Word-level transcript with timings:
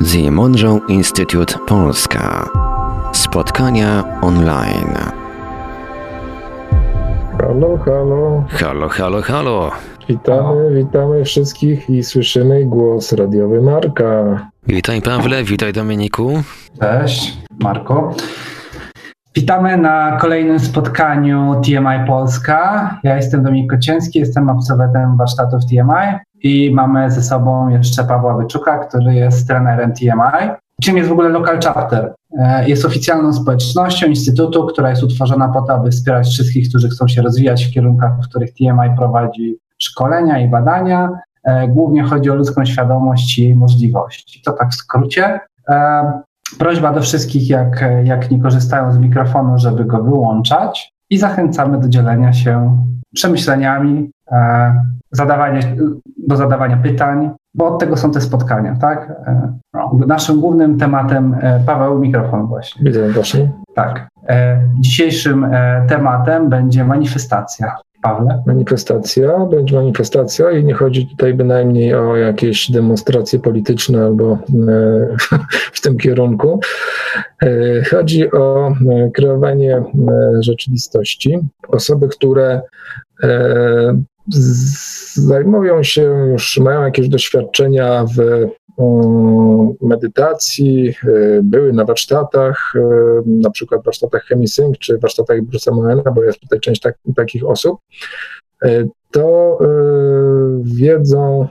The 0.00 0.30
Monroe 0.30 0.80
Institute 0.88 1.56
Polska. 1.66 2.48
Spotkania 3.12 4.04
online. 4.22 4.94
Halo, 7.40 7.76
halo. 7.76 8.44
Halo, 8.48 8.88
halo, 8.88 9.22
halo. 9.22 9.70
Witamy, 10.08 10.70
witamy 10.74 11.24
wszystkich 11.24 11.90
i 11.90 12.02
słyszymy 12.02 12.64
głos 12.64 13.12
radiowy 13.12 13.62
Marka. 13.62 14.04
Witaj 14.66 15.02
Pawle, 15.02 15.44
witaj 15.44 15.72
Dominiku. 15.72 16.42
Cześć, 16.80 17.38
Marko. 17.60 18.14
Witamy 19.34 19.76
na 19.76 20.18
kolejnym 20.20 20.58
spotkaniu 20.58 21.60
TMI 21.64 22.06
Polska. 22.06 22.98
Ja 23.02 23.16
jestem 23.16 23.42
Dominik 23.42 23.70
Kocięcki, 23.70 24.18
jestem 24.18 24.50
absolwentem 24.50 25.16
warsztatów 25.16 25.66
TMI 25.66 26.25
i 26.42 26.74
mamy 26.74 27.10
ze 27.10 27.22
sobą 27.22 27.68
jeszcze 27.68 28.04
Pawła 28.04 28.36
Wyczuka, 28.36 28.78
który 28.78 29.14
jest 29.14 29.48
trenerem 29.48 29.92
TMI. 29.92 30.50
Czym 30.82 30.96
jest 30.96 31.08
w 31.08 31.12
ogóle 31.12 31.28
Local 31.28 31.60
Chapter? 31.60 32.14
E, 32.38 32.68
jest 32.68 32.84
oficjalną 32.84 33.32
społecznością 33.32 34.06
instytutu, 34.06 34.66
która 34.66 34.90
jest 34.90 35.02
utworzona 35.02 35.48
po 35.48 35.62
to, 35.62 35.72
aby 35.72 35.90
wspierać 35.90 36.28
wszystkich, 36.28 36.68
którzy 36.68 36.88
chcą 36.88 37.08
się 37.08 37.22
rozwijać 37.22 37.64
w 37.64 37.70
kierunkach, 37.70 38.12
w 38.20 38.28
których 38.28 38.54
TMI 38.54 38.96
prowadzi 38.96 39.58
szkolenia 39.78 40.38
i 40.38 40.48
badania. 40.48 41.10
E, 41.44 41.68
głównie 41.68 42.02
chodzi 42.02 42.30
o 42.30 42.34
ludzką 42.34 42.64
świadomość 42.64 43.38
i 43.38 43.42
jej 43.42 43.56
możliwości. 43.56 44.42
To 44.44 44.52
tak 44.52 44.70
w 44.70 44.74
skrócie. 44.74 45.40
E, 45.68 46.12
prośba 46.58 46.92
do 46.92 47.00
wszystkich, 47.00 47.48
jak, 47.48 47.84
jak 48.04 48.30
nie 48.30 48.42
korzystają 48.42 48.92
z 48.92 48.98
mikrofonu, 48.98 49.58
żeby 49.58 49.84
go 49.84 50.02
wyłączać 50.02 50.92
i 51.10 51.18
zachęcamy 51.18 51.80
do 51.80 51.88
dzielenia 51.88 52.32
się 52.32 52.84
przemyśleniami, 53.14 54.10
zadawanie, 55.10 55.76
do 56.26 56.36
zadawania 56.36 56.76
pytań, 56.76 57.30
bo 57.54 57.66
od 57.66 57.80
tego 57.80 57.96
są 57.96 58.10
te 58.10 58.20
spotkania, 58.20 58.76
tak? 58.80 59.12
No, 59.74 59.98
naszym 60.06 60.40
głównym 60.40 60.78
tematem, 60.78 61.36
Paweł, 61.66 61.98
mikrofon 61.98 62.46
właśnie. 62.46 62.84
Widzę 62.84 63.08
właśnie. 63.08 63.50
Tak. 63.74 64.08
Dzisiejszym 64.80 65.46
tematem 65.88 66.48
będzie 66.48 66.84
manifestacja. 66.84 67.76
Pawle? 68.02 68.42
Manifestacja, 68.46 69.38
będzie 69.38 69.76
manifestacja 69.76 70.50
i 70.50 70.64
nie 70.64 70.74
chodzi 70.74 71.06
tutaj 71.06 71.34
bynajmniej 71.34 71.94
o 71.94 72.16
jakieś 72.16 72.70
demonstracje 72.70 73.38
polityczne 73.38 74.04
albo 74.04 74.38
w 75.76 75.80
tym 75.80 75.96
kierunku. 75.98 76.60
Chodzi 77.90 78.32
o 78.32 78.74
kreowanie 79.14 79.82
rzeczywistości. 80.40 81.38
Osoby, 81.68 82.08
które 82.08 82.62
zajmują 85.14 85.82
się 85.82 86.02
już, 86.02 86.58
mają 86.58 86.82
jakieś 86.82 87.08
doświadczenia 87.08 88.04
w 88.16 88.20
mm, 88.78 89.74
medytacji, 89.82 90.94
y, 91.04 91.40
były 91.42 91.72
na 91.72 91.84
warsztatach, 91.84 92.72
y, 92.76 92.80
na 93.26 93.50
przykład 93.50 93.84
warsztatach 93.84 94.24
ChemiSync 94.24 94.78
czy 94.78 94.98
warsztatach 94.98 95.40
Bruce'a 95.40 95.74
Moena, 95.74 96.10
bo 96.14 96.22
jest 96.22 96.40
tutaj 96.40 96.60
część 96.60 96.80
tak, 96.80 96.98
takich 97.16 97.46
osób, 97.46 97.78
y, 98.64 98.88
to 99.10 99.58
wiedzą, 100.62 101.48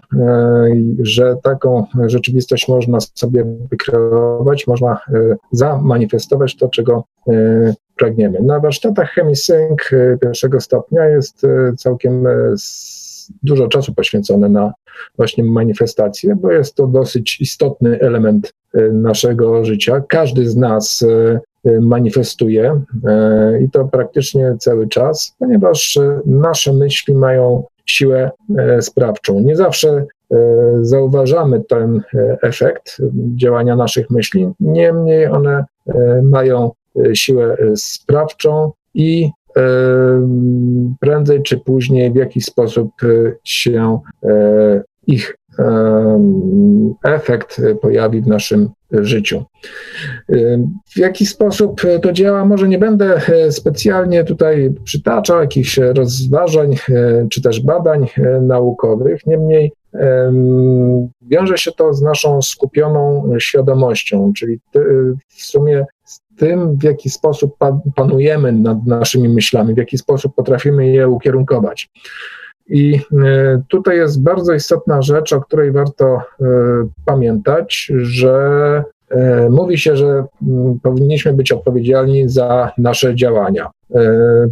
że 1.00 1.36
taką 1.44 1.86
rzeczywistość 2.06 2.68
można 2.68 2.98
sobie 3.00 3.46
wykreować, 3.72 4.68
można 4.68 4.98
zamanifestować 5.52 6.56
to, 6.56 6.70
czego 6.70 7.04
pragniemy. 7.98 8.42
Na 8.42 8.60
warsztatach 8.60 9.10
ChemiSync 9.10 9.80
pierwszego 10.22 10.60
stopnia 10.60 11.06
jest 11.06 11.42
całkiem 11.78 12.28
dużo 13.44 13.68
czasu 13.68 13.94
poświęcone 13.94 14.50
na 14.50 14.74
właśnie 15.18 15.44
manifestację, 15.44 16.36
bo 16.36 16.52
jest 16.52 16.76
to 16.76 16.88
dosyć 16.88 17.42
istotny 17.42 18.00
element 18.00 18.54
naszego 18.94 19.66
życia. 19.66 20.04
Każdy 20.08 20.50
z 20.50 20.56
nas 20.56 21.06
manifestuje 21.82 22.82
i 23.62 23.70
to 23.70 23.86
praktycznie 23.86 24.56
cały 24.60 24.88
czas, 24.88 25.36
ponieważ 25.40 26.00
nasze 26.26 26.74
myśli 26.74 27.14
mają 27.14 27.64
siłę 27.86 28.32
sprawczą. 28.82 29.40
Nie 29.40 29.56
zawsze 29.56 30.06
zauważamy 30.82 31.64
ten 31.64 32.02
efekt 32.42 32.98
działania 33.36 33.76
naszych 33.76 34.10
myśli, 34.10 34.52
niemniej 34.60 35.28
one 35.28 35.66
mają 36.24 36.72
siłę 37.14 37.58
sprawczą 37.76 38.72
i 38.94 39.30
prędzej 41.00 41.44
czy 41.44 41.58
później 41.58 42.12
w 42.12 42.16
jakiś 42.16 42.46
sposób 42.46 42.92
się 43.44 44.00
ich 45.08 45.38
efekt 47.04 47.62
pojawi 47.82 48.22
w 48.22 48.28
naszym 48.28 48.70
życiu. 48.92 49.44
W 50.96 50.98
jaki 50.98 51.26
sposób 51.26 51.82
to 52.02 52.12
działa, 52.12 52.46
może 52.46 52.68
nie 52.68 52.80
będę 52.80 53.22
specjalnie 53.50 54.24
tutaj 54.24 54.74
przytaczał 54.84 55.42
jakichś 55.42 55.78
rozważań 55.78 56.76
czy 57.32 57.42
też 57.42 57.60
badań 57.60 58.08
naukowych, 58.42 59.26
niemniej 59.26 59.72
wiąże 61.22 61.58
się 61.58 61.72
to 61.72 61.94
z 61.94 62.02
naszą 62.02 62.42
skupioną 62.42 63.34
świadomością, 63.40 64.32
czyli 64.38 64.60
w 65.28 65.44
sumie 65.44 65.86
tym, 66.38 66.78
w 66.78 66.84
jaki 66.84 67.10
sposób 67.10 67.56
panujemy 67.96 68.52
nad 68.52 68.86
naszymi 68.86 69.30
myślami, 69.30 69.74
w 69.74 69.78
jaki 69.78 69.98
sposób 69.98 70.36
potrafimy 70.36 70.88
je 70.88 71.10
ukierunkować. 71.10 71.90
I 72.70 73.00
tutaj 73.68 73.98
jest 73.98 74.24
bardzo 74.24 74.54
istotna 74.54 75.02
rzecz, 75.02 75.34
o 75.34 75.42
której 75.42 75.72
warto 75.72 76.22
pamiętać, 77.06 77.92
że 77.98 78.84
mówi 79.50 79.78
się, 79.78 79.96
że 79.96 80.24
powinniśmy 80.84 81.34
być 81.34 81.52
odpowiedzialni 81.52 82.30
za 82.30 82.72
nasze 82.78 83.16
działania. 83.16 83.70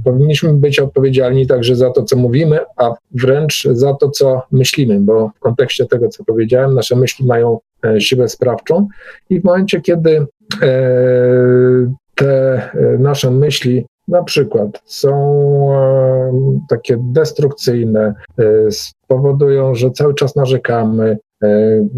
Powinniśmy 0.04 0.54
być 0.54 0.80
odpowiedzialni 0.80 1.48
także 1.48 1.76
za 1.76 1.90
to, 1.90 2.04
co 2.04 2.18
mówimy, 2.18 2.60
a 2.78 2.94
wręcz 3.12 3.68
za 3.72 3.94
to, 3.94 4.10
co 4.10 4.42
myślimy, 4.52 5.00
bo 5.00 5.32
w 5.36 5.40
kontekście 5.40 5.86
tego, 5.86 6.10
co 6.10 6.24
powiedziałem, 6.24 6.74
nasze 6.74 6.96
myśli 6.96 7.26
mają 7.26 7.60
siłę 8.00 8.30
sprawczą 8.30 8.88
i 9.30 9.42
w 9.42 9.44
momencie, 9.44 9.82
kiedy 9.82 10.26
te 12.16 12.62
nasze 13.00 13.32
myśli 13.32 13.86
na 14.08 14.24
przykład 14.24 14.82
są 14.86 15.12
takie 16.70 16.98
destrukcyjne, 17.00 18.14
spowodują, 18.70 19.76
że 19.76 19.92
cały 19.92 20.14
czas 20.14 20.36
narzekamy, 20.36 21.18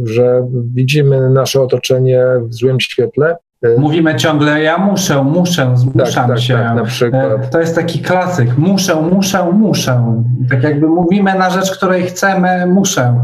że 0.04 0.48
widzimy 0.74 1.30
nasze 1.30 1.62
otoczenie 1.62 2.26
w 2.42 2.54
złym 2.54 2.80
świetle. 2.80 3.38
Mówimy 3.78 4.16
ciągle, 4.16 4.62
ja 4.62 4.78
muszę, 4.78 5.24
muszę, 5.24 5.72
zmuszam 5.76 6.28
tak, 6.28 6.28
tak, 6.28 6.40
się. 6.40 6.54
Tak, 6.54 6.76
na 6.76 6.84
przykład. 6.84 7.52
To 7.52 7.60
jest 7.60 7.76
taki 7.76 8.00
klasyk, 8.00 8.58
muszę, 8.58 8.96
muszę, 8.96 9.52
muszę. 9.52 10.24
Tak 10.50 10.64
jakby 10.64 10.88
mówimy 10.88 11.36
na 11.36 11.50
rzecz, 11.50 11.78
której 11.78 12.04
chcemy, 12.04 12.66
muszę. 12.68 13.24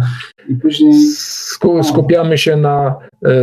I 0.50 0.56
później... 0.56 0.94
Skupiamy 1.84 2.38
się 2.38 2.58
na 2.58 2.96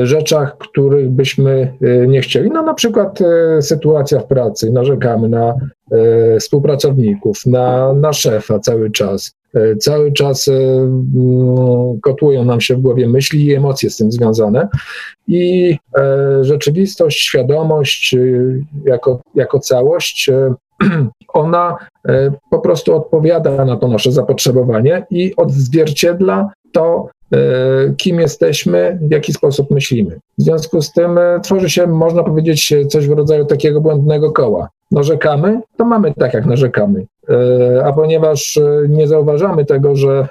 rzeczach, 0.03 0.59
których 0.59 1.11
byśmy 1.11 1.73
nie 2.09 2.21
chcieli. 2.21 2.51
No 2.51 2.63
na 2.63 2.75
przykład 2.75 3.19
sytuacja 3.61 4.21
w 4.21 4.27
pracy, 4.27 4.71
narzekamy 4.71 5.29
na 5.29 5.55
współpracowników, 6.41 7.47
na, 7.47 7.93
na 7.93 8.13
szefa 8.13 8.59
cały 8.59 8.91
czas. 8.91 9.33
Cały 9.81 10.13
czas 10.13 10.51
kotłują 12.03 12.45
nam 12.45 12.61
się 12.61 12.77
w 12.77 12.81
głowie 12.81 13.09
myśli 13.09 13.47
i 13.47 13.55
emocje 13.55 13.91
z 13.91 13.97
tym 13.97 14.13
związane. 14.13 14.69
I 15.29 15.77
rzeczywistość, 16.41 17.21
świadomość 17.21 18.17
jako, 18.85 19.21
jako 19.35 19.59
całość, 19.59 20.31
ona 21.35 21.77
po 22.51 22.59
prostu 22.59 22.97
odpowiada 22.97 23.65
na 23.65 23.77
to 23.77 23.89
nasze 23.89 24.13
zapotrzebowanie 24.13 25.07
i 25.11 25.37
odzwierciedla 25.37 26.51
to, 26.73 27.09
kim 27.97 28.21
jesteśmy, 28.21 28.99
w 29.03 29.13
jaki 29.13 29.33
sposób 29.33 29.71
myślimy. 29.71 30.21
W 30.39 30.43
związku 30.43 30.83
z 30.83 30.93
tym 30.93 31.19
tworzy 31.43 31.71
się, 31.71 31.87
można 31.87 32.25
powiedzieć, 32.25 32.75
coś 32.89 33.09
w 33.09 33.13
rodzaju 33.13 33.45
takiego 33.45 33.81
błędnego 33.81 34.33
koła. 34.33 34.69
Narzekamy, 34.91 35.61
to 35.77 35.85
mamy 35.85 36.15
tak, 36.15 36.35
jak 36.35 36.47
narzekamy. 36.47 37.07
A 37.85 37.93
ponieważ 37.93 38.61
nie 38.89 39.07
zauważamy 39.07 39.65
tego, 39.65 39.97
że 39.97 40.29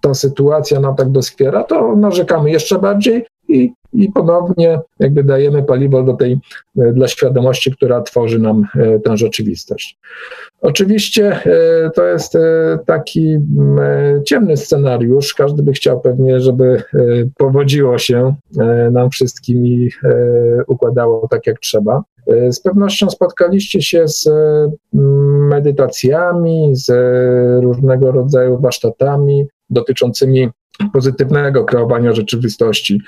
ta 0.00 0.14
sytuacja 0.14 0.80
nam 0.80 0.96
tak 0.96 1.10
doskwiera, 1.10 1.64
to 1.64 1.96
narzekamy 1.96 2.50
jeszcze 2.50 2.78
bardziej 2.78 3.26
i, 3.48 3.72
i 3.94 4.12
ponownie 4.12 4.80
jakby 4.98 5.24
dajemy 5.24 5.62
paliwo 5.62 6.02
do 6.02 6.12
tej, 6.12 6.38
dla 6.76 7.08
świadomości, 7.08 7.72
która 7.72 8.02
tworzy 8.02 8.38
nam 8.38 8.66
tę 9.04 9.16
rzeczywistość. 9.16 9.98
Oczywiście 10.60 11.40
to 11.94 12.06
jest 12.06 12.38
taki 12.86 13.38
ciemny 14.24 14.56
scenariusz. 14.56 15.34
Każdy 15.34 15.62
by 15.62 15.72
chciał 15.72 16.00
pewnie, 16.00 16.40
żeby 16.40 16.82
powodziło 17.36 17.98
się 17.98 18.34
nam 18.92 19.10
wszystkim 19.10 19.66
i 19.66 19.90
układało 20.66 21.28
tak, 21.28 21.46
jak 21.46 21.58
trzeba. 21.58 22.02
Z 22.50 22.60
pewnością 22.60 23.10
spotkaliście 23.10 23.82
się 23.82 24.08
z 24.08 24.28
medytacjami, 25.50 26.70
z 26.72 26.92
różnego 27.62 28.12
rodzaju 28.12 28.60
warsztatami 28.60 29.46
dotyczącymi 29.70 30.48
pozytywnego 30.92 31.64
kreowania 31.64 32.12
rzeczywistości, 32.12 33.00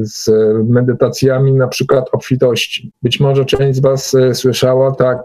z 0.00 0.30
medytacjami 0.68 1.52
na 1.52 1.68
przykład 1.68 2.08
obfitości. 2.12 2.92
Być 3.02 3.20
może 3.20 3.44
część 3.44 3.76
z 3.76 3.80
Was 3.80 4.16
słyszała 4.32 4.94
tak, 4.94 5.18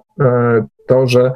to, 0.88 1.07
że 1.07 1.31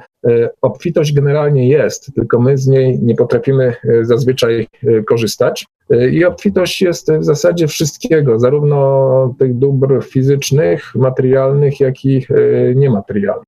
obfitość 0.62 1.14
generalnie 1.14 1.70
jest, 1.70 2.14
tylko 2.16 2.40
my 2.40 2.58
z 2.58 2.68
niej 2.68 3.00
nie 3.02 3.16
potrafimy 3.16 3.76
zazwyczaj 4.02 4.68
korzystać. 5.08 5.66
I 6.12 6.26
obfitość 6.26 6.82
jest 6.82 7.12
w 7.12 7.24
zasadzie 7.24 7.68
wszystkiego, 7.68 8.40
zarówno 8.40 9.36
tych 9.40 9.58
dóbr 9.58 10.04
fizycznych, 10.04 10.96
materialnych, 10.96 11.80
jak 11.80 12.06
i 12.06 12.28
niematerialnych. 12.76 13.48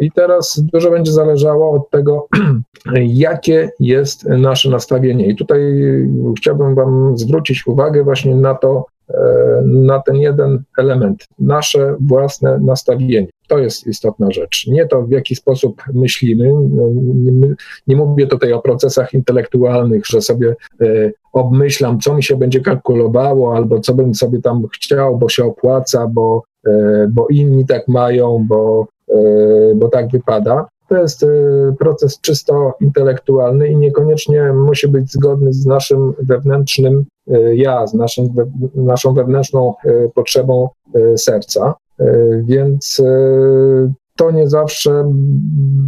I 0.00 0.10
teraz 0.12 0.62
dużo 0.72 0.90
będzie 0.90 1.12
zależało 1.12 1.70
od 1.70 1.90
tego, 1.90 2.28
jakie 3.26 3.70
jest 3.80 4.24
nasze 4.24 4.70
nastawienie. 4.70 5.26
I 5.26 5.36
tutaj 5.36 5.60
chciałbym 6.38 6.74
Wam 6.74 7.18
zwrócić 7.18 7.66
uwagę 7.66 8.04
właśnie 8.04 8.36
na 8.36 8.54
to, 8.54 8.86
na 9.64 10.00
ten 10.00 10.16
jeden 10.16 10.62
element, 10.78 11.26
nasze 11.38 11.96
własne 12.00 12.58
nastawienie. 12.58 13.28
To 13.48 13.58
jest 13.58 13.86
istotna 13.86 14.30
rzecz. 14.30 14.66
Nie 14.66 14.86
to, 14.86 15.02
w 15.02 15.10
jaki 15.10 15.34
sposób 15.34 15.82
myślimy. 15.94 16.52
Nie, 17.14 17.54
nie 17.86 17.96
mówię 17.96 18.26
tutaj 18.26 18.52
o 18.52 18.62
procesach 18.62 19.14
intelektualnych, 19.14 20.06
że 20.06 20.20
sobie 20.20 20.54
e, 20.80 21.10
obmyślam, 21.32 22.00
co 22.00 22.14
mi 22.14 22.22
się 22.22 22.36
będzie 22.36 22.60
kalkulowało, 22.60 23.56
albo 23.56 23.80
co 23.80 23.94
bym 23.94 24.14
sobie 24.14 24.40
tam 24.42 24.66
chciał, 24.74 25.18
bo 25.18 25.28
się 25.28 25.44
opłaca, 25.44 26.06
bo, 26.06 26.42
e, 26.66 27.06
bo 27.12 27.26
inni 27.30 27.66
tak 27.66 27.88
mają, 27.88 28.46
bo 28.48 28.86
E, 29.01 29.01
bo 29.74 29.88
tak 29.88 30.10
wypada. 30.10 30.66
To 30.92 30.98
jest 30.98 31.22
e, 31.22 31.26
proces 31.78 32.20
czysto 32.20 32.74
intelektualny 32.80 33.68
i 33.68 33.76
niekoniecznie 33.76 34.52
musi 34.52 34.88
być 34.88 35.12
zgodny 35.12 35.52
z 35.52 35.66
naszym 35.66 36.14
wewnętrznym 36.18 37.04
e, 37.30 37.56
ja, 37.56 37.86
z 37.86 37.94
naszym, 37.94 38.28
naszą 38.74 39.14
wewnętrzną 39.14 39.74
potrzebą 40.14 40.68
serca. 41.16 41.74
Więc 42.42 43.02
to 44.16 44.30
nie 44.30 44.48
zawsze 44.48 45.04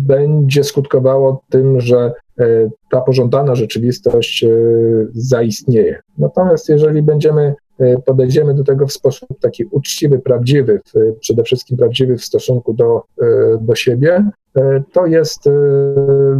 będzie 0.06 0.64
skutkowało 0.64 1.42
tym, 1.50 1.80
że 1.80 2.12
ta 2.90 3.00
pożądana 3.00 3.54
rzeczywistość 3.54 4.44
zaistnieje. 5.12 6.00
Natomiast 6.18 6.68
jeżeli 6.68 7.02
będziemy 7.02 7.54
podejdziemy 8.04 8.54
do 8.54 8.64
tego 8.64 8.86
w 8.86 8.92
sposób 8.92 9.28
taki 9.40 9.64
uczciwy, 9.64 10.18
prawdziwy, 10.18 10.80
przede 11.20 11.42
wszystkim 11.42 11.76
prawdziwy 11.76 12.18
w 12.18 12.24
stosunku 12.24 12.74
do, 12.74 13.02
e, 13.22 13.26
do 13.60 13.74
siebie, 13.74 14.30
e, 14.56 14.82
to 14.92 15.06
jest 15.06 15.44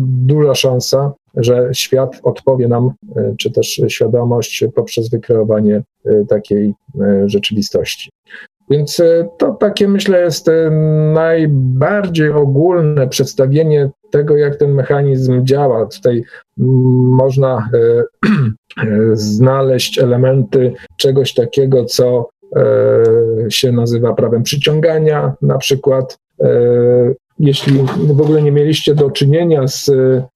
duża 0.01 0.55
szansa, 0.55 1.13
że 1.37 1.69
świat 1.73 2.21
odpowie 2.23 2.69
nam, 2.69 2.91
czy 3.39 3.51
też 3.51 3.81
świadomość 3.89 4.65
poprzez 4.75 5.11
wykreowanie 5.11 5.83
takiej 6.29 6.75
rzeczywistości. 7.27 8.11
Więc 8.71 9.03
to 9.39 9.53
takie 9.55 9.89
myślę 9.89 10.21
jest 10.21 10.51
najbardziej 11.15 12.31
ogólne 12.31 13.09
przedstawienie 13.09 13.91
tego, 14.11 14.37
jak 14.37 14.57
ten 14.57 14.75
mechanizm 14.75 15.45
działa. 15.45 15.87
Tutaj 15.87 16.25
można 16.57 17.69
znaleźć 19.13 19.99
elementy 19.99 20.73
czegoś 20.97 21.35
takiego, 21.35 21.85
co 21.85 22.29
e, 22.57 22.61
się 23.49 23.73
nazywa 23.73 24.15
prawem 24.15 24.43
przyciągania, 24.43 25.33
na 25.43 25.59
przykład. 25.59 26.19
E, 26.41 26.49
jeśli 27.39 27.79
w 28.07 28.21
ogóle 28.21 28.43
nie 28.43 28.53
mieliście 28.53 28.95
do 28.95 29.11
czynienia 29.11 29.69
z, 29.69 29.85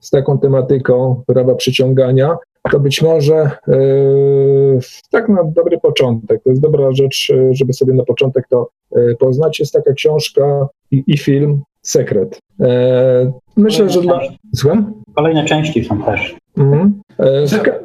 z 0.01 0.11
taką 0.11 0.39
tematyką 0.39 1.23
prawa 1.27 1.55
przyciągania, 1.55 2.37
to 2.71 2.81
być 2.81 3.03
może 3.03 3.35
e, 3.35 3.51
tak 5.11 5.29
na 5.29 5.45
dobry 5.45 5.79
początek, 5.79 6.43
to 6.43 6.51
jest 6.51 6.63
dobra 6.63 6.93
rzecz, 6.93 7.33
żeby 7.51 7.73
sobie 7.73 7.95
na 7.95 8.05
początek 8.05 8.49
to 8.49 8.69
poznać. 9.19 9.61
Jest 9.61 9.73
taka 9.73 9.93
książka 9.93 10.69
i, 10.91 11.05
i 11.07 11.19
film 11.19 11.63
Sekret. 11.83 12.39
Myślę, 13.57 13.91
że 13.91 14.01
dla. 14.01 14.21
Słucham? 14.57 14.93
Kolejne 15.15 15.45
części 15.45 15.85
są 15.85 16.03
też. 16.03 16.37
Mhm. 16.59 17.01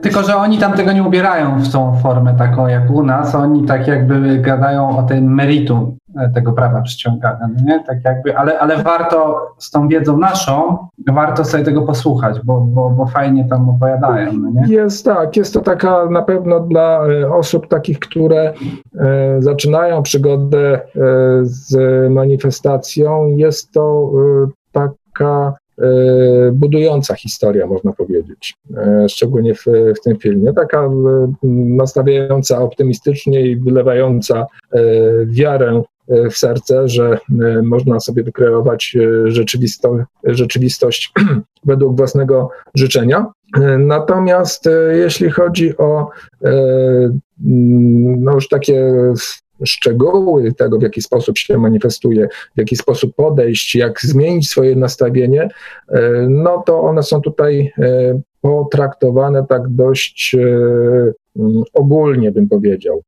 Tylko, 0.02 0.24
że 0.24 0.36
oni 0.36 0.58
tam 0.58 0.74
tego 0.74 0.92
nie 0.92 1.04
ubierają 1.04 1.60
w 1.60 1.72
tą 1.72 1.98
formę 2.04 2.36
taką 2.38 2.68
jak 2.68 2.92
u 2.92 3.04
nas, 3.04 3.36
oni 3.36 3.66
tak 3.66 3.88
jakby 3.88 4.38
gadają 4.40 4.98
o 4.98 5.04
tym 5.04 5.34
meritum 5.34 5.80
e, 5.82 6.03
tego 6.33 6.54
prawa 6.54 6.81
przyciągania, 6.81 7.48
no 7.57 7.63
nie? 7.63 7.83
Tak 7.83 7.98
jakby, 8.06 8.38
ale, 8.38 8.60
ale 8.60 8.83
warto 8.83 9.48
z 9.57 9.71
tą 9.71 9.88
wiedzą 9.88 10.18
naszą, 10.18 10.77
warto 11.07 11.45
sobie 11.45 11.63
tego 11.63 11.81
posłuchać, 11.81 12.39
bo, 12.44 12.62
bo, 12.62 12.89
bo 12.89 13.06
fajnie 13.06 13.45
tam 13.45 13.69
opowiadają, 13.69 14.33
no 14.33 14.50
nie? 14.50 14.74
Jest 14.74 15.06
tak, 15.06 15.38
jest 15.38 15.54
to 15.54 15.62
taka 15.62 16.06
na 16.06 16.21
pewno 16.21 16.60
dla 16.60 17.07
e, 17.07 17.33
osób 17.33 17.68
takich, 17.68 18.00
które 18.00 18.54
e, 19.00 19.36
zaczynają 19.39 20.04
przygodę 20.04 20.74
e, 20.74 20.80
z 21.42 21.75
manifestacją, 22.12 23.27
jest 23.27 23.71
to 23.71 24.12
e, 24.45 24.48
taka 24.71 25.54
E, 25.81 26.51
budująca 26.51 27.15
historia, 27.15 27.68
można 27.68 27.94
powiedzieć, 27.94 28.56
e, 28.77 29.10
szczególnie 29.10 29.56
w, 29.56 29.65
w 29.98 30.01
tym 30.04 30.18
filmie. 30.18 30.54
Taka 30.54 30.80
e, 30.80 30.89
nastawiająca 31.54 32.62
optymistycznie 32.62 33.42
i 33.42 33.56
wylewająca 33.56 34.45
wiarę 35.25 35.83
w 36.08 36.38
serce, 36.38 36.88
że 36.88 37.18
można 37.64 38.00
sobie 38.00 38.24
wykreować 38.24 38.98
rzeczywistość 40.26 41.14
według 41.66 41.98
własnego 41.98 42.50
życzenia. 42.76 43.26
Natomiast 43.78 44.70
jeśli 44.92 45.32
chodzi 45.32 45.78
o 45.78 46.10
no 47.40 48.34
już 48.34 48.48
takie 48.48 48.94
szczegóły 49.66 50.54
tego, 50.54 50.80
w 50.80 50.82
jaki 50.82 51.02
sposób 51.02 51.38
się 51.38 51.58
manifestuje, 51.58 52.28
w 52.56 52.58
jaki 52.58 52.76
sposób 52.76 53.16
podejść, 53.16 53.76
jak 53.76 54.02
zmienić 54.02 54.50
swoje 54.50 54.76
nastawienie, 54.76 55.50
e, 55.90 56.02
no 56.30 56.64
to 56.66 56.82
one 56.82 57.04
są 57.04 57.22
tutaj 57.22 57.74
e, 57.78 58.22
potraktowane 58.44 59.45
tak 59.50 59.69
dość 59.69 60.36
e, 60.36 60.48
ogólnie, 61.74 62.31
bym 62.31 62.50
powiedział. 62.50 63.01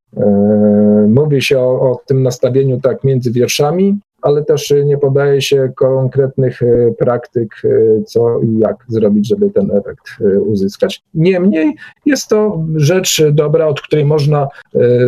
Mówi 1.08 1.42
się 1.42 1.60
o, 1.60 1.92
o 1.92 2.00
tym 2.08 2.24
nastawieniu 2.24 2.80
tak 2.82 3.04
między 3.04 3.32
wierszami, 3.32 4.00
ale 4.26 4.46
też 4.46 4.74
nie 4.86 4.98
podaje 4.98 5.42
się 5.42 5.72
konkretnych 5.76 6.64
e, 6.64 6.92
praktyk, 7.00 7.50
e, 7.66 8.04
co 8.04 8.40
i 8.40 8.60
jak 8.60 8.86
zrobić, 8.88 9.28
żeby 9.28 9.50
ten 9.50 9.72
efekt 9.72 10.04
e, 10.22 10.40
uzyskać. 10.40 11.02
Niemniej 11.14 11.76
jest 12.06 12.28
to 12.28 12.66
rzecz 12.76 13.24
dobra, 13.32 13.68
od 13.68 13.82
której 13.82 14.06
można 14.06 14.48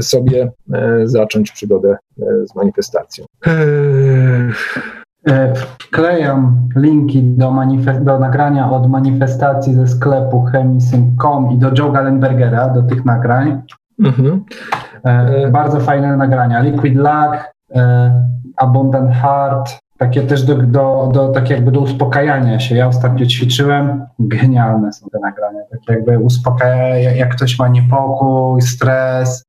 sobie 0.02 0.52
zacząć 1.04 1.52
przygodę 1.52 1.98
z 2.18 2.56
manifestacją. 2.56 3.25
Wklejam 5.80 6.70
linki 6.76 7.24
do, 7.24 7.54
do, 8.02 8.20
nagrania 8.20 8.72
od 8.72 8.90
manifestacji 8.90 9.74
ze 9.74 9.88
sklepu 9.88 10.46
chemisyn.com 10.52 11.52
i 11.52 11.58
do 11.58 11.72
Joe 11.78 11.92
Gallenbergera, 11.92 12.70
do 12.70 12.84
tych 12.84 13.06
nagrań. 13.06 13.62
Mhm. 14.00 14.44
bardzo 15.52 15.80
fajne 15.80 16.18
nagrania. 16.18 16.60
Liquid 16.60 16.96
Luck, 16.96 17.54
Abundant 18.58 19.12
Heart, 19.12 19.80
takie 19.98 20.22
też 20.22 20.44
do, 20.44 20.56
do, 20.56 21.10
do, 21.14 21.30
tak 21.30 21.50
jakby 21.50 21.72
do 21.72 21.80
uspokajania 21.80 22.60
się. 22.60 22.76
Ja 22.76 22.88
ostatnio 22.88 23.26
ćwiczyłem, 23.26 24.06
genialne 24.20 24.94
są 24.94 25.08
te 25.10 25.20
nagrania, 25.20 25.62
tak 25.72 25.80
jakby 25.90 26.20
uspokaja, 26.20 26.98
jak 27.16 27.36
ktoś 27.36 27.60
ma 27.60 27.68
niepokój, 27.68 28.62
stres, 28.62 29.30
e, 29.30 29.42
e, 29.42 29.47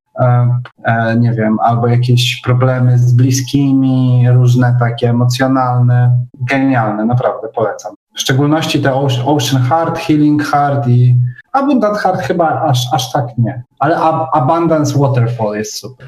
nie 1.18 1.32
wiem, 1.32 1.58
albo 1.60 1.86
jakieś 1.86 2.40
problemy 2.40 2.98
z 2.98 3.12
bliskimi, 3.14 4.26
różne 4.30 4.76
takie 4.80 5.10
emocjonalne, 5.10 6.18
genialne, 6.50 7.04
naprawdę 7.04 7.48
polecam. 7.48 7.94
W 8.14 8.20
szczególności 8.20 8.82
te 8.82 8.94
Ocean 9.24 9.62
Heart, 9.62 9.98
Healing 9.98 10.42
Heart 10.42 10.88
i 10.88 11.16
Abundant 11.52 11.96
Heart 11.96 12.20
chyba 12.20 12.62
aż, 12.62 12.94
aż 12.94 13.12
tak 13.12 13.24
nie, 13.38 13.62
ale 13.78 13.96
Ab 13.96 14.28
Abundance 14.32 14.98
Waterfall 14.98 15.56
jest 15.56 15.74
super. 15.74 16.06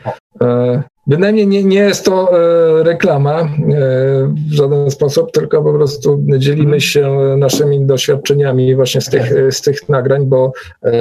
Bynajmniej 1.10 1.46
nie, 1.46 1.64
nie 1.64 1.78
jest 1.78 2.04
to 2.04 2.32
e, 2.32 2.82
reklama 2.82 3.40
e, 3.40 3.46
w 4.50 4.52
żaden 4.52 4.90
sposób, 4.90 5.32
tylko 5.32 5.62
po 5.62 5.72
prostu 5.72 6.24
dzielimy 6.38 6.62
mhm. 6.62 6.80
się 6.80 7.10
naszymi 7.38 7.86
doświadczeniami 7.86 8.74
właśnie 8.76 9.00
z 9.00 9.08
tych, 9.08 9.54
z 9.54 9.60
tych 9.60 9.88
nagrań, 9.88 10.26
bo 10.26 10.52
e, 10.82 10.92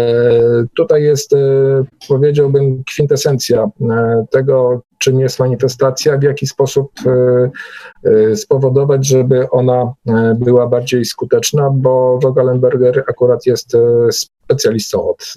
tutaj 0.76 1.04
jest, 1.04 1.36
powiedziałbym, 2.08 2.84
kwintesencja 2.84 3.70
tego, 4.30 4.82
czym 5.00 5.20
jest 5.20 5.40
manifestacja, 5.40 6.18
w 6.18 6.24
jaki 6.24 6.48
sposób 6.48 6.92
e, 7.06 7.12
e, 8.04 8.36
spowodować, 8.36 9.08
żeby 9.08 9.50
ona 9.50 9.94
e, 10.08 10.36
była 10.40 10.68
bardziej 10.68 11.06
skuteczna, 11.06 11.70
bo 11.74 12.20
Wogalenberger 12.24 13.04
akurat 13.08 13.46
jest 13.46 13.78
specjalistą 14.12 15.10
od 15.10 15.34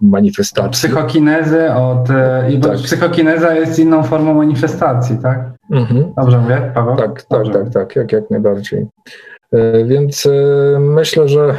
manifestacji. 0.00 0.70
Psychokinezy, 0.70 1.72
od, 1.72 2.08
i 2.50 2.60
tak. 2.60 2.76
psychokineza 2.76 3.54
jest 3.54 3.78
inną 3.78 4.02
formą 4.02 4.34
manifestacji, 4.34 5.18
tak? 5.22 5.50
Mhm. 5.70 6.12
Dobrze 6.16 6.38
mówię, 6.38 6.72
Paweł? 6.74 6.96
Tak, 6.96 7.22
tak, 7.22 7.52
tak, 7.52 7.70
tak, 7.72 7.96
jak, 7.96 8.12
jak 8.12 8.30
najbardziej. 8.30 8.86
Więc 9.84 10.28
myślę, 10.80 11.28
że 11.28 11.58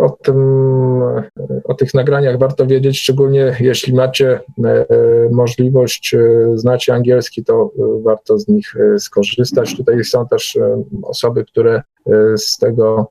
o 0.00 0.10
tym, 0.22 0.36
o 1.64 1.74
tych 1.74 1.94
nagraniach 1.94 2.38
warto 2.38 2.66
wiedzieć, 2.66 3.00
szczególnie 3.00 3.56
jeśli 3.60 3.94
macie 3.94 4.40
możliwość, 5.30 6.16
znacie 6.54 6.94
angielski, 6.94 7.44
to 7.44 7.70
warto 8.02 8.38
z 8.38 8.48
nich 8.48 8.74
skorzystać. 8.98 9.76
Tutaj 9.76 10.04
są 10.04 10.28
też 10.28 10.58
osoby, 11.02 11.44
które 11.44 11.82
z 12.36 12.58
tego 12.58 13.08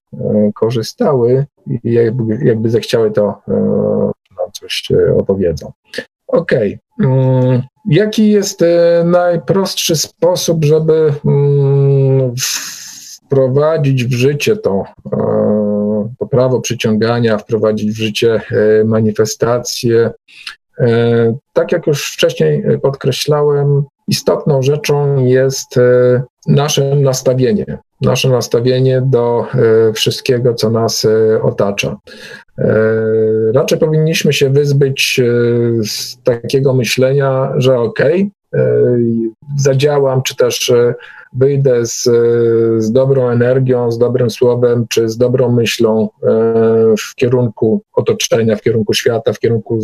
korzystały 0.55 1.45
i 1.83 1.93
jakby, 1.93 2.45
jakby 2.45 2.69
zechciały, 2.69 3.12
to 3.12 3.41
nam 4.38 4.51
coś 4.53 4.88
opowiedzą. 5.17 5.71
Okej. 6.27 6.79
Okay. 6.98 7.12
Mm, 7.12 7.62
jaki 7.89 8.29
jest 8.31 8.62
e, 8.62 9.03
najprostszy 9.05 9.95
sposób, 9.95 10.65
żeby 10.65 11.13
mm, 11.25 12.33
wprowadzić 13.29 14.05
w 14.05 14.13
życie 14.13 14.55
to, 14.55 14.83
e, 15.13 16.13
to 16.19 16.25
prawo 16.25 16.62
przyciągania, 16.62 17.38
wprowadzić 17.38 17.91
w 17.91 17.98
życie 17.98 18.41
e, 18.51 18.83
manifestacje? 18.83 20.12
Tak 21.53 21.71
jak 21.71 21.88
już 21.88 22.13
wcześniej 22.13 22.63
podkreślałem, 22.81 23.83
istotną 24.07 24.62
rzeczą 24.62 25.25
jest 25.25 25.79
nasze 26.48 26.95
nastawienie, 26.95 27.77
nasze 28.01 28.29
nastawienie 28.29 29.01
do 29.05 29.45
wszystkiego, 29.93 30.53
co 30.53 30.69
nas 30.69 31.07
otacza. 31.41 31.98
E, 32.59 33.51
raczej 33.53 33.79
powinniśmy 33.79 34.33
się 34.33 34.50
wyzbyć 34.50 35.19
e, 35.19 35.24
z 35.83 36.17
takiego 36.24 36.74
myślenia, 36.74 37.53
że 37.57 37.79
okej, 37.79 38.31
okay, 38.53 38.63
e, 38.63 38.98
zadziałam, 39.57 40.21
czy 40.24 40.36
też 40.36 40.74
wyjdę 41.33 41.86
z, 41.86 42.03
z 42.77 42.91
dobrą 42.91 43.29
energią, 43.29 43.91
z 43.91 43.98
dobrym 43.98 44.29
słowem, 44.29 44.86
czy 44.89 45.09
z 45.09 45.17
dobrą 45.17 45.51
myślą 45.51 46.09
w 47.00 47.15
kierunku 47.15 47.81
otoczenia, 47.93 48.55
w 48.55 48.62
kierunku 48.62 48.93
świata, 48.93 49.33
w 49.33 49.39
kierunku 49.39 49.79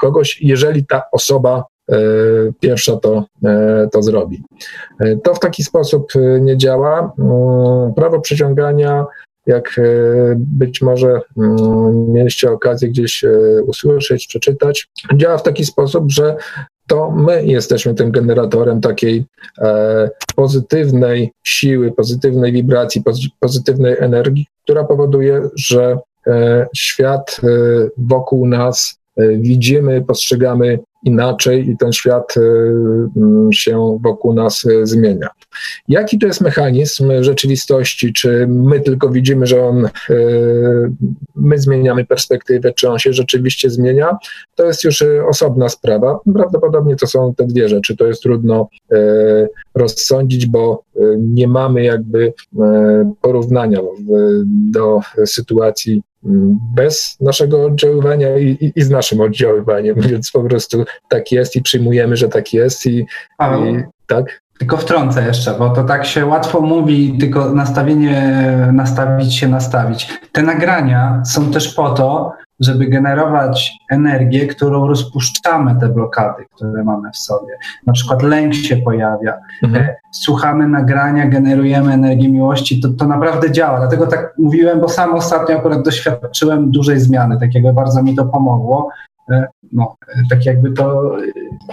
kogoś, 0.00 0.38
jeżeli 0.42 0.86
ta 0.86 1.02
osoba 1.12 1.64
pierwsza 2.60 2.96
to, 2.96 3.24
to 3.92 4.02
zrobi. 4.02 4.42
To 5.24 5.34
w 5.34 5.40
taki 5.40 5.64
sposób 5.64 6.12
nie 6.40 6.56
działa. 6.56 7.12
Mm, 7.18 7.94
prawo 7.94 8.20
przyciągania 8.20 9.06
jak 9.46 9.78
e, 9.78 9.82
być 10.36 10.82
może 10.82 11.20
mm, 11.36 12.12
mieliście 12.12 12.50
okazję 12.50 12.88
gdzieś 12.88 13.24
e, 13.24 13.30
usłyszeć, 13.66 14.26
przeczytać, 14.26 14.88
działa 15.14 15.38
w 15.38 15.42
taki 15.42 15.64
sposób, 15.64 16.04
że 16.10 16.36
to 16.86 17.10
my 17.10 17.46
jesteśmy 17.46 17.94
tym 17.94 18.10
generatorem 18.10 18.80
takiej 18.80 19.24
e, 19.58 20.10
pozytywnej 20.36 21.32
siły, 21.44 21.92
pozytywnej 21.92 22.52
wibracji, 22.52 23.02
pozytywnej 23.40 23.96
energii, 23.98 24.46
która 24.64 24.84
powoduje, 24.84 25.42
że 25.56 25.98
świat 26.76 27.40
wokół 27.98 28.46
nas 28.46 28.98
widzimy, 29.16 30.02
postrzegamy 30.02 30.78
inaczej 31.04 31.70
i 31.70 31.76
ten 31.76 31.92
świat 31.92 32.36
y, 32.36 32.40
mm, 33.16 33.52
się 33.52 33.98
wokół 34.02 34.34
nas 34.34 34.64
y, 34.64 34.86
zmienia. 34.86 35.28
Jaki 35.88 36.18
to 36.18 36.26
jest 36.26 36.40
mechanizm 36.40 37.12
rzeczywistości? 37.20 38.12
Czy 38.12 38.46
my 38.48 38.80
tylko 38.80 39.08
widzimy, 39.08 39.46
że 39.46 39.64
on, 39.64 39.86
y, 40.10 40.90
my 41.36 41.58
zmieniamy 41.58 42.04
perspektywę, 42.04 42.72
czy 42.72 42.90
on 42.90 42.98
się 42.98 43.12
rzeczywiście 43.12 43.70
zmienia? 43.70 44.16
To 44.54 44.66
jest 44.66 44.84
już 44.84 45.04
osobna 45.28 45.68
sprawa. 45.68 46.18
Prawdopodobnie 46.34 46.96
to 46.96 47.06
są 47.06 47.34
te 47.34 47.46
dwie 47.46 47.68
rzeczy. 47.68 47.96
To 47.96 48.06
jest 48.06 48.22
trudno 48.22 48.68
rozsądzić, 49.74 50.46
bo 50.46 50.82
nie 51.18 51.48
mamy 51.48 51.84
jakby 51.84 52.32
porównania 53.20 53.80
do 54.72 55.00
sytuacji 55.26 56.02
bez 56.74 57.16
naszego 57.20 57.64
oddziaływania 57.64 58.38
i, 58.38 58.46
i, 58.46 58.72
i, 58.76 58.82
z 58.82 58.90
naszym 58.90 59.20
oddziaływaniem, 59.20 59.94
więc 60.08 60.30
po 60.30 60.42
prostu 60.42 60.84
tak 61.08 61.32
jest 61.32 61.56
i 61.56 61.62
przyjmujemy, 61.62 62.16
że 62.16 62.28
tak 62.28 62.52
jest 62.52 62.86
i, 62.86 63.06
i 63.40 63.82
tak. 64.06 64.40
Tylko 64.58 64.76
wtrącę 64.76 65.26
jeszcze, 65.26 65.54
bo 65.58 65.70
to 65.70 65.84
tak 65.84 66.06
się 66.06 66.26
łatwo 66.26 66.60
mówi, 66.60 67.18
tylko 67.18 67.50
nastawienie, 67.54 68.46
nastawić 68.72 69.34
się, 69.34 69.48
nastawić. 69.48 70.08
Te 70.32 70.42
nagrania 70.42 71.22
są 71.24 71.50
też 71.50 71.74
po 71.74 71.90
to, 71.90 72.32
żeby 72.60 72.86
generować 72.86 73.78
energię, 73.90 74.46
którą 74.46 74.88
rozpuszczamy 74.88 75.76
te 75.80 75.88
blokady, 75.88 76.44
które 76.54 76.84
mamy 76.84 77.10
w 77.10 77.16
sobie. 77.16 77.52
Na 77.86 77.92
przykład 77.92 78.22
lęk 78.22 78.54
się 78.54 78.76
pojawia, 78.76 79.38
mhm. 79.62 79.84
E, 79.84 79.96
słuchamy 80.12 80.68
nagrania, 80.68 81.28
generujemy 81.28 81.92
energię 81.92 82.28
miłości, 82.28 82.80
to, 82.80 82.88
to 82.88 83.06
naprawdę 83.06 83.52
działa. 83.52 83.78
Dlatego 83.78 84.06
tak 84.06 84.34
mówiłem, 84.38 84.80
bo 84.80 84.88
sam 84.88 85.14
ostatnio 85.14 85.56
akurat 85.56 85.82
doświadczyłem 85.82 86.70
dużej 86.70 87.00
zmiany, 87.00 87.40
takiego 87.40 87.72
bardzo 87.72 88.02
mi 88.02 88.16
to 88.16 88.24
pomogło. 88.24 88.88
E, 89.30 89.46
no, 89.72 89.96
e, 90.08 90.22
tak 90.30 90.46
jakby 90.46 90.72
to, 90.72 91.16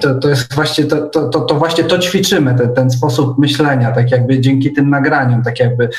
to, 0.02 0.16
to 0.16 0.30
jest 0.30 0.56
właśnie 0.56 0.84
to, 0.86 1.08
to, 1.08 1.30
to, 1.30 1.42
to 1.42 1.56
właśnie 1.56 1.84
to 1.84 2.00
ćwiczymy, 2.00 2.56
ten, 2.56 2.74
ten 2.74 2.92
sposób 2.92 3.38
myślenia, 3.38 3.92
tak 3.92 4.12
jakby 4.12 4.40
dzięki 4.40 4.74
tym 4.74 4.90
nagraniom, 4.90 5.44
tak 5.44 5.60
jakby 5.60 5.90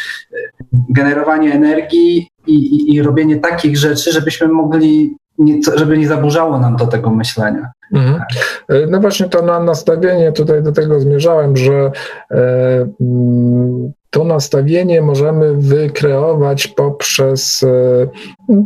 generowanie 0.72 1.52
energii 1.52 2.31
i, 2.54 2.94
i, 2.94 3.02
robienie 3.02 3.36
takich 3.36 3.78
rzeczy, 3.78 4.12
żebyśmy 4.12 4.48
mogli, 4.48 5.16
nie, 5.38 5.60
żeby 5.74 5.98
nie 5.98 6.08
zaburzało 6.08 6.58
nam 6.58 6.76
to 6.76 6.86
tego 6.86 7.10
myślenia. 7.10 7.70
Mhm. 7.92 8.22
E, 8.68 8.86
no 8.86 9.00
właśnie 9.00 9.28
to 9.28 9.42
na 9.42 9.60
nastawienie, 9.60 10.32
tutaj 10.32 10.62
do 10.62 10.72
tego 10.72 11.00
zmierzałem, 11.00 11.56
że 11.56 11.92
e, 12.30 12.88
mm, 13.00 13.92
to 14.10 14.24
nastawienie 14.24 15.02
możemy 15.02 15.54
wykreować 15.54 16.66
poprzez 16.66 17.62
e, 17.62 18.08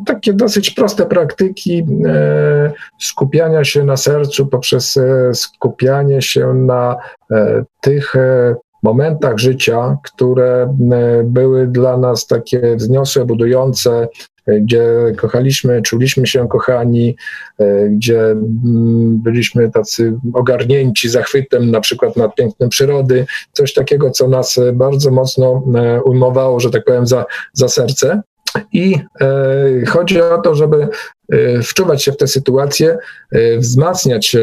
takie 0.07 0.33
dosyć 0.33 0.71
proste 0.71 1.07
praktyki 1.07 1.87
e, 2.07 2.73
skupiania 3.00 3.64
się 3.64 3.85
na 3.85 3.97
sercu, 3.97 4.47
poprzez 4.47 4.97
e, 4.97 5.35
skupianie 5.35 6.23
się 6.23 6.55
na 6.55 6.97
e, 7.31 7.64
tych 7.81 8.14
momentach 8.87 9.38
życia, 9.38 9.97
które 10.02 10.75
e, 10.93 11.25
były 11.25 11.66
dla 11.66 11.97
nas 11.97 12.26
takie 12.26 12.76
wzniosłe, 12.76 13.25
budujące, 13.25 14.09
e, 14.47 14.61
gdzie 14.61 14.87
kochaliśmy, 15.16 15.83
czuliśmy 15.83 16.26
się 16.26 16.49
kochani, 16.49 17.16
e, 17.59 17.88
gdzie 17.88 18.21
mm, 18.21 19.19
byliśmy 19.23 19.71
tacy 19.71 20.14
ogarnięci 20.35 21.09
zachwytem 21.09 21.71
na 21.71 21.81
przykład 21.81 22.16
nad 22.16 22.35
pięknem 22.35 22.69
przyrody, 22.69 23.26
coś 23.52 23.75
takiego, 23.75 24.11
co 24.11 24.28
nas 24.28 24.61
bardzo 24.73 25.11
mocno 25.11 25.62
ujmowało, 26.05 26.61
że 26.61 26.71
tak 26.71 26.85
powiem, 26.85 27.07
za, 27.07 27.25
za 27.52 27.69
serce. 27.69 28.23
I 28.73 28.99
e, 29.21 29.87
chodzi 29.87 30.21
o 30.23 30.38
to, 30.38 30.55
żeby 30.55 30.88
wczuwać 31.62 32.04
się 32.04 32.12
w 32.12 32.16
tę 32.16 32.26
sytuację, 32.26 32.99
e, 33.33 33.59
wzmacniać 33.59 34.35
e, 34.35 34.40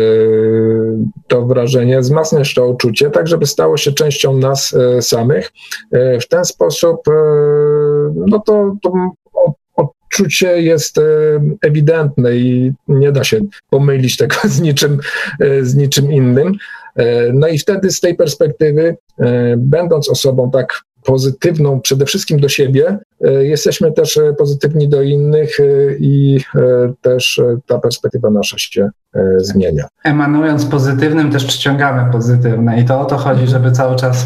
to 1.28 1.46
wrażenie, 1.46 2.00
wzmacniać 2.00 2.54
to 2.54 2.68
uczucie, 2.68 3.10
tak 3.10 3.28
żeby 3.28 3.46
stało 3.46 3.78
się 3.78 3.92
częścią 3.92 4.38
nas 4.38 4.76
samych. 5.02 5.52
W 6.22 6.28
ten 6.30 6.46
sposób 6.46 7.02
no 8.16 8.40
to, 8.40 8.76
to 8.82 8.92
odczucie 9.76 10.62
jest 10.62 11.00
ewidentne 11.62 12.36
i 12.36 12.74
nie 12.88 13.12
da 13.12 13.24
się 13.24 13.40
pomylić 13.70 14.18
tego 14.18 14.36
z 14.56 14.62
niczym, 14.62 15.00
z 15.62 15.76
niczym 15.76 16.12
innym. 16.12 16.54
No 17.34 17.48
i 17.48 17.58
wtedy 17.58 17.92
z 17.92 18.00
tej 18.00 18.16
perspektywy, 18.16 18.98
będąc 19.58 20.10
osobą 20.10 20.52
tak 20.52 20.82
pozytywną 21.04 21.82
przede 21.82 22.06
wszystkim 22.06 22.40
do 22.40 22.50
siebie, 22.50 22.98
e, 23.26 23.32
jesteśmy 23.46 23.92
też 23.92 24.18
e, 24.18 24.34
pozytywni 24.34 24.90
do 24.90 25.02
innych 25.02 25.60
e, 25.60 25.64
i 26.00 26.40
też 27.02 27.42
ta 27.68 27.80
perspektywa 27.80 28.30
nasza 28.30 28.58
się 28.58 28.90
zmienia. 29.38 29.88
Emanując 30.04 30.66
pozytywnym, 30.66 31.32
też 31.32 31.46
przyciągamy 31.46 32.12
pozytywne 32.12 32.80
i 32.80 32.86
to 32.86 33.02
o 33.02 33.06
to 33.06 33.18
chodzi, 33.18 33.48
żeby 33.48 33.72
cały 33.72 33.96
czas 33.96 34.26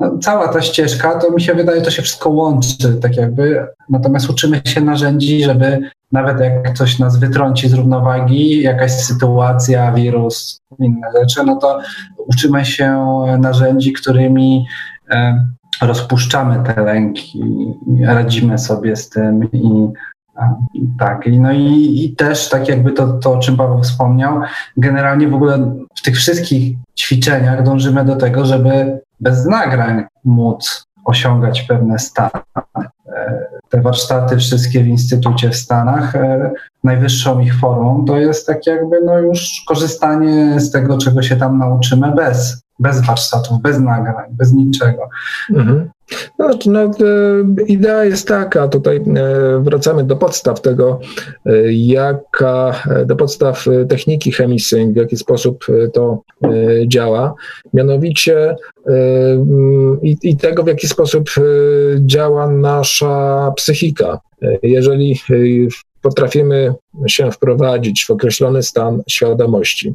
no, 0.00 0.18
cała 0.18 0.48
ta 0.48 0.62
ścieżka, 0.62 1.18
to 1.18 1.30
mi 1.30 1.40
się 1.40 1.54
wydaje, 1.54 1.82
to 1.82 1.90
się 1.90 2.02
wszystko 2.02 2.30
łączy, 2.30 2.94
tak 3.02 3.16
jakby. 3.16 3.66
Natomiast 3.90 4.30
uczymy 4.30 4.60
się 4.64 4.80
narzędzi, 4.80 5.44
żeby 5.44 5.90
nawet 6.12 6.40
jak 6.40 6.76
coś 6.76 6.98
nas 6.98 7.18
wytrąci 7.18 7.68
z 7.68 7.74
równowagi, 7.74 8.62
jakaś 8.62 8.92
sytuacja, 8.92 9.92
wirus, 9.92 10.60
inne 10.78 11.08
rzeczy, 11.20 11.40
no 11.46 11.56
to 11.56 11.80
uczymy 12.26 12.64
się 12.64 13.04
narzędzi, 13.38 13.92
którymi 13.92 14.66
rozpuszczamy 15.82 16.62
te 16.64 16.82
lęki, 16.82 17.42
radzimy 18.04 18.58
sobie 18.58 18.96
z 18.96 19.08
tym 19.08 19.50
i 19.52 19.88
tak, 20.98 21.24
no 21.38 21.52
i, 21.52 22.04
i 22.04 22.16
też 22.16 22.48
tak 22.48 22.68
jakby 22.68 22.92
to, 22.92 23.12
to, 23.12 23.32
o 23.32 23.38
czym 23.38 23.56
Paweł 23.56 23.82
wspomniał, 23.82 24.40
generalnie 24.76 25.28
w 25.28 25.34
ogóle 25.34 25.76
w 25.94 26.02
tych 26.02 26.16
wszystkich 26.16 26.76
ćwiczeniach 26.98 27.62
dążymy 27.62 28.04
do 28.04 28.16
tego, 28.16 28.46
żeby 28.46 29.00
bez 29.20 29.46
nagrań 29.46 30.04
móc 30.24 30.84
osiągać 31.04 31.62
pewne 31.62 31.98
stany. 31.98 32.30
E, 33.08 33.46
te 33.68 33.80
warsztaty 33.80 34.36
wszystkie 34.36 34.82
w 34.82 34.86
Instytucie 34.86 35.50
w 35.50 35.56
Stanach, 35.56 36.16
e, 36.16 36.50
najwyższą 36.84 37.40
ich 37.40 37.54
formą 37.58 38.04
to 38.04 38.18
jest 38.18 38.46
tak 38.46 38.66
jakby 38.66 39.00
no 39.04 39.18
już 39.18 39.64
korzystanie 39.68 40.60
z 40.60 40.70
tego, 40.70 40.98
czego 40.98 41.22
się 41.22 41.36
tam 41.36 41.58
nauczymy 41.58 42.12
bez 42.12 42.65
bez 42.78 43.06
warsztatów, 43.06 43.62
bez 43.62 43.80
nagrań, 43.80 44.30
bez 44.30 44.52
niczego. 44.52 45.08
Mhm. 45.50 45.90
No, 46.38 46.52
znaczy, 46.52 46.70
no, 46.70 46.90
idea 47.66 48.04
jest 48.04 48.28
taka, 48.28 48.68
tutaj 48.68 49.00
wracamy 49.60 50.04
do 50.04 50.16
podstaw 50.16 50.60
tego, 50.60 51.00
jaka, 51.70 52.82
do 53.06 53.16
podstaw 53.16 53.66
techniki 53.88 54.32
chemisync, 54.32 54.92
w 54.92 54.96
jaki 54.96 55.16
sposób 55.16 55.66
to 55.92 56.22
działa, 56.86 57.34
mianowicie 57.74 58.56
i, 60.02 60.16
i 60.22 60.36
tego, 60.36 60.62
w 60.62 60.66
jaki 60.66 60.88
sposób 60.88 61.30
działa 62.00 62.50
nasza 62.50 63.52
psychika. 63.56 64.20
Jeżeli 64.62 65.20
potrafimy 66.02 66.74
się 67.06 67.30
wprowadzić 67.30 68.04
w 68.04 68.10
określony 68.10 68.62
stan 68.62 69.02
świadomości. 69.08 69.94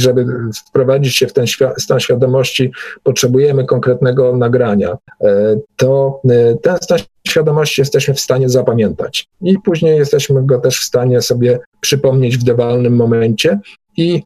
E, 0.00 0.02
żeby 0.02 0.26
wprowadzić 0.68 1.16
się 1.16 1.26
w 1.26 1.32
ten 1.32 1.46
stan 1.78 2.00
świadomości, 2.00 2.72
potrzebujemy 3.02 3.64
konkretnego 3.64 4.36
nagrania. 4.36 4.96
E, 5.20 5.56
to 5.76 6.20
e, 6.30 6.54
ten 6.54 6.76
stan 6.76 6.98
świadomości 7.28 7.80
jesteśmy 7.80 8.14
w 8.14 8.20
stanie 8.20 8.48
zapamiętać. 8.48 9.28
I 9.42 9.58
później 9.64 9.98
jesteśmy 9.98 10.46
go 10.46 10.58
też 10.58 10.80
w 10.80 10.84
stanie 10.84 11.22
sobie 11.22 11.58
przypomnieć 11.80 12.38
w 12.38 12.44
dowolnym 12.44 12.96
momencie. 12.96 13.60
I 13.96 14.22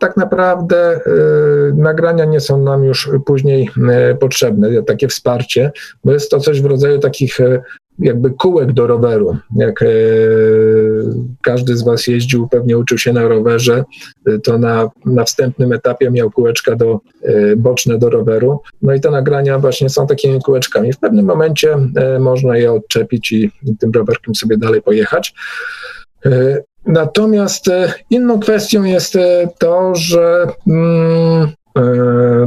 tak 0.00 0.16
naprawdę 0.16 1.00
nagrania 1.74 2.24
nie 2.24 2.40
są 2.40 2.62
nam 2.62 2.84
już 2.84 3.10
później 3.26 3.70
potrzebne, 4.20 4.82
takie 4.82 5.08
wsparcie, 5.08 5.72
bo 6.04 6.12
jest 6.12 6.30
to 6.30 6.40
coś 6.40 6.62
w 6.62 6.66
rodzaju 6.66 6.98
takich 6.98 7.38
jakby 7.98 8.30
kółek 8.30 8.72
do 8.72 8.86
roweru. 8.86 9.36
Jak 9.56 9.82
e, 9.82 9.86
każdy 11.42 11.76
z 11.76 11.84
Was 11.84 12.06
jeździł, 12.06 12.48
pewnie 12.48 12.78
uczył 12.78 12.98
się 12.98 13.12
na 13.12 13.28
rowerze, 13.28 13.84
e, 14.26 14.38
to 14.38 14.58
na, 14.58 14.90
na 15.06 15.24
wstępnym 15.24 15.72
etapie 15.72 16.10
miał 16.10 16.30
kółeczka 16.30 16.76
do, 16.76 17.00
e, 17.22 17.56
boczne 17.56 17.98
do 17.98 18.10
roweru. 18.10 18.60
No 18.82 18.94
i 18.94 19.00
te 19.00 19.10
nagrania 19.10 19.58
właśnie 19.58 19.88
są 19.90 20.06
takimi 20.06 20.42
kółeczkami. 20.42 20.92
W 20.92 20.98
pewnym 20.98 21.26
momencie 21.26 21.76
można 22.20 22.56
je 22.56 22.72
odczepić 22.72 23.32
i 23.32 23.50
tym 23.80 23.92
rowerkiem 23.92 24.34
sobie 24.34 24.56
dalej 24.56 24.82
pojechać. 24.82 25.34
Natomiast 26.86 27.66
inną 28.10 28.40
kwestią 28.40 28.84
jest 28.84 29.18
to, 29.58 29.94
że 29.94 30.46
mm, 30.66 31.48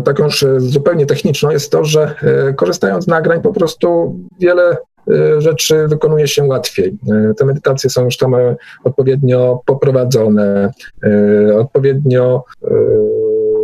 taką 0.04 0.24
już 0.24 0.46
zupełnie 0.58 1.06
techniczną 1.06 1.50
jest 1.50 1.72
to, 1.72 1.86
że 1.86 2.16
korzystając 2.56 3.04
z 3.04 3.08
nagrań 3.08 3.42
po 3.42 3.54
prostu 3.54 4.20
wiele 4.40 4.78
E, 4.82 4.91
rzeczy 5.38 5.88
wykonuje 5.88 6.28
się 6.28 6.44
łatwiej. 6.44 6.98
E, 7.12 7.34
te 7.34 7.46
medytacje 7.46 7.90
są 7.90 8.06
już 8.06 8.18
tam 8.18 8.36
e, 8.36 8.56
odpowiednio 8.84 9.62
poprowadzone, 9.66 10.72
odpowiednio 11.60 12.44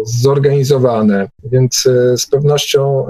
zorganizowane, 0.06 1.27
więc 1.44 1.89
z 2.18 2.25
pewnością 2.25 3.06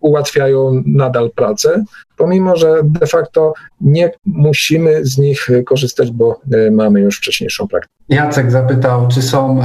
ułatwiają 0.00 0.82
nadal 0.86 1.30
pracę, 1.30 1.84
pomimo 2.16 2.56
że 2.56 2.80
de 2.84 3.06
facto 3.06 3.52
nie 3.80 4.10
musimy 4.26 5.04
z 5.04 5.18
nich 5.18 5.48
korzystać, 5.66 6.10
bo 6.10 6.40
mamy 6.70 7.00
już 7.00 7.18
wcześniejszą 7.18 7.68
praktykę. 7.68 7.94
Jacek 8.08 8.50
zapytał, 8.50 9.08
czy 9.08 9.22
są 9.22 9.60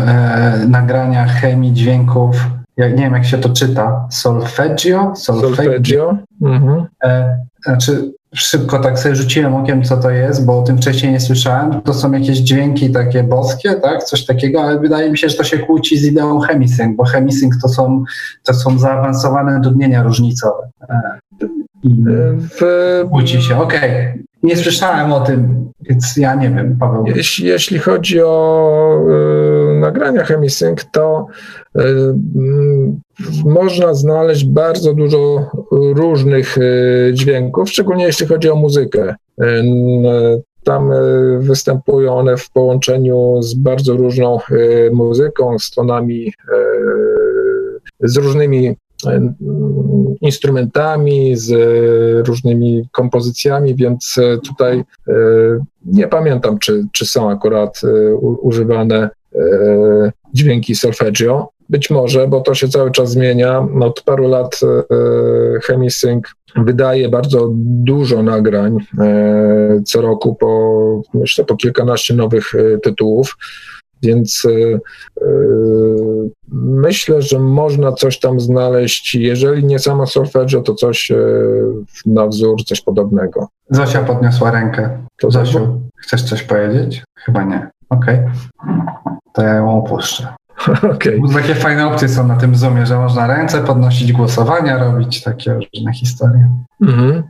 nagrania 0.67 1.25
chemii 1.25 1.73
dźwięków 1.73 2.35
jak, 2.77 2.91
nie 2.97 3.03
wiem 3.03 3.13
jak 3.13 3.25
się 3.25 3.37
to 3.37 3.49
czyta, 3.49 4.07
solfeggio? 4.11 5.13
Solfeggio. 5.15 5.55
solfeggio. 5.55 6.17
Mhm. 6.41 6.85
E, 7.03 7.37
znaczy, 7.65 8.11
szybko 8.33 8.79
tak 8.79 8.99
sobie 8.99 9.15
rzuciłem 9.15 9.55
okiem, 9.55 9.83
co 9.83 9.97
to 9.97 10.09
jest, 10.09 10.45
bo 10.45 10.59
o 10.59 10.63
tym 10.63 10.77
wcześniej 10.77 11.11
nie 11.11 11.19
słyszałem. 11.19 11.81
To 11.81 11.93
są 11.93 12.11
jakieś 12.11 12.37
dźwięki 12.37 12.91
takie 12.91 13.23
boskie, 13.23 13.73
tak? 13.73 14.03
Coś 14.03 14.25
takiego, 14.25 14.61
ale 14.61 14.79
wydaje 14.79 15.11
mi 15.11 15.17
się, 15.17 15.29
że 15.29 15.37
to 15.37 15.43
się 15.43 15.59
kłóci 15.59 15.97
z 15.97 16.05
ideą 16.05 16.39
chemisync, 16.39 16.97
bo 16.97 17.03
chemisync 17.03 17.61
to 17.61 17.69
są, 17.69 18.03
to 18.43 18.53
są 18.53 18.79
zaawansowane 18.79 19.61
dudnienia 19.61 20.03
różnicowe. 20.03 20.69
E, 20.89 21.01
I 21.83 22.03
w... 22.39 22.61
Kłóci 23.09 23.41
się, 23.41 23.57
okej. 23.57 23.91
Okay. 23.91 24.23
Nie 24.43 24.57
słyszałem 24.57 25.13
o 25.13 25.19
tym, 25.19 25.71
więc 25.89 26.17
ja 26.17 26.35
nie 26.35 26.49
wiem, 26.49 26.77
Paweł. 26.79 27.05
Jeśli, 27.15 27.47
jeśli 27.47 27.79
chodzi 27.79 28.21
o 28.21 28.99
y, 29.75 29.79
nagrania 29.79 30.23
chemisync, 30.23 30.85
to 30.91 31.27
y, 31.77 31.81
y, 31.81 32.13
można 33.45 33.93
znaleźć 33.93 34.45
bardzo 34.45 34.93
dużo 34.93 35.49
różnych 35.71 36.57
y, 36.57 37.11
dźwięków, 37.13 37.69
szczególnie 37.69 38.05
jeśli 38.05 38.27
chodzi 38.27 38.49
o 38.49 38.55
muzykę. 38.55 39.15
Y, 39.41 39.63
tam 40.63 40.91
występują 41.39 42.13
one 42.13 42.37
w 42.37 42.49
połączeniu 42.51 43.41
z 43.41 43.53
bardzo 43.53 43.93
różną 43.93 44.39
muzyką, 44.91 45.59
z 45.59 45.71
tonami, 45.71 46.33
z 47.99 48.17
różnymi 48.17 48.75
instrumentami, 50.21 51.35
z 51.35 51.51
różnymi 52.27 52.87
kompozycjami, 52.91 53.75
więc 53.75 54.15
e, 54.17 54.37
tutaj 54.37 54.83
e, 55.07 55.13
nie 55.85 56.07
pamiętam, 56.07 56.59
czy, 56.59 56.85
czy 56.91 57.05
są 57.05 57.29
akurat 57.29 57.81
e, 57.83 58.15
używane 58.15 59.09
dźwięki 60.33 60.75
solfeggio. 60.75 61.49
Być 61.69 61.89
może, 61.89 62.27
bo 62.27 62.41
to 62.41 62.53
się 62.53 62.67
cały 62.67 62.91
czas 62.91 63.11
zmienia. 63.11 63.67
Od 63.81 64.01
paru 64.01 64.27
lat 64.27 64.59
Chemisync 65.63 66.23
wydaje 66.55 67.09
bardzo 67.09 67.49
dużo 67.55 68.23
nagrań 68.23 68.77
co 69.85 70.01
roku, 70.01 70.35
po, 70.35 71.01
myślę, 71.13 71.45
po 71.45 71.55
kilkanaście 71.55 72.13
nowych 72.13 72.53
tytułów. 72.83 73.37
Więc 74.03 74.45
y, 74.45 74.79
y, 75.21 75.25
myślę, 76.51 77.21
że 77.21 77.39
można 77.39 77.91
coś 77.91 78.19
tam 78.19 78.39
znaleźć, 78.39 79.15
jeżeli 79.15 79.65
nie 79.65 79.79
samo 79.79 80.07
solfeggio, 80.07 80.61
to 80.61 80.73
coś 80.73 81.11
y, 81.11 81.15
na 82.05 82.27
wzór, 82.27 82.63
coś 82.63 82.81
podobnego. 82.81 83.47
Zosia 83.69 84.03
podniosła 84.03 84.51
rękę. 84.51 84.97
To 85.19 85.31
Zosiu, 85.31 85.81
chcesz 85.97 86.23
coś 86.23 86.43
powiedzieć? 86.43 87.03
Chyba 87.15 87.43
nie. 87.43 87.69
Okej. 87.89 88.19
Okay. 88.19 88.31
To 89.33 89.41
ja 89.41 89.53
ją 89.53 89.83
opuszczę. 89.83 90.27
Okay. 90.95 91.19
Takie 91.33 91.55
fajne 91.55 91.87
opcje 91.87 92.09
są 92.09 92.27
na 92.27 92.35
tym 92.35 92.55
Zoomie, 92.55 92.85
że 92.85 92.97
można 92.97 93.27
ręce 93.27 93.61
podnosić, 93.61 94.13
głosowania 94.13 94.77
robić, 94.77 95.23
takie 95.23 95.53
różne 95.53 95.93
historie. 95.93 96.49
Mhm. 96.81 97.11
Eee, 97.11 97.23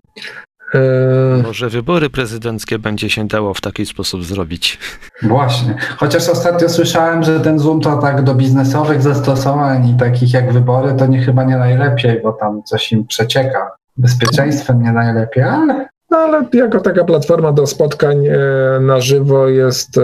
Może 1.44 1.70
wybory 1.70 2.10
prezydenckie 2.10 2.80
będzie 2.80 3.10
się 3.10 3.28
dało 3.28 3.54
w 3.54 3.62
taki 3.62 3.86
sposób 3.86 4.24
zrobić. 4.24 4.80
Właśnie. 5.22 5.76
Chociaż 5.98 6.30
ostatnio 6.30 6.70
słyszałem, 6.70 7.24
że 7.24 7.40
ten 7.40 7.60
Zoom 7.60 7.82
to 7.82 7.98
tak 7.98 8.24
do 8.24 8.36
biznesowych 8.36 9.02
zastosowań 9.02 9.90
i 9.90 9.98
takich 9.98 10.34
jak 10.34 10.54
wybory 10.54 10.94
to 10.98 11.06
nie 11.06 11.22
chyba 11.22 11.44
nie 11.44 11.58
najlepiej, 11.58 12.22
bo 12.24 12.32
tam 12.32 12.64
coś 12.64 12.92
im 12.92 13.08
przecieka. 13.08 13.72
Bezpieczeństwem 13.98 14.84
nie 14.84 14.92
najlepiej, 14.92 15.44
ale 15.44 15.88
no, 16.10 16.18
ale 16.18 16.46
jako 16.54 16.80
taka 16.80 17.04
platforma 17.04 17.52
do 17.52 17.68
spotkań 17.68 18.28
e, 18.28 18.38
na 18.82 19.02
żywo 19.02 19.48
jest, 19.48 19.98
e, 19.98 20.04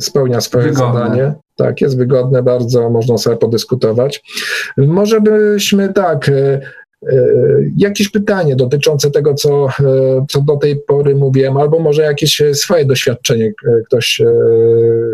spełnia 0.00 0.40
swoje 0.40 0.64
wygodne. 0.64 1.00
zadanie. 1.00 1.34
Tak, 1.56 1.80
jest 1.80 1.98
wygodne 1.98 2.42
bardzo, 2.42 2.90
można 2.90 3.18
sobie 3.18 3.36
podyskutować. 3.36 4.22
Może 4.76 5.20
byśmy 5.20 5.92
tak, 5.92 6.28
e, 6.28 6.32
E, 6.32 6.79
jakieś 7.76 8.08
pytanie 8.08 8.56
dotyczące 8.56 9.10
tego, 9.10 9.34
co, 9.34 9.66
e, 9.66 9.70
co 10.28 10.40
do 10.40 10.56
tej 10.56 10.76
pory 10.76 11.16
mówiłem, 11.16 11.56
albo 11.56 11.78
może 11.78 12.02
jakieś 12.02 12.42
swoje 12.52 12.84
doświadczenie, 12.84 13.46
e, 13.46 13.82
ktoś 13.86 14.22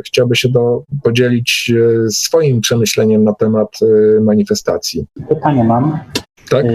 chciałby 0.06 0.36
się 0.36 0.48
do, 0.48 0.82
podzielić 1.02 1.72
swoim 2.10 2.60
przemyśleniem 2.60 3.24
na 3.24 3.32
temat 3.34 3.68
manifestacji. 4.20 5.06
Pytanie 5.28 5.64
mam. 5.64 5.98
Tak? 6.50 6.66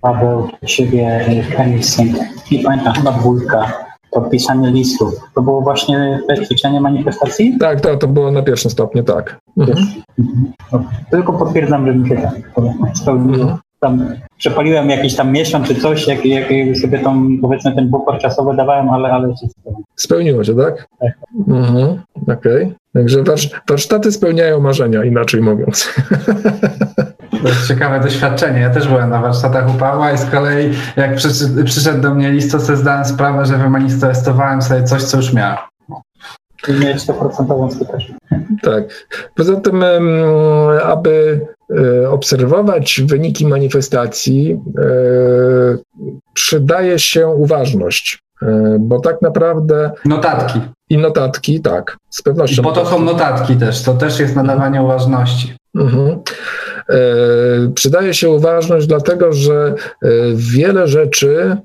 Paweł, 0.00 0.48
do 0.62 0.66
ciebie 0.66 1.26
Chemistync. 1.56 2.18
Nie 2.50 2.62
pamiętam, 2.62 2.92
chyba 2.92 3.12
dwójka. 3.12 3.72
To 4.12 4.20
pisanie 4.20 4.70
listów. 4.70 5.14
To 5.34 5.42
było 5.42 5.60
właśnie 5.60 6.20
te 6.28 6.46
ćwiczenie 6.46 6.80
manifestacji? 6.80 7.56
Tak, 7.60 7.80
to, 7.80 7.96
to 7.96 8.08
było 8.08 8.30
na 8.30 8.42
pierwszym 8.42 8.70
stopniu, 8.70 9.02
tak. 9.02 9.38
Mhm. 9.58 9.86
Mhm. 10.18 10.84
Tylko 11.10 11.32
potwierdzam, 11.32 11.86
że 11.86 11.94
mi 11.94 12.08
się 12.08 12.16
tak 12.16 12.34
spełniło. 12.96 13.42
Mhm 13.42 13.58
tam 13.82 14.14
przepaliłem 14.38 14.90
jakiś 14.90 15.16
tam 15.16 15.32
miesiąc 15.32 15.68
czy 15.68 15.74
coś, 15.74 16.06
jak, 16.06 16.26
jak 16.26 16.46
sobie 16.82 16.98
tą, 16.98 17.40
powiedzmy 17.40 17.74
ten 17.74 17.90
bufor 17.90 18.18
czasowy 18.18 18.56
dawałem, 18.56 18.90
ale, 18.90 19.08
ale 19.08 19.28
się 19.28 19.48
spełniło. 19.48 19.82
Spełniło 19.96 20.44
się, 20.44 20.56
tak? 20.56 20.86
Tak. 21.00 21.12
Mhm, 21.48 22.02
Okej. 22.22 22.62
Okay. 22.62 22.74
Także 22.94 23.24
warsztaty 23.68 24.12
spełniają 24.12 24.60
marzenia, 24.60 25.04
inaczej 25.04 25.40
mówiąc. 25.40 25.88
To 27.42 27.48
jest 27.48 27.68
ciekawe 27.68 28.00
doświadczenie. 28.00 28.60
Ja 28.60 28.70
też 28.70 28.88
byłem 28.88 29.10
na 29.10 29.20
warsztatach 29.20 29.74
u 29.74 29.78
Pawła 29.78 30.12
i 30.12 30.18
z 30.18 30.24
kolei 30.24 30.70
jak 30.96 31.14
przyszedł 31.64 32.00
do 32.00 32.14
mnie 32.14 32.30
list, 32.30 32.52
to 32.52 32.60
sobie 32.60 32.76
zdałem 32.76 33.04
sprawę, 33.04 33.46
że 33.46 33.58
wymanifestowałem 33.58 34.62
sobie 34.62 34.84
coś, 34.84 35.02
co 35.02 35.16
już 35.16 35.32
miałem. 35.32 35.56
I 36.68 36.72
mieć 36.72 36.96
100% 36.96 37.70
skuteczność. 37.70 38.12
Tak. 38.62 38.84
Poza 39.34 39.56
tym, 39.56 39.84
aby 40.84 41.40
obserwować 42.08 43.00
wyniki 43.04 43.46
manifestacji, 43.46 44.60
e, 44.78 44.84
przydaje 46.34 46.98
się 46.98 47.28
uważność, 47.28 48.18
e, 48.42 48.76
bo 48.80 49.00
tak 49.00 49.22
naprawdę. 49.22 49.90
Notatki. 50.04 50.60
I 50.90 50.98
notatki, 50.98 51.60
tak, 51.60 51.96
z 52.10 52.22
pewnością. 52.22 52.62
I 52.62 52.64
po 52.64 52.72
to 52.72 52.86
są 52.86 53.04
notatki 53.04 53.56
też, 53.56 53.82
to 53.82 53.94
też 53.94 54.20
jest 54.20 54.36
nadawanie 54.36 54.82
uważności. 54.82 55.56
Mhm. 55.74 56.18
Przydaje 57.74 58.14
się 58.14 58.30
uważność, 58.30 58.86
dlatego 58.86 59.32
że 59.32 59.74
wiele 60.34 60.86
rzeczy 60.86 61.56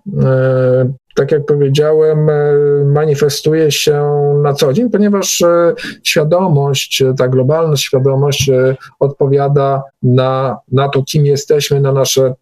tak 1.17 1.32
jak 1.32 1.45
powiedziałem, 1.45 2.30
manifestuje 2.86 3.71
się 3.71 4.03
na 4.43 4.53
co 4.53 4.73
dzień, 4.73 4.89
ponieważ 4.89 5.43
świadomość, 6.03 7.03
ta 7.17 7.27
globalna 7.27 7.77
świadomość 7.77 8.51
odpowiada 8.99 9.84
na, 10.03 10.58
na 10.71 10.89
to, 10.89 11.03
kim 11.03 11.25
jesteśmy, 11.25 11.82
na 11.82 11.91
nasze 11.91 12.34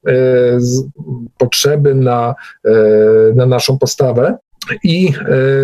potrzeby, 1.37 1.95
na, 1.95 2.35
na 3.35 3.45
naszą 3.45 3.77
postawę. 3.77 4.37
I 4.83 5.13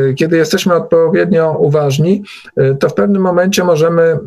e, 0.10 0.14
kiedy 0.14 0.38
jesteśmy 0.38 0.74
odpowiednio 0.74 1.58
uważni, 1.60 2.24
e, 2.58 2.76
to 2.76 2.90
w 2.90 2.94
pewnym 2.94 3.22
momencie 3.22 3.64
możemy 3.64 4.02
e, 4.02 4.20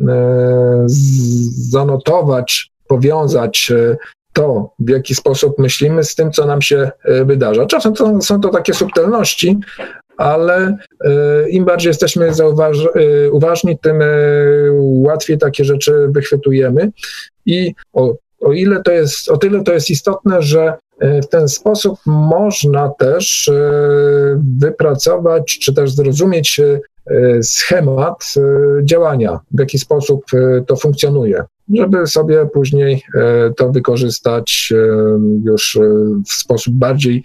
zanotować, 1.71 2.71
powiązać 2.87 3.71
to, 4.35 4.73
w 4.79 4.89
jaki 4.89 5.15
sposób 5.15 5.59
myślimy 5.59 6.03
z 6.03 6.15
tym, 6.15 6.31
co 6.31 6.45
nam 6.45 6.61
się 6.61 6.91
wydarza. 7.25 7.65
Czasem 7.65 7.93
to, 7.93 8.21
są 8.21 8.41
to 8.41 8.49
takie 8.49 8.73
subtelności, 8.73 9.59
ale 10.17 10.77
im 11.49 11.65
bardziej 11.65 11.89
jesteśmy 11.89 12.33
zauważ, 12.33 12.77
uważni, 13.31 13.79
tym 13.79 13.99
łatwiej 14.79 15.37
takie 15.37 15.65
rzeczy 15.65 16.07
wychwytujemy. 16.09 16.91
I 17.45 17.73
o, 17.93 18.13
o 18.41 18.53
ile 18.53 18.81
to 18.83 18.91
jest, 18.91 19.31
o 19.31 19.37
tyle 19.37 19.63
to 19.63 19.73
jest 19.73 19.89
istotne, 19.89 20.41
że 20.41 20.73
E, 20.99 21.21
w 21.21 21.27
ten 21.27 21.47
sposób 21.47 21.99
można 22.05 22.89
też 22.89 23.47
e, 23.47 23.61
wypracować, 24.59 25.59
czy 25.59 25.73
też 25.73 25.91
zrozumieć 25.91 26.59
e, 26.59 26.79
schemat 27.41 28.33
działania, 28.83 29.39
w 29.51 29.59
jaki 29.59 29.79
sposób 29.79 30.25
to 30.67 30.75
funkcjonuje, 30.75 31.43
żeby 31.73 32.07
sobie 32.07 32.45
później 32.45 33.03
to 33.57 33.71
wykorzystać 33.71 34.73
już 35.43 35.79
w 36.27 36.33
sposób 36.33 36.73
bardziej 36.73 37.23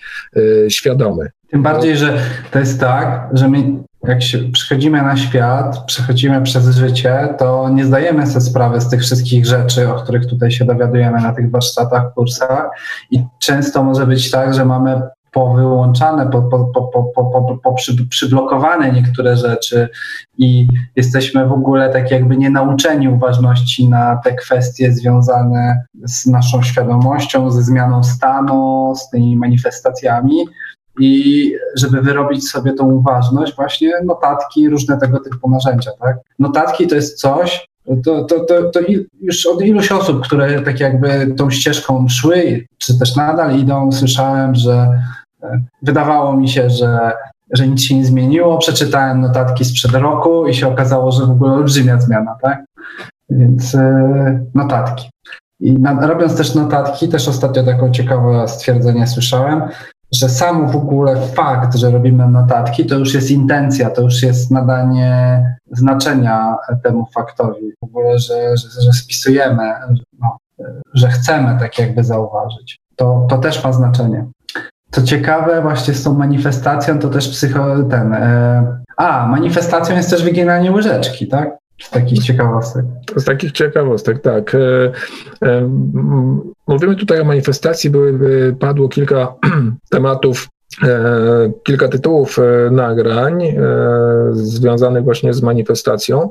świadomy. 0.68 1.30
Tym 1.50 1.62
bardziej, 1.62 1.96
że 1.96 2.18
to 2.50 2.58
jest 2.58 2.80
tak, 2.80 3.28
że 3.32 3.48
my 3.48 3.62
jak 4.08 4.22
się 4.22 4.38
przychodzimy 4.38 5.02
na 5.02 5.16
świat, 5.16 5.84
przechodzimy 5.86 6.42
przez 6.42 6.68
życie, 6.68 7.34
to 7.38 7.68
nie 7.68 7.84
zdajemy 7.84 8.26
sobie 8.26 8.40
sprawy 8.40 8.80
z 8.80 8.88
tych 8.88 9.00
wszystkich 9.00 9.46
rzeczy, 9.46 9.88
o 9.88 9.94
których 9.94 10.26
tutaj 10.26 10.50
się 10.50 10.64
dowiadujemy 10.64 11.20
na 11.20 11.32
tych 11.32 11.50
warsztatach, 11.50 12.14
kursach 12.14 12.70
i 13.10 13.24
często 13.40 13.82
może 13.84 14.06
być 14.06 14.30
tak, 14.30 14.54
że 14.54 14.64
mamy 14.64 15.02
powyłączane, 15.32 16.30
po, 16.30 16.42
po, 16.42 16.64
po, 16.64 17.02
po, 17.14 17.58
po, 17.62 17.74
przy, 17.74 18.06
przyblokowane 18.06 18.92
niektóre 18.92 19.36
rzeczy 19.36 19.88
i 20.38 20.68
jesteśmy 20.96 21.46
w 21.46 21.52
ogóle 21.52 21.92
tak 21.92 22.10
jakby 22.10 22.36
nie 22.36 22.50
nauczeni 22.50 23.08
uważności 23.08 23.88
na 23.88 24.16
te 24.24 24.34
kwestie 24.34 24.92
związane 24.92 25.84
z 26.04 26.26
naszą 26.26 26.62
świadomością, 26.62 27.50
ze 27.50 27.62
zmianą 27.62 28.04
stanu, 28.04 28.92
z 28.96 29.10
tymi 29.10 29.36
manifestacjami, 29.36 30.44
i 31.00 31.52
żeby 31.76 32.02
wyrobić 32.02 32.48
sobie 32.48 32.72
tą 32.72 32.92
uważność, 32.92 33.56
właśnie 33.56 33.92
notatki, 34.04 34.68
różne 34.68 34.98
tego 34.98 35.20
typu 35.20 35.50
narzędzia. 35.50 35.90
Tak? 36.00 36.16
Notatki 36.38 36.86
to 36.86 36.94
jest 36.94 37.20
coś, 37.20 37.69
to, 38.04 38.24
to, 38.24 38.40
to, 38.40 38.70
to 38.70 38.80
już 39.20 39.46
od 39.46 39.62
iluś 39.62 39.92
osób, 39.92 40.22
które 40.22 40.62
tak 40.62 40.80
jakby 40.80 41.34
tą 41.38 41.50
ścieżką 41.50 42.08
szły, 42.08 42.66
czy 42.78 42.98
też 42.98 43.16
nadal 43.16 43.58
idą, 43.58 43.92
słyszałem, 43.92 44.54
że 44.54 45.00
e, 45.42 45.60
wydawało 45.82 46.36
mi 46.36 46.48
się, 46.48 46.70
że, 46.70 47.12
że 47.52 47.68
nic 47.68 47.82
się 47.82 47.96
nie 47.96 48.04
zmieniło. 48.04 48.58
Przeczytałem 48.58 49.20
notatki 49.20 49.64
sprzed 49.64 49.92
roku 49.92 50.46
i 50.46 50.54
się 50.54 50.68
okazało, 50.68 51.12
że 51.12 51.26
w 51.26 51.30
ogóle 51.30 51.52
olbrzymia 51.52 52.00
zmiana, 52.00 52.36
tak? 52.42 52.64
Więc 53.30 53.74
e, 53.74 54.46
notatki. 54.54 55.10
I 55.60 55.72
na, 55.72 56.06
robiąc 56.06 56.36
też 56.36 56.54
notatki, 56.54 57.08
też 57.08 57.28
ostatnio 57.28 57.62
taką 57.62 57.90
ciekawe 57.90 58.48
stwierdzenie 58.48 59.06
słyszałem, 59.06 59.62
że 60.12 60.28
sam 60.28 60.70
w 60.70 60.76
ogóle 60.76 61.26
fakt, 61.26 61.76
że 61.76 61.90
robimy 61.90 62.28
notatki, 62.28 62.86
to 62.86 62.98
już 62.98 63.14
jest 63.14 63.30
intencja, 63.30 63.90
to 63.90 64.02
już 64.02 64.22
jest 64.22 64.50
nadanie 64.50 65.44
znaczenia 65.72 66.56
temu 66.82 67.06
faktowi. 67.14 67.72
W 67.80 67.84
ogóle, 67.84 68.18
że, 68.18 68.56
że, 68.56 68.82
że 68.82 68.92
spisujemy, 68.92 69.72
no, 70.20 70.36
że 70.94 71.08
chcemy 71.08 71.58
tak 71.60 71.78
jakby 71.78 72.04
zauważyć. 72.04 72.78
To, 72.96 73.26
to 73.30 73.38
też 73.38 73.64
ma 73.64 73.72
znaczenie. 73.72 74.26
Co 74.90 75.02
ciekawe, 75.02 75.62
właśnie 75.62 75.94
z 75.94 76.02
tą 76.02 76.14
manifestacją, 76.14 76.98
to 76.98 77.08
też 77.08 77.28
psycho, 77.28 77.82
ten. 77.82 78.14
E, 78.14 78.80
a, 78.96 79.26
manifestacją 79.26 79.96
jest 79.96 80.10
też 80.10 80.24
wyginanie 80.24 80.72
łyżeczki, 80.72 81.28
tak? 81.28 81.59
Z 81.80 81.90
takich 81.90 82.18
ciekawostek. 82.18 82.84
Z 83.16 83.24
takich 83.24 83.52
ciekawostek, 83.52 84.22
tak. 84.22 84.54
E, 84.54 84.92
e, 85.42 85.68
mówimy 86.66 86.96
tutaj 86.96 87.20
o 87.20 87.24
manifestacji, 87.24 87.90
były, 87.90 88.56
padło 88.60 88.88
kilka 88.88 89.34
tematów 89.90 90.48
kilka 91.62 91.88
tytułów 91.88 92.38
e, 92.38 92.70
nagrań 92.70 93.44
e, 93.44 93.54
związanych 94.32 95.04
właśnie 95.04 95.34
z 95.34 95.42
manifestacją. 95.42 96.30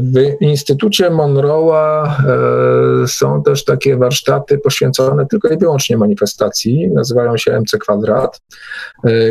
W 0.00 0.36
Instytucie 0.40 1.10
Monroe'a 1.10 2.12
są 3.06 3.42
też 3.42 3.64
takie 3.64 3.96
warsztaty 3.96 4.58
poświęcone 4.58 5.26
tylko 5.26 5.48
i 5.48 5.58
wyłącznie 5.58 5.96
manifestacji, 5.96 6.90
nazywają 6.90 7.36
się 7.36 7.60
MC 7.60 7.78
Kwadrat. 7.78 8.40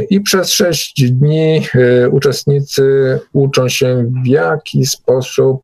I 0.10 0.22
przez 0.22 0.50
sześć 0.50 1.12
dni 1.12 1.68
uczestnicy 2.12 3.20
uczą 3.34 3.70
się, 3.70 4.12
w 4.24 4.28
jaki 4.28 4.86
sposób 4.86 5.62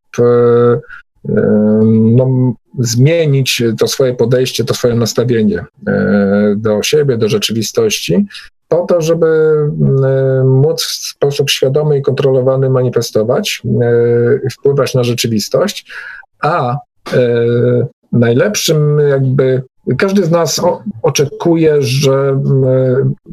no, 1.86 2.54
zmienić 2.80 3.64
to 3.80 3.88
swoje 3.88 4.14
podejście, 4.14 4.64
to 4.64 4.74
swoje 4.74 4.96
nastawienie 4.96 5.66
do 6.56 6.84
siebie, 6.84 7.18
do 7.18 7.30
rzeczywistości, 7.30 8.26
po 8.68 8.86
to, 8.86 9.02
żeby 9.02 9.54
móc 10.46 10.84
w 10.84 10.92
sposób 10.92 11.50
świadomy 11.50 11.98
i 11.98 12.02
kontrolowany 12.02 12.70
manifestować, 12.70 13.62
wpływać 14.52 14.94
na 14.96 15.04
rzeczywistość, 15.04 15.92
a 16.42 16.78
najlepszym 18.12 19.00
jakby 19.10 19.64
każdy 19.98 20.24
z 20.24 20.32
nas 20.32 20.62
oczekuje, 21.02 21.82
że 21.82 22.42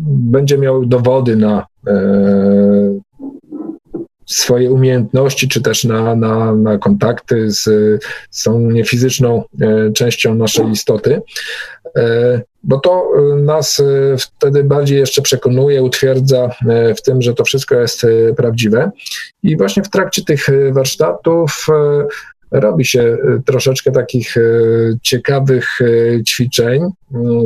będzie 0.06 0.58
miał 0.58 0.86
dowody 0.86 1.36
na 1.36 1.66
swoje 4.26 4.70
umiejętności, 4.70 5.48
czy 5.48 5.62
też 5.62 5.84
na, 5.84 6.14
na, 6.14 6.54
na 6.54 6.78
kontakty 6.78 7.50
z, 7.50 7.62
z 8.30 8.42
tą 8.42 8.60
niefizyczną 8.60 9.44
e, 9.60 9.92
częścią 9.92 10.34
naszej 10.34 10.70
istoty, 10.70 11.22
e, 11.96 12.42
bo 12.62 12.80
to 12.80 13.10
nas 13.36 13.80
e, 13.80 14.16
wtedy 14.18 14.64
bardziej 14.64 14.98
jeszcze 14.98 15.22
przekonuje, 15.22 15.82
utwierdza 15.82 16.50
w 16.96 17.02
tym, 17.02 17.22
że 17.22 17.34
to 17.34 17.44
wszystko 17.44 17.74
jest 17.74 18.06
prawdziwe. 18.36 18.90
I 19.42 19.56
właśnie 19.56 19.82
w 19.82 19.90
trakcie 19.90 20.24
tych 20.24 20.46
warsztatów 20.72 21.66
robi 22.54 22.84
się 22.84 23.00
y, 23.02 23.42
troszeczkę 23.46 23.92
takich 23.92 24.36
y, 24.36 24.98
ciekawych 25.02 25.80
y, 25.80 26.22
ćwiczeń, 26.26 26.82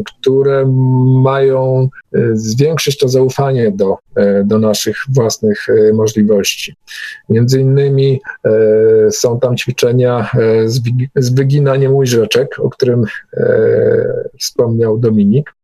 które 0.06 0.66
mają 1.22 1.88
zwiększyć 2.32 2.98
to 2.98 3.08
zaufanie 3.08 3.72
do, 3.72 3.96
do 4.44 4.58
naszych 4.58 4.96
własnych 5.08 5.66
możliwości. 5.94 6.74
Między 7.28 7.60
innymi 7.60 8.20
są 9.10 9.40
tam 9.40 9.56
ćwiczenia 9.56 10.30
z 11.16 11.34
wyginaniem 11.34 11.96
łyżeczek, 11.96 12.58
o 12.58 12.70
którym 12.70 13.04
wspomniał 14.38 14.98
Dominik. 14.98 15.54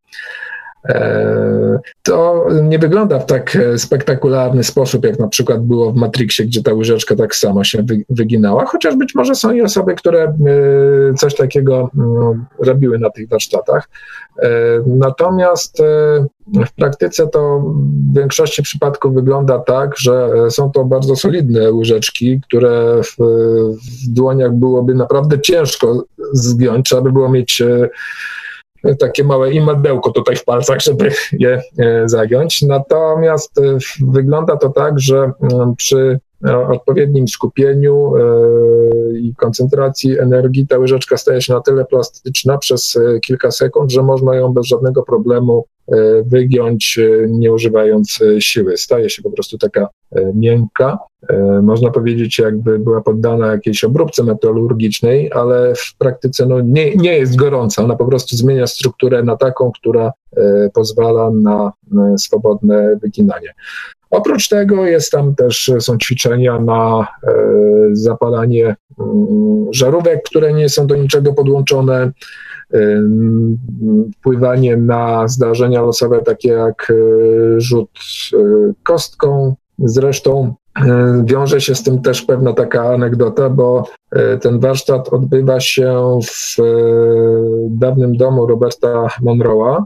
E, 0.89 1.79
to 2.03 2.47
nie 2.63 2.79
wygląda 2.79 3.19
w 3.19 3.25
tak 3.25 3.57
spektakularny 3.77 4.63
sposób, 4.63 5.05
jak 5.05 5.19
na 5.19 5.27
przykład 5.27 5.61
było 5.61 5.91
w 5.91 5.95
Matrixie, 5.95 6.45
gdzie 6.45 6.63
ta 6.63 6.73
łyżeczka 6.73 7.15
tak 7.15 7.35
samo 7.35 7.63
się 7.63 7.85
wyginała, 8.09 8.65
chociaż 8.65 8.95
być 8.95 9.15
może 9.15 9.35
są 9.35 9.51
i 9.51 9.61
osoby, 9.61 9.95
które 9.95 10.23
e, 10.23 10.33
coś 11.17 11.35
takiego 11.35 11.89
mm, 11.97 12.45
robiły 12.59 12.99
na 12.99 13.09
tych 13.09 13.29
warsztatach. 13.29 13.89
E, 14.41 14.49
natomiast 14.87 15.81
w 16.47 16.73
praktyce 16.75 17.27
to 17.27 17.59
w 17.59 18.15
większości 18.15 18.63
przypadków 18.63 19.13
wygląda 19.13 19.59
tak, 19.59 19.97
że 19.97 20.29
są 20.49 20.71
to 20.71 20.85
bardzo 20.85 21.15
solidne 21.15 21.71
łyżeczki, 21.71 22.41
które 22.41 23.01
w, 23.03 23.15
w 24.03 24.13
dłoniach 24.13 24.53
byłoby 24.53 24.95
naprawdę 24.95 25.41
ciężko 25.41 26.03
zgiąć. 26.33 26.85
Trzeba 26.85 27.01
by 27.01 27.11
było 27.11 27.29
mieć 27.29 27.63
takie 28.99 29.23
małe 29.23 29.51
imadełko 29.51 30.11
tutaj 30.11 30.35
w 30.35 30.43
palcach, 30.43 30.81
żeby 30.81 31.11
je 31.31 31.61
e, 31.79 32.09
zagiąć. 32.09 32.61
Natomiast 32.61 33.57
e, 33.57 33.77
wygląda 34.07 34.57
to 34.57 34.69
tak, 34.69 34.99
że 34.99 35.31
mm, 35.51 35.75
przy 35.75 36.19
e, 36.47 36.67
odpowiednim 36.67 37.27
skupieniu 37.27 38.13
i 39.13 39.35
koncentracji 39.35 40.19
energii 40.19 40.67
ta 40.67 40.77
łyżeczka 40.77 41.17
staje 41.17 41.41
się 41.41 41.53
na 41.53 41.61
tyle 41.61 41.85
plastyczna 41.85 42.57
przez 42.57 42.99
kilka 43.21 43.51
sekund, 43.51 43.91
że 43.91 44.03
można 44.03 44.35
ją 44.35 44.53
bez 44.53 44.65
żadnego 44.65 45.03
problemu 45.03 45.65
wygiąć, 46.25 46.99
nie 47.27 47.53
używając 47.53 48.19
siły. 48.39 48.77
Staje 48.77 49.09
się 49.09 49.21
po 49.21 49.31
prostu 49.31 49.57
taka 49.57 49.87
miękka. 50.33 50.97
E, 51.29 51.61
można 51.61 51.91
powiedzieć, 51.91 52.39
jakby 52.39 52.79
była 52.79 53.01
poddana 53.01 53.47
jakiejś 53.47 53.83
obróbce 53.83 54.23
metalurgicznej, 54.23 55.31
ale 55.31 55.75
w 55.75 55.97
praktyce 55.97 56.45
no, 56.45 56.61
nie, 56.61 56.95
nie 56.95 57.17
jest 57.17 57.35
gorąca. 57.35 57.83
Ona 57.83 57.95
po 57.95 58.05
prostu 58.05 58.35
zmienia 58.35 58.67
strukturę 58.67 59.23
na 59.23 59.37
taką, 59.37 59.71
która 59.71 60.11
e, 60.37 60.69
pozwala 60.73 61.31
na 61.31 61.71
swobodne 62.17 62.99
wyginanie. 63.01 63.53
Oprócz 64.09 64.49
tego 64.49 64.85
jest 64.85 65.11
tam 65.11 65.35
też, 65.35 65.71
są 65.79 65.97
ćwiczenia 65.97 66.59
na 66.59 67.07
zapalanie 67.91 68.75
mm, 68.99 69.67
żarówek, 69.73 70.23
które 70.25 70.53
nie 70.53 70.69
są 70.69 70.87
do 70.87 70.95
niczego 70.95 71.33
podłączone, 71.33 72.11
wpływanie 74.19 74.77
na 74.77 75.27
zdarzenia 75.27 75.81
losowe, 75.81 76.21
takie 76.21 76.49
jak 76.49 76.93
rzut 77.57 77.89
kostką. 78.83 79.55
Zresztą 79.79 80.53
wiąże 81.23 81.61
się 81.61 81.75
z 81.75 81.83
tym 81.83 82.01
też 82.01 82.21
pewna 82.21 82.53
taka 82.53 82.83
anegdota, 82.93 83.49
bo 83.49 83.83
ten 84.41 84.59
warsztat 84.59 85.09
odbywa 85.13 85.59
się 85.59 86.19
w 86.27 86.55
dawnym 87.69 88.17
domu 88.17 88.45
Roberta 88.45 89.07
Monroe'a. 89.23 89.83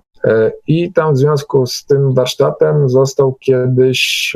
I 0.68 0.94
tam 0.94 1.14
w 1.14 1.18
związku 1.18 1.66
z 1.66 1.86
tym 1.86 2.14
warsztatem 2.14 2.90
został 2.90 3.36
kiedyś 3.40 4.34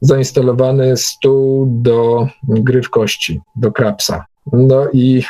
zainstalowany 0.00 0.96
stół 0.96 1.66
do 1.70 2.26
gry 2.48 2.82
w 2.82 2.90
kości, 2.90 3.40
do 3.56 3.72
krapsa. 3.72 4.24
No 4.52 4.86
i 4.92 5.22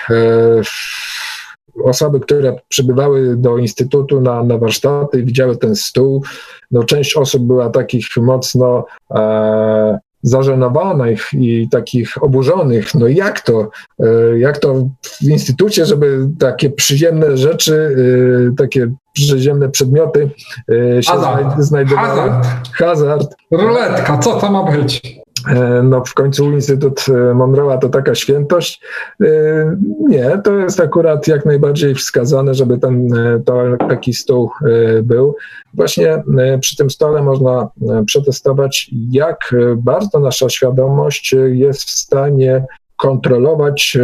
osoby, 1.85 2.21
które 2.21 2.57
przybywały 2.69 3.37
do 3.37 3.59
instytutu 3.59 4.21
na, 4.21 4.43
na 4.43 4.59
warsztaty, 4.59 5.23
widziały 5.23 5.57
ten 5.57 5.77
stół. 5.77 6.25
No, 6.71 6.85
część 6.85 7.17
osób 7.17 7.43
była 7.43 7.71
takich 7.71 8.07
mocno 8.17 8.85
e, 9.11 9.99
zażenowanych 10.23 11.29
i 11.33 11.69
takich 11.71 12.23
oburzonych. 12.23 12.95
No 12.95 13.09
jak 13.09 13.41
to? 13.41 13.71
E, 14.01 14.39
jak 14.39 14.59
to 14.59 14.89
w 15.03 15.23
instytucie, 15.23 15.87
żeby 15.87 16.29
takie 16.39 16.71
przyziemne 16.71 17.37
rzeczy, 17.37 17.97
e, 18.53 18.57
takie 18.57 18.93
przyziemne 19.13 19.69
przedmioty 19.69 20.31
e, 20.97 21.03
się 21.03 21.13
Hazard. 21.13 21.61
znajdowały? 21.61 22.31
Hazard. 22.31 22.47
Hazard. 22.73 23.35
Ruletka, 23.51 24.19
co 24.19 24.41
to 24.41 24.53
ma 24.53 24.73
być? 24.73 25.19
E, 25.49 25.83
no 25.83 26.05
w 26.05 26.15
końcu 26.15 26.53
Instytut 26.53 27.07
e, 27.09 27.13
Monroe'a 27.13 27.79
to 27.79 27.89
taka 27.89 28.15
świętość. 28.15 28.83
E, 29.21 29.27
nie, 30.01 30.41
to 30.45 30.57
jest 30.57 30.81
akurat 30.81 31.29
jak 31.29 31.47
najbardziej 31.47 31.95
wskazane, 31.95 32.55
żeby 32.55 32.79
ten 32.79 33.09
to, 33.45 33.63
taki 33.89 34.15
stół 34.15 34.51
był. 35.03 35.37
Właśnie 35.75 36.23
przy 36.61 36.77
tym 36.77 36.91
stole 36.91 37.23
można 37.23 37.69
przetestować, 38.07 38.91
jak 39.11 39.55
bardzo 39.77 40.21
nasza 40.21 40.49
świadomość 40.49 41.35
jest 41.47 41.83
w 41.83 41.91
stanie 41.91 42.65
kontrolować 42.97 43.99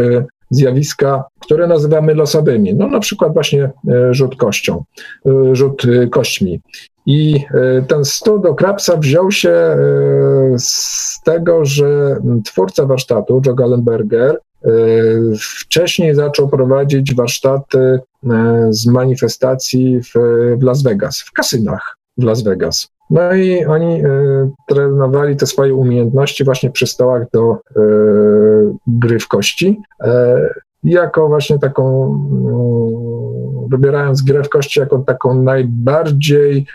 zjawiska, 0.49 1.23
które 1.39 1.67
nazywamy 1.67 2.13
losowymi. 2.13 2.75
No 2.75 2.87
na 2.87 2.99
przykład 2.99 3.33
właśnie 3.33 3.71
rzut 4.11 4.35
kością, 4.35 4.83
rzut 5.53 5.83
kośćmi. 6.11 6.61
I 7.05 7.45
e, 7.53 7.81
ten 7.81 8.05
stół 8.05 8.39
do 8.39 8.53
Krapsa 8.53 8.97
wziął 8.97 9.31
się 9.31 9.49
e, 9.49 9.77
z 10.57 11.19
tego, 11.23 11.65
że 11.65 12.17
twórca 12.45 12.85
warsztatu, 12.85 13.41
Joe 13.45 13.55
Gallenberger, 13.55 14.39
e, 14.65 14.69
wcześniej 15.39 16.15
zaczął 16.15 16.49
prowadzić 16.49 17.15
warsztaty 17.15 17.99
z 18.69 18.87
manifestacji 18.87 20.01
w, 20.01 20.13
w 20.57 20.63
Las 20.63 20.83
Vegas, 20.83 21.21
w 21.21 21.31
kasynach 21.31 21.97
w 22.17 22.23
Las 22.23 22.43
Vegas. 22.43 22.87
No 23.09 23.33
i 23.33 23.65
oni 23.65 24.03
trenowali 24.67 25.35
te 25.35 25.45
swoje 25.45 25.75
umiejętności 25.75 26.43
właśnie 26.43 26.71
przy 26.71 26.87
stołach 26.87 27.29
do 27.33 27.57
gry 28.87 29.19
w 29.19 29.27
kości 29.27 29.81
jako 30.85 31.27
właśnie 31.27 31.59
taką, 31.59 32.05
mm, 32.05 33.69
wybierając 33.69 34.21
grę 34.21 34.43
w 34.43 34.49
kości 34.49 34.79
jako 34.79 34.99
taką 34.99 35.41
najbardziej 35.41 36.65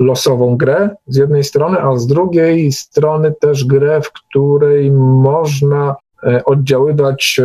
losową 0.00 0.56
grę 0.56 0.90
z 1.06 1.16
jednej 1.16 1.44
strony, 1.44 1.80
a 1.80 1.96
z 1.96 2.06
drugiej 2.06 2.72
strony 2.72 3.32
też 3.40 3.64
grę, 3.64 4.00
w 4.00 4.12
której 4.12 4.90
można 5.22 5.96
e, 6.24 6.44
oddziaływać 6.44 7.40
e, 7.42 7.44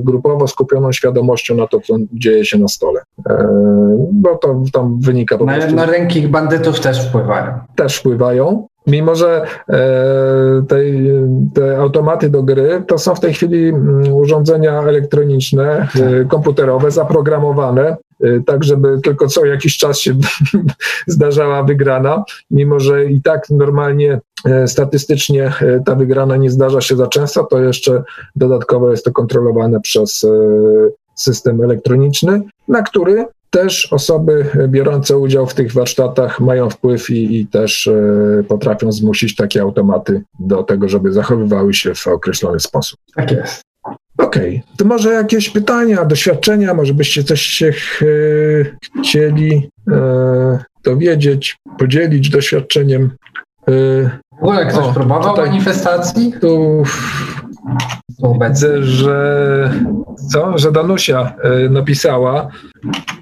grupowo 0.00 0.46
skupioną 0.46 0.92
świadomością 0.92 1.54
na 1.54 1.66
to, 1.66 1.80
co 1.80 1.94
dzieje 2.12 2.44
się 2.44 2.58
na 2.58 2.68
stole. 2.68 3.00
E, 3.28 3.46
bo 4.12 4.36
to 4.36 4.62
tam 4.72 5.00
wynika 5.00 5.38
po 5.38 5.44
na, 5.44 5.54
prostu. 5.54 5.74
Na 5.74 5.86
ręki 5.86 6.28
bandytów 6.28 6.80
też 6.80 7.08
wpływają. 7.08 7.52
Też 7.76 7.96
wpływają. 7.96 8.66
Mimo, 8.86 9.14
że 9.14 9.42
te, 10.68 10.78
te, 11.54 11.78
automaty 11.78 12.30
do 12.30 12.42
gry 12.42 12.82
to 12.86 12.98
są 12.98 13.14
w 13.14 13.20
tej 13.20 13.34
chwili 13.34 13.68
mm, 13.68 14.12
urządzenia 14.12 14.82
elektroniczne, 14.82 15.88
komputerowe, 16.28 16.90
zaprogramowane, 16.90 17.96
Y, 18.24 18.42
tak 18.46 18.64
żeby 18.64 19.00
tylko 19.00 19.28
co 19.28 19.44
jakiś 19.44 19.78
czas 19.78 19.98
się 19.98 20.16
zdarzała 21.06 21.62
wygrana, 21.62 22.24
mimo 22.50 22.80
że 22.80 23.04
i 23.04 23.22
tak 23.22 23.50
normalnie 23.50 24.20
e, 24.44 24.68
statystycznie 24.68 25.52
e, 25.60 25.82
ta 25.86 25.94
wygrana 25.94 26.36
nie 26.36 26.50
zdarza 26.50 26.80
się 26.80 26.96
za 26.96 27.06
często, 27.06 27.44
to 27.44 27.60
jeszcze 27.60 28.02
dodatkowo 28.36 28.90
jest 28.90 29.04
to 29.04 29.12
kontrolowane 29.12 29.80
przez 29.80 30.24
e, 30.24 30.28
system 31.14 31.62
elektroniczny, 31.62 32.42
na 32.68 32.82
który 32.82 33.24
też 33.56 33.92
osoby 33.92 34.46
biorące 34.68 35.18
udział 35.18 35.46
w 35.46 35.54
tych 35.54 35.72
warsztatach 35.72 36.40
mają 36.40 36.70
wpływ 36.70 37.10
i, 37.10 37.40
i 37.40 37.46
też 37.46 37.90
potrafią 38.48 38.92
zmusić 38.92 39.36
takie 39.36 39.62
automaty 39.62 40.22
do 40.40 40.62
tego, 40.62 40.88
żeby 40.88 41.12
zachowywały 41.12 41.74
się 41.74 41.94
w 41.94 42.06
określony 42.06 42.60
sposób. 42.60 42.98
Tak 43.14 43.32
jest. 43.32 43.62
Okej, 44.18 44.62
okay. 44.62 44.76
to 44.76 44.84
może 44.84 45.12
jakieś 45.12 45.50
pytania, 45.50 46.04
doświadczenia, 46.04 46.74
może 46.74 46.94
byście 46.94 47.24
coś 47.24 47.40
się 47.40 47.72
ch 47.72 48.04
chcieli 49.00 49.70
e, 49.90 50.58
dowiedzieć, 50.84 51.56
podzielić 51.78 52.30
doświadczeniem. 52.30 53.10
E, 53.68 53.72
w 54.40 54.42
ogóle 54.42 54.66
ktoś 54.66 54.84
o, 54.84 54.92
próbował 54.92 55.30
tutaj, 55.30 55.48
manifestacji? 55.48 56.32
Tu 56.40 56.82
widzę, 58.40 58.82
że 58.82 59.70
co? 60.32 60.58
Że 60.58 60.72
Danusia 60.72 61.34
e, 61.42 61.68
napisała, 61.68 62.48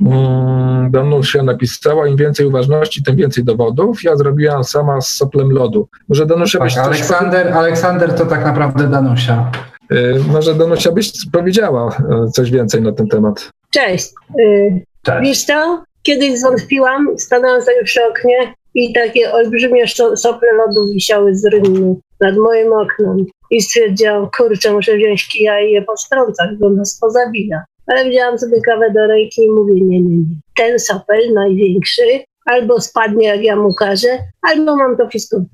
mm, 0.06 0.90
Danusia 0.90 1.42
napisała, 1.42 2.08
im 2.08 2.16
więcej 2.16 2.46
uważności, 2.46 3.02
tym 3.02 3.16
więcej 3.16 3.44
dowodów. 3.44 4.02
Ja 4.02 4.16
zrobiłam 4.16 4.64
sama 4.64 5.00
z 5.00 5.08
soplem 5.08 5.50
lodu. 5.50 5.88
Może 6.08 6.26
Danusia 6.26 6.58
tak, 6.58 6.68
byś 6.68 6.78
Aleksander, 6.78 7.52
Aleksander 7.52 8.14
to 8.14 8.26
tak 8.26 8.44
naprawdę 8.44 8.88
Danusia. 8.88 9.50
Y, 9.92 10.20
może 10.32 10.54
Danusia 10.54 10.92
byś 10.92 11.12
powiedziała 11.32 11.96
y, 12.28 12.30
coś 12.30 12.50
więcej 12.50 12.82
na 12.82 12.92
ten 12.92 13.08
temat. 13.08 13.50
Cześć. 13.70 14.12
Y, 14.40 14.84
Cześć. 15.02 15.22
Wiesz 15.22 15.44
co? 15.44 15.84
Kiedyś 16.02 16.38
zwątpiłam, 16.38 17.18
stanęłam 17.18 17.62
sobie 17.62 17.84
przy 17.84 18.00
oknie 18.10 18.54
i 18.74 18.92
takie 18.92 19.32
olbrzymie 19.32 19.84
sople 20.16 20.52
lodu 20.52 20.92
wisiały 20.92 21.36
z 21.36 21.44
rynnu 21.44 22.00
nad 22.20 22.36
moim 22.36 22.72
oknem. 22.72 23.26
I 23.50 23.62
stwierdziłam, 23.62 24.28
kurczę, 24.36 24.72
muszę 24.72 24.96
wziąć 24.96 25.28
kija 25.28 25.60
i 25.60 25.72
je 25.72 25.82
postrącać, 25.82 26.50
bo 26.60 26.70
nas 26.70 26.98
pozabija. 27.00 27.64
Ale 27.86 28.10
wzięłam 28.10 28.38
sobie 28.38 28.60
kawę 28.60 28.90
do 28.90 29.06
ręki 29.06 29.42
i 29.42 29.50
mówię, 29.50 29.74
nie, 29.74 30.00
nie, 30.00 30.16
nie. 30.16 30.36
Ten 30.56 30.78
sopel 30.78 31.32
największy 31.34 32.02
albo 32.46 32.80
spadnie, 32.80 33.28
jak 33.28 33.42
ja 33.42 33.56
mu 33.56 33.74
każę, 33.74 34.18
albo 34.42 34.76
mam 34.76 34.96
to 34.96 35.08
wszystko 35.08 35.38
w 35.38 35.44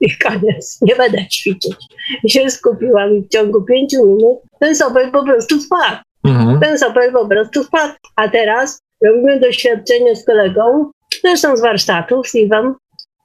i 0.00 0.18
koniec, 0.18 0.78
nie 0.82 0.96
będę 0.96 1.26
ćwiczyć. 1.26 1.76
I 2.24 2.30
się 2.30 2.50
skupiłam 2.50 3.16
i 3.16 3.22
w 3.22 3.28
ciągu 3.28 3.64
pięciu 3.64 4.06
minut 4.06 4.38
ten 4.60 4.74
sopel 4.74 5.10
po 5.10 5.24
prostu 5.24 5.60
spadł. 5.60 5.96
Mhm. 6.24 6.60
Ten 6.60 6.78
sopel 6.78 7.12
po 7.12 7.28
prostu 7.28 7.64
spadł. 7.64 7.94
A 8.16 8.28
teraz 8.28 8.78
robimy 9.04 9.40
doświadczenie 9.40 10.16
z 10.16 10.24
kolegą, 10.24 10.90
zresztą 11.22 11.56
z 11.56 11.60
warsztatu, 11.60 12.22
z. 12.24 12.34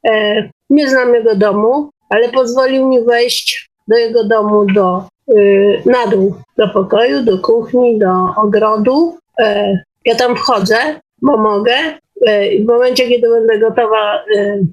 E, 0.07 0.49
nie 0.69 0.89
znam 0.89 1.13
jego 1.13 1.35
domu, 1.35 1.89
ale 2.09 2.29
pozwolił 2.29 2.87
mi 2.87 3.05
wejść 3.05 3.69
do 3.87 3.97
jego 3.97 4.23
domu 4.23 4.65
do, 4.65 5.03
y, 5.37 5.81
na 5.85 6.07
dół, 6.07 6.35
do 6.57 6.67
pokoju, 6.69 7.23
do 7.23 7.39
kuchni, 7.39 7.99
do 7.99 8.11
ogrodu. 8.37 9.17
E, 9.39 9.77
ja 10.05 10.15
tam 10.15 10.35
wchodzę, 10.35 10.77
bo 11.21 11.37
mogę. 11.37 11.75
E, 12.27 12.59
w 12.59 12.65
momencie, 12.65 13.09
kiedy 13.09 13.29
będę 13.29 13.59
gotowa 13.59 14.23
y, 14.35 14.67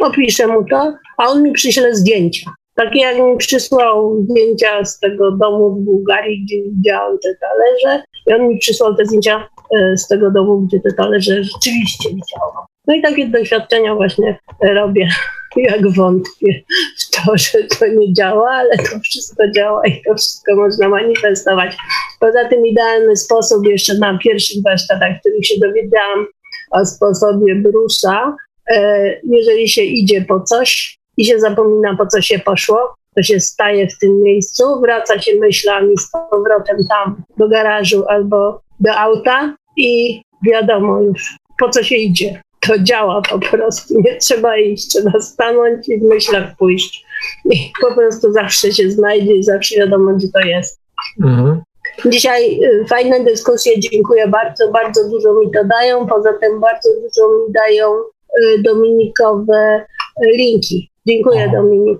opiszę 0.00 0.46
mu 0.46 0.64
to, 0.64 0.94
a 1.18 1.28
on 1.28 1.42
mi 1.42 1.52
przyśle 1.52 1.94
zdjęcia. 1.94 2.50
Takie 2.74 3.00
jak 3.00 3.18
mi 3.18 3.36
przysłał 3.36 4.22
zdjęcia 4.22 4.84
z 4.84 4.98
tego 5.00 5.30
domu 5.30 5.70
w 5.70 5.80
Bułgarii, 5.80 6.44
gdzie 6.44 6.56
widziałam 6.62 7.18
te 7.18 7.28
talerze 7.40 8.04
i 8.26 8.32
on 8.32 8.48
mi 8.48 8.58
przysłał 8.58 8.96
te 8.96 9.06
zdjęcia 9.06 9.48
z 9.96 10.08
tego 10.08 10.30
domu, 10.30 10.60
gdzie 10.60 10.80
te 10.80 10.92
talerze 10.92 11.44
rzeczywiście 11.44 12.08
widziałam. 12.08 12.66
No 12.86 12.94
i 12.94 13.02
takie 13.02 13.26
doświadczenia 13.28 13.94
właśnie 13.94 14.38
robię, 14.62 15.08
jak 15.56 15.92
wątpię 15.92 16.62
w 16.98 17.10
to, 17.10 17.36
że 17.36 17.58
to 17.78 17.86
nie 17.86 18.12
działa, 18.12 18.50
ale 18.50 18.78
to 18.78 19.00
wszystko 19.04 19.50
działa 19.50 19.86
i 19.86 20.02
to 20.02 20.14
wszystko 20.14 20.56
można 20.56 20.88
manifestować. 20.88 21.76
Poza 22.20 22.48
tym 22.48 22.66
idealny 22.66 23.16
sposób 23.16 23.66
jeszcze 23.66 23.98
na 23.98 24.18
pierwszych 24.18 24.62
warsztatach, 24.62 25.20
których 25.20 25.46
się 25.46 25.54
dowiedziałam 25.60 26.26
o 26.70 26.86
sposobie 26.86 27.54
Brusa, 27.54 28.36
E, 28.70 29.20
jeżeli 29.24 29.68
się 29.68 29.82
idzie 29.82 30.22
po 30.22 30.40
coś, 30.40 30.98
i 31.16 31.24
się 31.24 31.40
zapomina, 31.40 31.96
po 31.96 32.06
co 32.06 32.20
się 32.20 32.38
poszło. 32.38 32.94
To 33.16 33.22
się 33.22 33.40
staje 33.40 33.88
w 33.88 33.98
tym 33.98 34.22
miejscu, 34.22 34.80
wraca 34.80 35.18
się 35.18 35.32
myślami 35.34 35.98
z 35.98 36.10
powrotem 36.10 36.76
tam 36.90 37.22
do 37.36 37.48
garażu 37.48 38.04
albo 38.08 38.60
do 38.80 38.94
auta 38.94 39.54
i 39.76 40.22
wiadomo 40.50 41.00
już, 41.00 41.36
po 41.58 41.68
co 41.68 41.82
się 41.82 41.96
idzie. 41.96 42.42
To 42.60 42.78
działa 42.78 43.22
po 43.22 43.38
prostu. 43.38 44.00
Nie 44.00 44.16
trzeba 44.16 44.56
iść, 44.56 44.88
trzeba 44.88 45.20
stanąć 45.20 45.88
i 45.88 46.00
w 46.00 46.02
myślach 46.02 46.56
pójść. 46.56 47.04
I 47.50 47.72
po 47.80 47.94
prostu 47.94 48.32
zawsze 48.32 48.72
się 48.72 48.90
znajdzie 48.90 49.34
i 49.34 49.42
zawsze 49.42 49.76
wiadomo, 49.76 50.12
gdzie 50.14 50.28
to 50.28 50.40
jest. 50.40 50.80
Mhm. 51.24 51.62
Dzisiaj 52.06 52.60
y, 52.64 52.84
fajne 52.88 53.24
dyskusje, 53.24 53.80
dziękuję 53.80 54.28
bardzo, 54.28 54.70
bardzo 54.70 55.08
dużo 55.08 55.34
mi 55.34 55.50
to 55.50 55.64
dają. 55.64 56.06
Poza 56.06 56.32
tym 56.32 56.60
bardzo 56.60 56.88
dużo 56.94 57.28
mi 57.28 57.52
dają 57.52 57.94
y, 57.98 58.62
Dominikowe 58.62 59.86
y, 60.24 60.36
linki. 60.36 60.90
Dziękuję. 61.06 61.50
Dominik. 61.52 61.98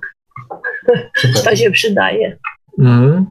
To 1.45 1.57
się 1.57 1.71
przydaje. 1.71 2.39
Mhm. 2.79 3.27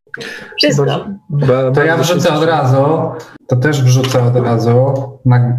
Wszystko. 0.58 0.86
Ba, 1.30 1.72
to 1.72 1.84
ja 1.84 1.98
wrzucę 1.98 2.34
od 2.34 2.44
razu, 2.44 2.86
to 3.48 3.56
też 3.56 3.84
wrzucę 3.84 4.24
od 4.24 4.36
razu 4.36 4.94
na, 5.26 5.58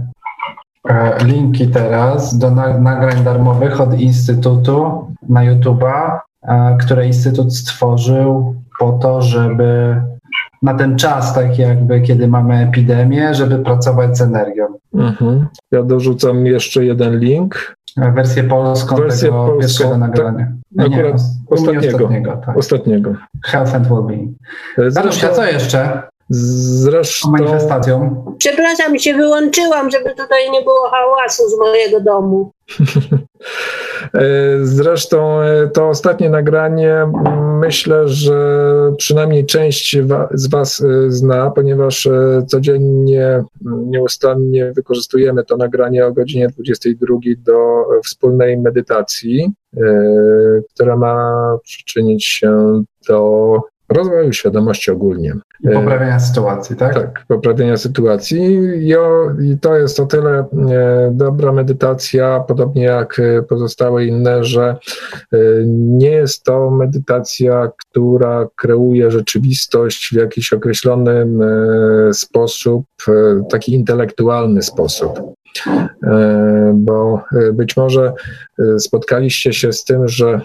e, 0.89 1.25
linki 1.25 1.69
teraz 1.69 2.39
do 2.39 2.51
na, 2.51 2.79
nagrań 2.79 3.25
darmowych 3.25 3.81
od 3.81 4.01
Instytutu 4.01 5.07
na 5.29 5.41
YouTube'a, 5.41 6.19
e, 6.43 6.77
które 6.81 7.07
Instytut 7.07 7.57
stworzył 7.57 8.55
po 8.79 8.93
to, 8.93 9.23
żeby 9.23 9.97
na 10.63 10.75
ten 10.75 10.99
czas, 10.99 11.35
tak 11.35 11.59
jakby 11.59 12.01
kiedy 12.01 12.29
mamy 12.29 12.55
epidemię, 12.55 13.35
żeby 13.35 13.59
pracować 13.59 14.19
z 14.19 14.21
energią. 14.21 14.65
Mhm. 14.95 15.47
Ja 15.73 15.83
dorzucam 15.83 16.47
jeszcze 16.47 16.85
jeden 16.85 17.19
link. 17.19 17.77
Wersję 17.97 18.45
polską 18.45 18.97
Wersję 18.97 19.29
tego 19.29 19.47
polską, 19.47 19.61
pierwszego 19.61 19.99
nagrania. 19.99 20.53
Akurat 20.79 21.21
nie, 21.21 21.51
ostatniego. 21.51 21.97
Ostatniego, 21.97 22.37
tak. 22.47 22.57
ostatniego. 22.57 23.15
Health 23.45 23.75
and 23.75 23.89
Wellbeing. 23.89 24.37
Zresztą, 24.89 25.29
co 25.29 25.45
jeszcze? 25.45 26.03
Zresztą. 26.35 27.31
manifestacją. 27.31 28.25
Przepraszam, 28.39 28.99
się 28.99 29.15
wyłączyłam, 29.15 29.91
żeby 29.91 30.11
tutaj 30.11 30.51
nie 30.51 30.63
było 30.63 30.91
hałasu 30.91 31.49
z 31.49 31.59
mojego 31.59 32.01
domu. 32.01 32.53
E, 34.15 34.59
zresztą 34.63 35.41
e, 35.41 35.69
to 35.69 35.89
ostatnie 35.89 36.31
nagranie 36.31 37.07
myślę, 37.61 38.09
że 38.09 38.37
przynajmniej 38.99 39.47
część 39.47 39.97
z 40.31 40.51
Was 40.51 40.81
e, 40.81 41.11
zna, 41.11 41.51
ponieważ 41.51 42.09
codziennie 42.47 43.45
nieustannie 43.65 44.73
wykorzystujemy 44.73 45.45
to 45.45 45.57
nagranie 45.57 46.07
o 46.07 46.13
godzinie 46.13 46.49
22 46.49 47.17
do 47.39 47.85
wspólnej 48.05 48.59
medytacji, 48.59 49.53
która 50.75 50.97
ma 50.97 51.33
przyczynić 51.65 52.27
się 52.27 52.83
do 53.09 53.57
rozwoju 53.93 54.33
świadomości 54.33 54.91
ogólnie. 54.91 55.35
I 55.61 55.69
poprawienia 55.69 56.21
sytuacji, 56.21 56.77
tak? 56.77 56.95
Tak, 56.95 57.25
poprawienia 57.29 57.77
sytuacji. 57.77 58.43
I, 58.89 58.97
o, 58.97 59.31
I, 59.43 59.59
to 59.59 59.77
jest 59.77 60.01
o 60.01 60.07
tyle 60.07 60.39
e, 60.39 60.45
dobra 61.13 61.53
medytacja, 61.53 62.45
podobnie 62.49 62.83
jak 62.83 63.19
e, 63.19 63.43
pozostałe 63.43 64.07
inne, 64.07 64.45
że 64.45 64.77
e, 65.33 65.39
nie 65.67 66.11
jest 66.11 66.45
to 66.45 66.71
medytacja, 66.71 67.71
która 67.77 68.49
kreuje 68.57 69.11
rzeczywistość 69.11 70.09
w 70.13 70.17
jakiś 70.17 70.53
określony 70.53 71.27
sposób, 72.13 72.85
taki 73.51 73.75
intelektualny 73.75 74.63
sposób. 74.63 75.21
E, 76.07 76.73
bo 76.75 77.23
e, 77.33 77.53
być 77.53 77.77
może 77.77 78.13
e, 78.59 78.79
spotkaliście 78.79 79.53
się 79.53 79.73
z 79.73 79.85
tym, 79.85 80.09
że 80.09 80.41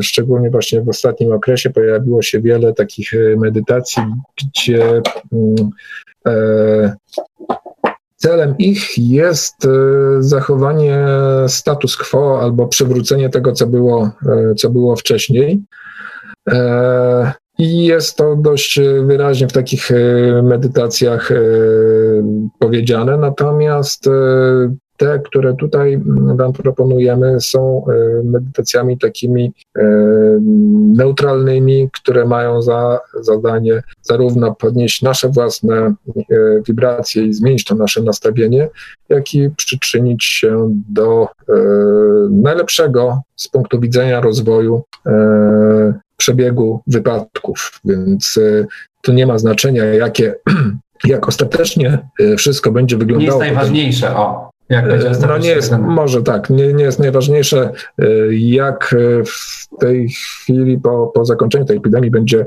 szczególnie 0.00 0.50
właśnie 0.50 0.82
w 0.82 0.88
ostatnim 0.88 1.32
okresie 1.32 1.70
pojawiło 1.70 2.22
się 2.22 2.40
wiele 2.40 2.72
takich 2.72 3.12
medytacji, 3.36 4.02
gdzie 4.36 5.02
mm, 5.32 5.70
celem 8.16 8.54
ich 8.58 8.98
jest 8.98 9.56
zachowanie 10.18 11.06
status 11.48 11.96
quo 11.96 12.40
albo 12.42 12.66
przywrócenie 12.66 13.28
tego, 13.28 13.52
co 13.52 13.66
było, 13.66 14.10
co 14.56 14.70
było 14.70 14.96
wcześniej. 14.96 15.62
I 17.58 17.84
jest 17.84 18.16
to 18.16 18.36
dość 18.36 18.78
e, 18.78 19.02
wyraźnie 19.02 19.48
w 19.48 19.52
takich 19.52 19.90
e, 19.90 19.94
medytacjach 20.42 21.32
e, 21.32 21.36
powiedziane. 22.58 23.16
Natomiast 23.16 24.08
te, 24.96 25.18
które 25.18 25.54
tutaj 25.54 25.94
mm, 25.94 26.36
Wam 26.36 26.52
proponujemy, 26.52 27.40
są 27.40 27.84
medytacjami 28.24 28.98
takimi 28.98 29.52
neutralnymi, 30.96 31.88
które 31.92 32.26
mają 32.26 32.62
za 32.62 33.00
zadanie 33.20 33.82
zarówno 34.02 34.54
podnieść 34.54 35.02
nasze 35.02 35.28
własne 35.28 35.94
wibracje 36.66 37.24
i 37.24 37.34
zmienić 37.34 37.64
to 37.64 37.74
nasze 37.74 38.02
nastawienie, 38.02 38.68
jak 39.08 39.34
i 39.34 39.50
przyczynić 39.56 40.24
się 40.24 40.74
do 40.88 41.28
najlepszego 42.30 43.20
z 43.36 43.48
punktu 43.48 43.80
widzenia 43.80 44.20
rozwoju 44.20 44.82
przebiegu 46.18 46.80
wypadków, 46.86 47.80
więc 47.84 48.38
e, 48.38 48.66
to 49.02 49.12
nie 49.12 49.26
ma 49.26 49.38
znaczenia, 49.38 49.84
jakie, 49.84 50.34
jak 51.04 51.28
ostatecznie 51.28 51.98
e, 52.20 52.36
wszystko 52.36 52.72
będzie 52.72 52.96
wyglądało. 52.96 53.40
Nie 53.40 53.46
jest 53.46 53.56
najważniejsze, 53.56 54.16
o. 54.16 54.50
Jak 54.68 54.84
e, 54.84 54.88
będzie 54.88 55.26
no 55.26 55.38
nie 55.38 55.48
jest, 55.48 55.72
może 55.78 56.22
tak, 56.22 56.50
nie, 56.50 56.72
nie 56.72 56.84
jest 56.84 56.98
najważniejsze, 56.98 57.70
jak 58.30 58.94
w 59.26 59.68
tej 59.80 60.08
chwili 60.08 60.78
po, 60.78 61.12
po 61.14 61.24
zakończeniu 61.24 61.64
tej 61.64 61.76
epidemii 61.76 62.10
będzie 62.10 62.46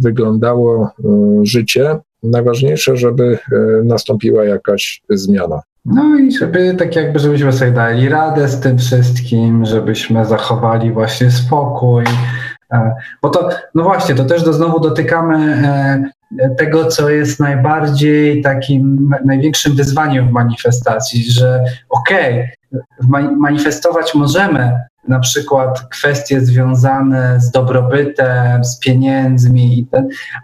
wyglądało 0.00 0.90
życie. 1.42 1.98
Najważniejsze, 2.22 2.96
żeby 2.96 3.38
nastąpiła 3.84 4.44
jakaś 4.44 5.02
zmiana. 5.10 5.62
No 5.84 6.18
i 6.18 6.32
żeby 6.32 6.74
tak 6.78 6.96
jakby, 6.96 7.18
żebyśmy 7.18 7.52
sobie 7.52 7.70
dali 7.70 8.08
radę 8.08 8.48
z 8.48 8.60
tym 8.60 8.78
wszystkim, 8.78 9.64
żebyśmy 9.64 10.24
zachowali 10.24 10.92
właśnie 10.92 11.30
spokój. 11.30 12.04
E, 12.72 12.94
bo 13.22 13.28
to, 13.28 13.48
no 13.74 13.82
właśnie, 13.82 14.14
to 14.14 14.24
też 14.24 14.42
do, 14.42 14.52
znowu 14.52 14.80
dotykamy 14.80 15.36
e, 16.38 16.54
tego, 16.54 16.86
co 16.86 17.10
jest 17.10 17.40
najbardziej 17.40 18.42
takim 18.42 19.14
największym 19.24 19.76
wyzwaniem 19.76 20.28
w 20.28 20.32
manifestacji, 20.32 21.30
że 21.30 21.64
okej, 21.90 22.48
okay, 23.00 23.36
manifestować 23.36 24.14
możemy 24.14 24.80
na 25.08 25.20
przykład 25.20 25.80
kwestie 25.90 26.40
związane 26.40 27.40
z 27.40 27.50
dobrobytem, 27.50 28.64
z 28.64 28.78
pieniędzmi, 28.78 29.86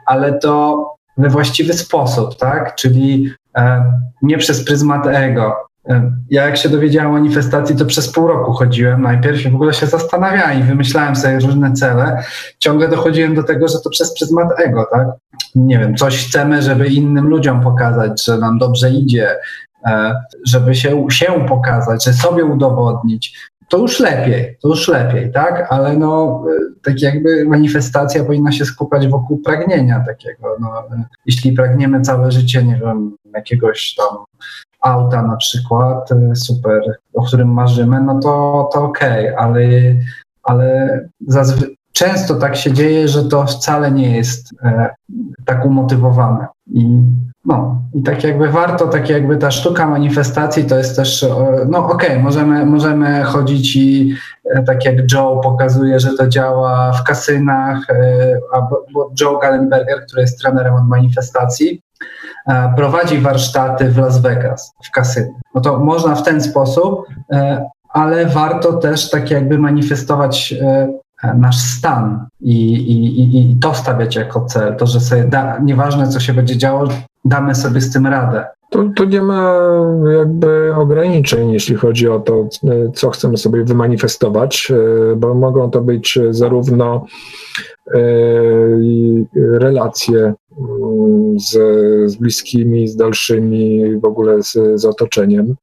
ale 0.06 0.32
to 0.32 0.84
we 1.16 1.28
właściwy 1.28 1.72
sposób, 1.72 2.36
tak? 2.36 2.74
Czyli 2.74 3.30
E, 3.58 3.92
nie 4.22 4.38
przez 4.38 4.64
pryzmat 4.64 5.06
ego. 5.06 5.56
E, 5.88 6.12
ja 6.30 6.46
jak 6.46 6.56
się 6.56 6.68
dowiedziałem 6.68 7.10
o 7.10 7.12
manifestacji, 7.12 7.76
to 7.76 7.84
przez 7.84 8.12
pół 8.12 8.28
roku 8.28 8.52
chodziłem 8.52 9.02
najpierw 9.02 9.46
i 9.46 9.50
w 9.50 9.54
ogóle 9.54 9.74
się 9.74 9.86
zastanawiałem 9.86 10.60
i 10.60 10.62
wymyślałem 10.62 11.16
sobie 11.16 11.38
różne 11.38 11.72
cele. 11.72 12.22
Ciągle 12.58 12.88
dochodziłem 12.88 13.34
do 13.34 13.42
tego, 13.42 13.68
że 13.68 13.80
to 13.84 13.90
przez 13.90 14.14
pryzmat 14.14 14.60
ego, 14.60 14.86
tak? 14.92 15.06
Nie 15.54 15.78
wiem, 15.78 15.96
coś 15.96 16.26
chcemy, 16.26 16.62
żeby 16.62 16.86
innym 16.86 17.28
ludziom 17.28 17.60
pokazać, 17.60 18.24
że 18.24 18.38
nam 18.38 18.58
dobrze 18.58 18.90
idzie, 18.90 19.36
e, 19.86 20.14
żeby 20.46 20.74
się, 20.74 21.06
się 21.10 21.46
pokazać, 21.48 22.04
że 22.04 22.12
sobie 22.12 22.44
udowodnić 22.44 23.48
to 23.68 23.78
już 23.78 24.00
lepiej, 24.00 24.56
to 24.62 24.68
już 24.68 24.88
lepiej, 24.88 25.32
tak? 25.32 25.66
Ale 25.70 25.96
no, 25.96 26.44
tak 26.82 27.02
jakby 27.02 27.44
manifestacja 27.44 28.24
powinna 28.24 28.52
się 28.52 28.64
skupiać 28.64 29.08
wokół 29.08 29.38
pragnienia 29.38 30.04
takiego. 30.06 30.56
No, 30.60 30.84
jeśli 31.26 31.52
pragniemy 31.52 32.00
całe 32.00 32.32
życie, 32.32 32.62
nie 32.62 32.76
wiem, 32.76 33.16
jakiegoś 33.34 33.94
tam 33.94 34.16
auta 34.80 35.22
na 35.22 35.36
przykład, 35.36 36.08
super, 36.34 36.98
o 37.14 37.22
którym 37.22 37.48
marzymy, 37.48 38.00
no 38.00 38.18
to, 38.20 38.68
to 38.72 38.84
okej, 38.84 39.34
okay, 39.34 39.38
ale, 39.38 39.60
ale 40.42 41.00
zazwy- 41.28 41.74
często 41.92 42.34
tak 42.34 42.56
się 42.56 42.72
dzieje, 42.72 43.08
że 43.08 43.24
to 43.24 43.46
wcale 43.46 43.92
nie 43.92 44.16
jest 44.16 44.48
e, 44.62 44.94
tak 45.44 45.66
umotywowane. 45.66 46.46
I 46.66 47.02
no, 47.44 47.82
i 47.94 48.02
tak 48.02 48.24
jakby 48.24 48.48
warto, 48.48 48.86
tak 48.86 49.08
jakby 49.08 49.36
ta 49.36 49.50
sztuka 49.50 49.86
manifestacji 49.86 50.64
to 50.64 50.78
jest 50.78 50.96
też, 50.96 51.26
no 51.68 51.78
okej, 51.78 52.08
okay, 52.08 52.22
możemy, 52.22 52.66
możemy 52.66 53.22
chodzić 53.22 53.76
i 53.76 54.14
e, 54.54 54.62
tak 54.62 54.84
jak 54.84 55.12
Joe 55.12 55.40
pokazuje, 55.42 56.00
że 56.00 56.16
to 56.16 56.28
działa 56.28 56.92
w 56.92 57.04
kasynach, 57.04 57.90
e, 57.90 58.38
a 58.54 58.68
Joe 59.20 59.38
Gallenberger, 59.38 60.06
który 60.06 60.22
jest 60.22 60.40
trenerem 60.40 60.74
od 60.74 60.88
manifestacji, 60.88 61.80
prowadzi 62.76 63.18
warsztaty 63.18 63.90
w 63.90 63.98
Las 63.98 64.20
Vegas, 64.20 64.72
w 64.84 64.90
kasynie. 64.90 65.34
No 65.54 65.60
to 65.60 65.78
można 65.78 66.14
w 66.14 66.22
ten 66.22 66.40
sposób, 66.40 67.06
ale 67.88 68.26
warto 68.26 68.72
też 68.72 69.10
tak 69.10 69.30
jakby 69.30 69.58
manifestować 69.58 70.54
nasz 71.34 71.58
stan 71.58 72.26
i, 72.40 72.74
i, 72.74 73.52
i 73.52 73.56
to 73.56 73.74
stawiać 73.74 74.16
jako 74.16 74.44
cel, 74.44 74.76
to, 74.76 74.86
że 74.86 75.00
sobie 75.00 75.24
da, 75.24 75.58
nieważne 75.58 76.08
co 76.08 76.20
się 76.20 76.32
będzie 76.32 76.56
działo, 76.56 76.88
damy 77.24 77.54
sobie 77.54 77.80
z 77.80 77.92
tym 77.92 78.06
radę. 78.06 78.46
Tu, 78.70 78.92
tu 78.92 79.04
nie 79.04 79.22
ma 79.22 79.60
jakby 80.18 80.74
ograniczeń, 80.74 81.52
jeśli 81.52 81.76
chodzi 81.76 82.08
o 82.08 82.20
to, 82.20 82.48
co 82.94 83.10
chcemy 83.10 83.36
sobie 83.36 83.64
wymanifestować, 83.64 84.72
bo 85.16 85.34
mogą 85.34 85.70
to 85.70 85.80
być 85.80 86.18
zarówno 86.30 87.06
relacje 89.34 90.18
mm, 90.18 91.40
z, 91.40 91.50
z 92.10 92.16
bliskimi, 92.16 92.88
z 92.88 92.96
dalszymi, 92.96 93.96
w 93.96 94.04
ogóle 94.04 94.42
z, 94.42 94.58
z 94.74 94.84
otoczeniem. 94.84 95.54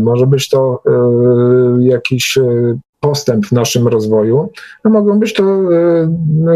Może 0.00 0.26
być 0.26 0.48
to 0.48 0.82
jakiś 1.80 2.38
postęp 3.02 3.46
w 3.46 3.52
naszym 3.52 3.88
rozwoju, 3.88 4.48
a 4.84 4.88
mogą 4.88 5.18
być 5.18 5.34
to 5.34 5.42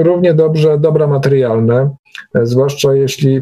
równie 0.02 0.34
dobrze 0.34 0.78
dobra 0.78 1.06
materialne, 1.06 1.90
zwłaszcza 2.42 2.94
jeśli 2.94 3.40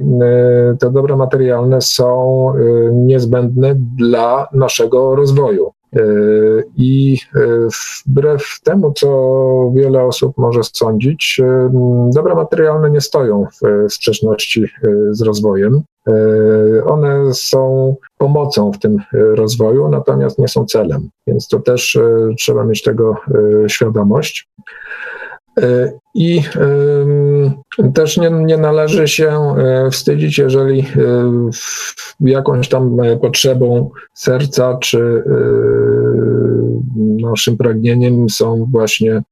te 0.80 0.90
dobra 0.90 1.16
materialne 1.16 1.80
są 1.80 2.52
niezbędne 2.92 3.74
dla 3.98 4.48
naszego 4.52 5.16
rozwoju. 5.16 5.70
I 6.76 7.18
wbrew 8.06 8.60
temu, 8.64 8.92
co 8.92 9.08
wiele 9.74 10.02
osób 10.02 10.38
może 10.38 10.60
sądzić, 10.62 11.40
dobra 12.14 12.34
materialne 12.34 12.90
nie 12.90 13.00
stoją 13.00 13.46
w 13.52 13.92
sprzeczności 13.92 14.64
z 15.10 15.22
rozwojem. 15.22 15.82
One 16.86 17.34
są 17.34 17.94
pomocą 18.18 18.72
w 18.72 18.78
tym 18.78 18.96
rozwoju, 19.12 19.88
natomiast 19.88 20.38
nie 20.38 20.48
są 20.48 20.66
celem, 20.66 21.08
więc 21.26 21.48
to 21.48 21.60
też 21.60 21.98
trzeba 22.38 22.64
mieć 22.64 22.82
tego 22.82 23.16
świadomość. 23.68 24.48
I 26.14 26.40
też 27.94 28.16
nie, 28.16 28.30
nie, 28.30 28.56
należy 28.56 29.08
się 29.08 29.54
wstydzić, 29.90 30.38
jeżeli 30.38 30.86
jakąś 32.20 32.68
tam 32.68 32.96
potrzebą 33.20 33.90
serca 34.14 34.78
czy 34.80 35.24
naszym 36.96 37.56
pragnieniem 37.56 38.28
są 38.28 38.66
właśnie, 38.72 39.22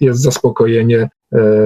jest 0.00 0.22
zaspokojenie, 0.22 1.08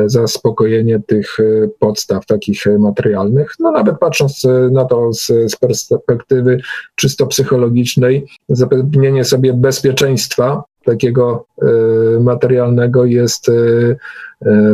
zaspokojenie 0.07 1.01
tych 1.07 1.37
podstaw 1.79 2.27
takich 2.27 2.65
materialnych. 2.79 3.53
No 3.61 3.71
nawet 3.71 3.99
patrząc 3.99 4.43
na 4.71 4.85
to 4.85 5.13
z, 5.13 5.27
z 5.27 5.57
perspektywy 5.57 6.61
czysto 6.95 7.27
psychologicznej, 7.27 8.27
zapewnienie 8.49 9.25
sobie 9.25 9.53
bezpieczeństwa 9.53 10.65
takiego 10.85 11.47
materialnego 12.21 13.05
jest 13.05 13.51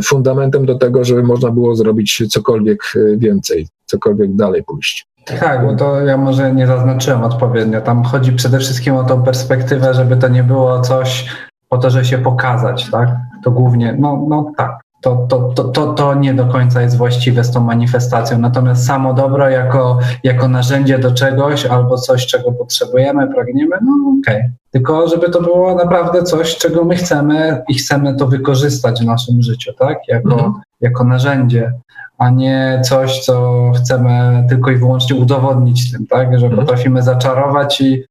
fundamentem 0.05 0.67
do 0.67 0.79
tego, 0.79 1.05
żeby 1.05 1.23
można 1.23 1.51
było 1.51 1.77
zrobić 1.77 2.23
cokolwiek 2.31 2.83
więcej, 3.17 3.69
cokolwiek 3.87 4.37
dalej 4.37 4.63
pójść. 4.63 5.07
Tak, 5.41 5.67
bo 5.67 5.77
to 5.77 6.01
ja 6.01 6.17
może 6.17 6.55
nie 6.55 6.67
zaznaczyłem 6.67 7.23
odpowiednio. 7.23 7.81
Tam 7.81 8.03
chodzi 8.03 8.33
przede 8.33 8.59
wszystkim 8.59 8.97
o 8.97 9.05
tą 9.05 9.23
perspektywę, 9.23 9.95
żeby 9.95 10.17
to 10.17 10.29
nie 10.29 10.43
było 10.43 10.81
coś 10.81 11.29
po 11.69 11.79
to, 11.79 11.91
że 11.91 12.05
się 12.05 12.19
pokazać, 12.19 12.91
tak? 12.91 13.09
To 13.45 13.51
głównie, 13.51 13.97
no, 14.01 14.27
no 14.29 14.53
tak, 14.57 14.81
to, 15.03 15.27
to, 15.29 15.53
to, 15.55 15.65
to, 15.65 15.93
to 15.93 16.15
nie 16.15 16.35
do 16.35 16.47
końca 16.47 16.83
jest 16.83 16.97
właściwe 16.97 17.45
z 17.45 17.51
tą 17.51 17.61
manifestacją. 17.61 18.39
Natomiast 18.39 18.87
samo 18.87 19.15
dobro 19.15 19.49
jako, 19.49 19.99
jako 20.23 20.49
narzędzie 20.49 20.99
do 20.99 21.15
czegoś 21.15 21.67
albo 21.67 21.99
coś, 21.99 22.27
czego 22.27 22.53
potrzebujemy, 22.53 23.29
pragniemy, 23.35 23.77
no 23.83 23.93
okej. 24.21 24.37
Okay. 24.37 24.53
Tylko 24.71 25.09
żeby 25.09 25.31
to 25.31 25.43
było 25.43 25.75
naprawdę 25.75 26.23
coś, 26.23 26.57
czego 26.57 26.85
my 26.85 26.97
chcemy 26.97 27.63
i 27.69 27.75
chcemy 27.75 28.17
to 28.17 28.27
wykorzystać 28.27 29.01
w 29.01 29.07
naszym 29.07 29.43
życiu, 29.43 29.73
tak? 29.79 29.99
Jako, 30.09 30.33
mhm. 30.33 30.53
jako 30.81 31.05
narzędzie, 31.05 31.73
a 32.19 32.31
nie 32.31 32.81
coś, 32.85 33.25
co 33.25 33.63
chcemy 33.77 34.47
tylko 34.49 34.71
i 34.71 34.77
wyłącznie 34.77 35.17
udowodnić 35.17 35.93
tym, 35.93 36.07
tak? 36.07 36.39
Że 36.39 36.47
mhm. 36.47 36.67
potrafimy 36.67 37.03
zaczarować 37.03 37.81
i. 37.81 38.05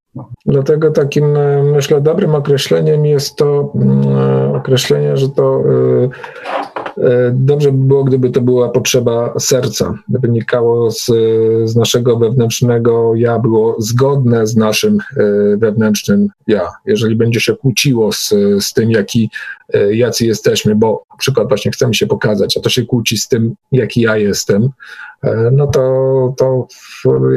Dlatego 0.46 0.92
takim, 0.92 1.38
myślę, 1.74 2.02
dobrym 2.02 2.36
określeniem 2.36 3.06
jest 3.06 3.36
to 3.36 3.72
mm, 3.76 4.56
określenie, 4.56 5.18
że 5.18 5.30
to 5.30 5.64
E, 6.04 6.10
dobrze 7.34 7.72
by 7.72 7.88
było, 7.88 8.04
gdyby 8.04 8.30
to 8.30 8.42
była 8.42 8.70
potrzeba 8.70 9.34
serca, 9.40 9.94
wynikało 10.10 10.92
z, 10.92 11.06
z 11.70 11.76
naszego 11.76 12.18
wewnętrznego 12.18 13.16
ja, 13.16 13.40
było 13.40 13.76
zgodne 13.80 14.48
z 14.48 14.56
naszym 14.56 14.98
e, 15.18 15.24
wewnętrznym 15.58 16.28
ja. 16.48 16.72
Jeżeli 16.86 17.16
będzie 17.16 17.40
się 17.40 17.56
kłóciło 17.56 18.12
z, 18.12 18.34
z 18.60 18.74
tym, 18.74 18.92
jaki, 18.92 19.30
e, 19.74 19.96
jacy 19.96 20.26
jesteśmy, 20.26 20.76
bo 20.76 21.04
na 21.12 21.18
przykład 21.18 21.48
właśnie 21.48 21.72
chcemy 21.72 21.94
się 21.94 22.08
pokazać, 22.08 22.58
a 22.58 22.62
to 22.62 22.70
się 22.70 22.86
kłóci 22.86 23.18
z 23.18 23.28
tym, 23.28 23.54
jaki 23.72 24.02
ja 24.02 24.18
jestem, 24.18 24.70
no 25.52 25.68
to, 25.68 26.34
to 26.38 26.68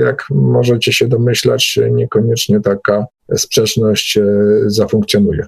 jak 0.04 0.24
możecie 0.30 0.92
się 0.92 1.08
domyślać, 1.08 1.78
niekoniecznie 1.90 2.60
taka 2.60 3.06
sprzeczność 3.36 4.18
zafunkcjonuje. 4.66 5.46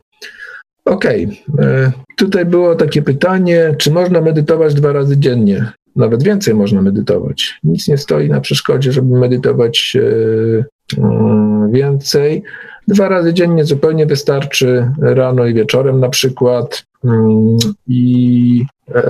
Okej, 0.87 1.43
okay. 1.55 1.67
E, 1.67 1.93
tutaj 2.17 2.47
było 2.47 2.75
takie 2.75 3.03
pytanie, 3.03 3.75
czy 3.79 3.91
można 3.91 4.21
medytować 4.21 4.75
dwa 4.75 4.93
razy 4.93 5.19
dziennie? 5.19 5.73
Nawet 5.97 6.23
więcej 6.23 6.55
można 6.55 6.83
medytować. 6.83 7.59
Nic 7.65 7.89
nie 7.89 7.99
stoi 7.99 8.29
na 8.29 8.41
przeszkodzie, 8.41 8.93
żeby 8.93 9.19
medytować 9.19 9.97
e, 9.97 11.03
mm, 11.03 11.71
więcej. 11.71 12.43
Dwa 12.89 13.09
razy 13.09 13.35
dziennie 13.35 13.65
zupełnie 13.65 14.07
wystarczy, 14.07 14.91
rano 15.01 15.47
i 15.47 15.55
wieczorem 15.55 16.01
na 16.01 16.09
przykład. 16.09 16.85
Mm, 17.05 17.57
I 17.89 18.65
e, 18.95 19.03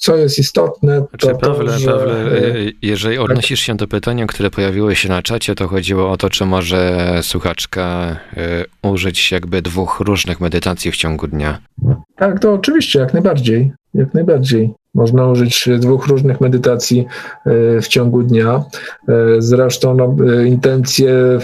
co 0.00 0.16
jest 0.16 0.38
istotne, 0.38 1.06
to 1.18 1.26
znaczy, 1.26 1.40
Pawle, 1.40 1.72
to, 1.72 1.78
że... 1.78 1.92
Pawle, 1.92 2.42
y, 2.56 2.72
jeżeli 2.82 3.16
tak. 3.16 3.24
odnosisz 3.24 3.60
się 3.60 3.76
do 3.76 3.88
pytania, 3.88 4.26
które 4.26 4.50
pojawiło 4.50 4.94
się 4.94 5.08
na 5.08 5.22
czacie, 5.22 5.54
to 5.54 5.68
chodziło 5.68 6.10
o 6.10 6.16
to, 6.16 6.30
czy 6.30 6.44
może 6.44 7.18
słuchaczka 7.22 8.16
y, 8.36 8.88
użyć 8.88 9.32
jakby 9.32 9.62
dwóch 9.62 10.00
różnych 10.00 10.40
medytacji 10.40 10.92
w 10.92 10.96
ciągu 10.96 11.26
dnia. 11.26 11.58
Tak, 12.16 12.40
to 12.40 12.52
oczywiście, 12.52 12.98
jak 12.98 13.12
najbardziej. 13.12 13.72
Jak 13.94 14.14
najbardziej. 14.14 14.70
Można 14.94 15.26
użyć 15.26 15.68
dwóch 15.78 16.06
różnych 16.06 16.40
medytacji 16.40 17.06
y, 17.46 17.80
w 17.82 17.88
ciągu 17.88 18.22
dnia. 18.22 18.64
Zresztą 19.38 19.94
no, 19.94 20.16
intencje 20.44 21.38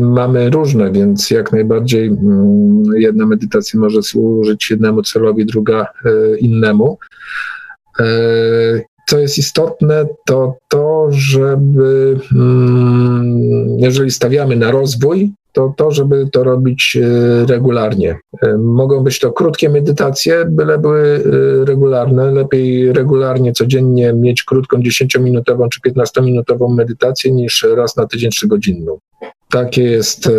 mamy 0.00 0.50
różne, 0.50 0.92
więc 0.92 1.30
jak 1.30 1.52
najbardziej 1.52 2.06
mm, 2.06 2.84
jedna 2.96 3.26
medytacja 3.26 3.80
może 3.80 4.02
służyć 4.02 4.70
jednemu 4.70 5.02
celowi, 5.02 5.46
druga 5.46 5.86
innemu. 6.40 6.98
E, 8.00 8.04
co 9.08 9.18
jest 9.18 9.38
istotne, 9.38 10.06
to 10.26 10.56
to, 10.68 11.08
żeby 11.10 12.18
mm, 12.32 13.78
jeżeli 13.78 14.10
stawiamy 14.10 14.56
na 14.56 14.70
rozwój, 14.70 15.32
to 15.52 15.74
to, 15.76 15.90
żeby 15.90 16.28
to 16.32 16.44
robić 16.44 16.98
e, 17.02 17.46
regularnie. 17.46 18.18
E, 18.42 18.56
mogą 18.58 19.00
być 19.00 19.18
to 19.18 19.32
krótkie 19.32 19.68
medytacje, 19.68 20.44
byle 20.44 20.78
były 20.78 21.22
regularne. 21.64 22.30
Lepiej 22.30 22.92
regularnie, 22.92 23.52
codziennie 23.52 24.12
mieć 24.12 24.42
krótką 24.42 24.76
10-minutową 24.78 25.68
czy 25.68 25.80
15-minutową 25.90 26.74
medytację 26.74 27.32
niż 27.32 27.66
raz 27.76 27.96
na 27.96 28.06
tydzień 28.06 28.30
3-godzinną. 28.30 28.96
Takie 29.50 29.82
jest 29.82 30.26
e, 30.26 30.30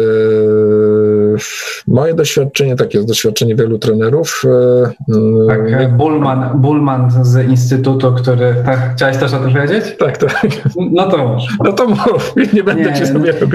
moje 1.87 2.13
doświadczenie, 2.13 2.75
takie 2.75 2.97
jest 2.97 3.07
doświadczenie 3.07 3.55
wielu 3.55 3.79
trenerów. 3.79 4.43
E, 4.45 5.47
tak, 5.47 5.59
e, 5.59 5.87
Bullman, 5.87 6.61
Bullman 6.61 7.25
z 7.25 7.47
Instytutu, 7.47 8.13
który... 8.13 8.55
Tak, 8.65 8.93
chciałeś 8.95 9.17
też 9.17 9.33
o 9.33 9.39
tym 9.39 9.53
powiedzieć? 9.53 9.85
Tak, 9.99 10.17
tak. 10.17 10.47
No 10.91 11.09
to 11.09 11.17
mów. 11.17 11.41
No 11.63 11.73
to 11.73 11.87
mów, 11.87 12.33
nie 12.53 12.63
będę 12.63 12.91
nie, 12.91 12.97
cię 12.97 13.05
zabierał. 13.05 13.49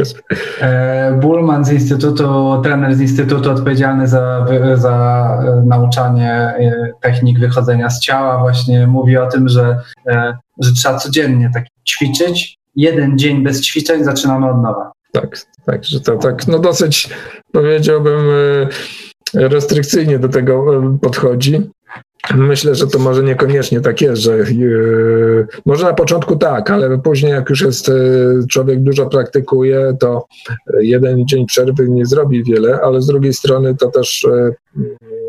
Bullman 1.20 1.64
z 1.64 1.72
Instytutu, 1.72 2.61
trener 2.62 2.94
z 2.94 3.00
Instytutu 3.00 3.50
odpowiedzialny 3.50 4.09
za, 4.09 4.46
za 4.74 5.38
nauczanie 5.64 6.55
technik 7.00 7.38
wychodzenia 7.38 7.90
z 7.90 8.00
ciała 8.00 8.38
właśnie 8.38 8.86
mówi 8.86 9.16
o 9.16 9.26
tym, 9.26 9.48
że, 9.48 9.78
że 10.61 10.72
trzeba 10.76 10.98
codziennie 10.98 11.50
tak 11.55 11.64
ćwiczyć. 11.88 12.59
Jeden 12.76 13.18
dzień 13.18 13.44
bez 13.44 13.62
ćwiczeń 13.62 14.05
zaczynamy 14.05 14.50
od 14.50 14.62
nowa. 14.62 14.92
Tak, 15.13 15.39
tak, 15.67 15.85
że 15.85 16.01
to 16.01 16.17
tak, 16.17 16.47
no 16.47 16.59
dosyć 16.59 17.11
powiedziałbym 17.53 18.31
e, 18.31 18.69
restrykcyjnie 19.49 20.19
do 20.19 20.29
tego 20.29 20.77
e, 20.77 20.99
podchodzi. 21.03 21.71
Myślę, 22.35 22.75
że 22.75 22.87
to 22.87 22.99
może 22.99 23.23
niekoniecznie 23.23 23.81
tak 23.81 24.01
jest, 24.01 24.23
że 24.23 24.39
yy, 24.39 25.47
może 25.67 25.87
na 25.87 25.95
początku 25.95 26.37
tak, 26.37 26.71
ale 26.71 26.99
później 26.99 27.33
jak 27.33 27.51
już 27.51 27.61
jest 27.61 27.91
człowiek 28.51 28.83
dużo 28.83 29.07
praktykuje, 29.07 29.97
to 30.01 30.27
jeden 30.81 31.27
dzień 31.27 31.47
przerwy 31.47 31.89
nie 31.89 32.07
zrobi 32.07 32.45
wiele, 32.45 32.81
ale 32.81 33.03
z 33.03 33.07
drugiej 33.07 33.33
strony 33.33 33.75
to 33.75 33.91
też 33.91 34.27
yy, 34.77 35.22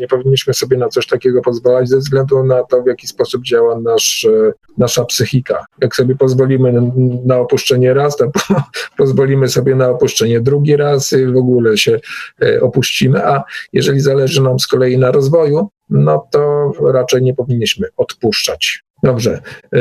nie 0.00 0.08
powinniśmy 0.08 0.54
sobie 0.54 0.76
na 0.76 0.88
coś 0.88 1.06
takiego 1.06 1.42
pozwalać 1.42 1.88
ze 1.88 1.98
względu 1.98 2.44
na 2.44 2.62
to, 2.62 2.82
w 2.82 2.86
jaki 2.86 3.06
sposób 3.06 3.42
działa 3.42 3.80
nasz, 3.80 4.24
e, 4.24 4.52
nasza 4.78 5.04
psychika. 5.04 5.66
Jak 5.80 5.96
sobie 5.96 6.16
pozwolimy 6.16 6.90
na 7.24 7.38
opuszczenie 7.38 7.94
raz, 7.94 8.16
to 8.16 8.30
pozwolimy 8.98 9.48
sobie 9.48 9.74
na 9.74 9.88
opuszczenie 9.88 10.40
drugi 10.40 10.76
raz 10.76 11.12
i 11.12 11.26
w 11.26 11.36
ogóle 11.36 11.76
się 11.76 12.00
e, 12.42 12.60
opuścimy, 12.60 13.26
a 13.26 13.44
jeżeli 13.72 14.00
zależy 14.00 14.42
nam 14.42 14.58
z 14.58 14.66
kolei 14.66 14.98
na 14.98 15.10
rozwoju, 15.10 15.68
no 15.90 16.28
to 16.30 16.72
raczej 16.92 17.22
nie 17.22 17.34
powinniśmy 17.34 17.88
odpuszczać. 17.96 18.83
Dobrze. 19.04 19.40
E, 19.74 19.78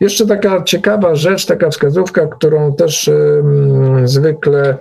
jeszcze 0.00 0.26
taka 0.26 0.62
ciekawa 0.62 1.14
rzecz, 1.14 1.46
taka 1.46 1.70
wskazówka, 1.70 2.26
którą 2.26 2.74
też 2.74 3.10
zwykle 4.04 4.78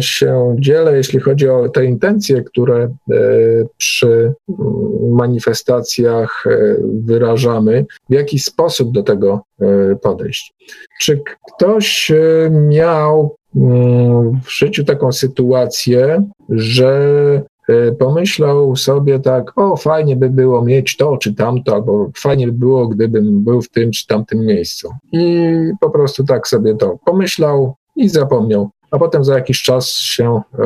się 0.00 0.56
dzielę, 0.58 0.96
jeśli 0.96 1.20
chodzi 1.20 1.48
o 1.48 1.68
te 1.68 1.84
intencje, 1.84 2.42
które 2.42 2.76
e, 2.84 2.88
przy 3.76 4.32
manifestacjach 5.10 6.44
e, 6.46 6.76
wyrażamy, 7.04 7.86
w 8.10 8.12
jaki 8.12 8.38
sposób 8.38 8.92
do 8.92 9.02
tego 9.02 9.40
podejść. 10.02 10.54
Czy 11.00 11.22
ktoś 11.54 12.12
miał 12.50 13.36
w 14.44 14.50
życiu 14.50 14.84
taką 14.84 15.12
sytuację, 15.12 16.24
że 16.48 16.90
E, 17.36 17.53
pomyślał 17.98 18.76
sobie 18.76 19.18
tak, 19.18 19.58
o 19.58 19.76
fajnie 19.76 20.16
by 20.16 20.30
było 20.30 20.62
mieć 20.62 20.96
to 20.96 21.16
czy 21.16 21.34
tamto, 21.34 21.74
albo 21.74 22.10
fajnie 22.16 22.46
by 22.46 22.52
było, 22.52 22.88
gdybym 22.88 23.44
był 23.44 23.62
w 23.62 23.68
tym 23.68 23.90
czy 23.90 24.06
tamtym 24.06 24.46
miejscu. 24.46 24.90
I 25.12 25.52
po 25.80 25.90
prostu 25.90 26.24
tak 26.24 26.48
sobie 26.48 26.74
to 26.74 26.98
pomyślał 27.04 27.74
i 27.96 28.08
zapomniał. 28.08 28.70
A 28.90 28.98
potem 28.98 29.24
za 29.24 29.34
jakiś 29.34 29.62
czas 29.62 29.88
się 29.88 30.40
e, 30.58 30.64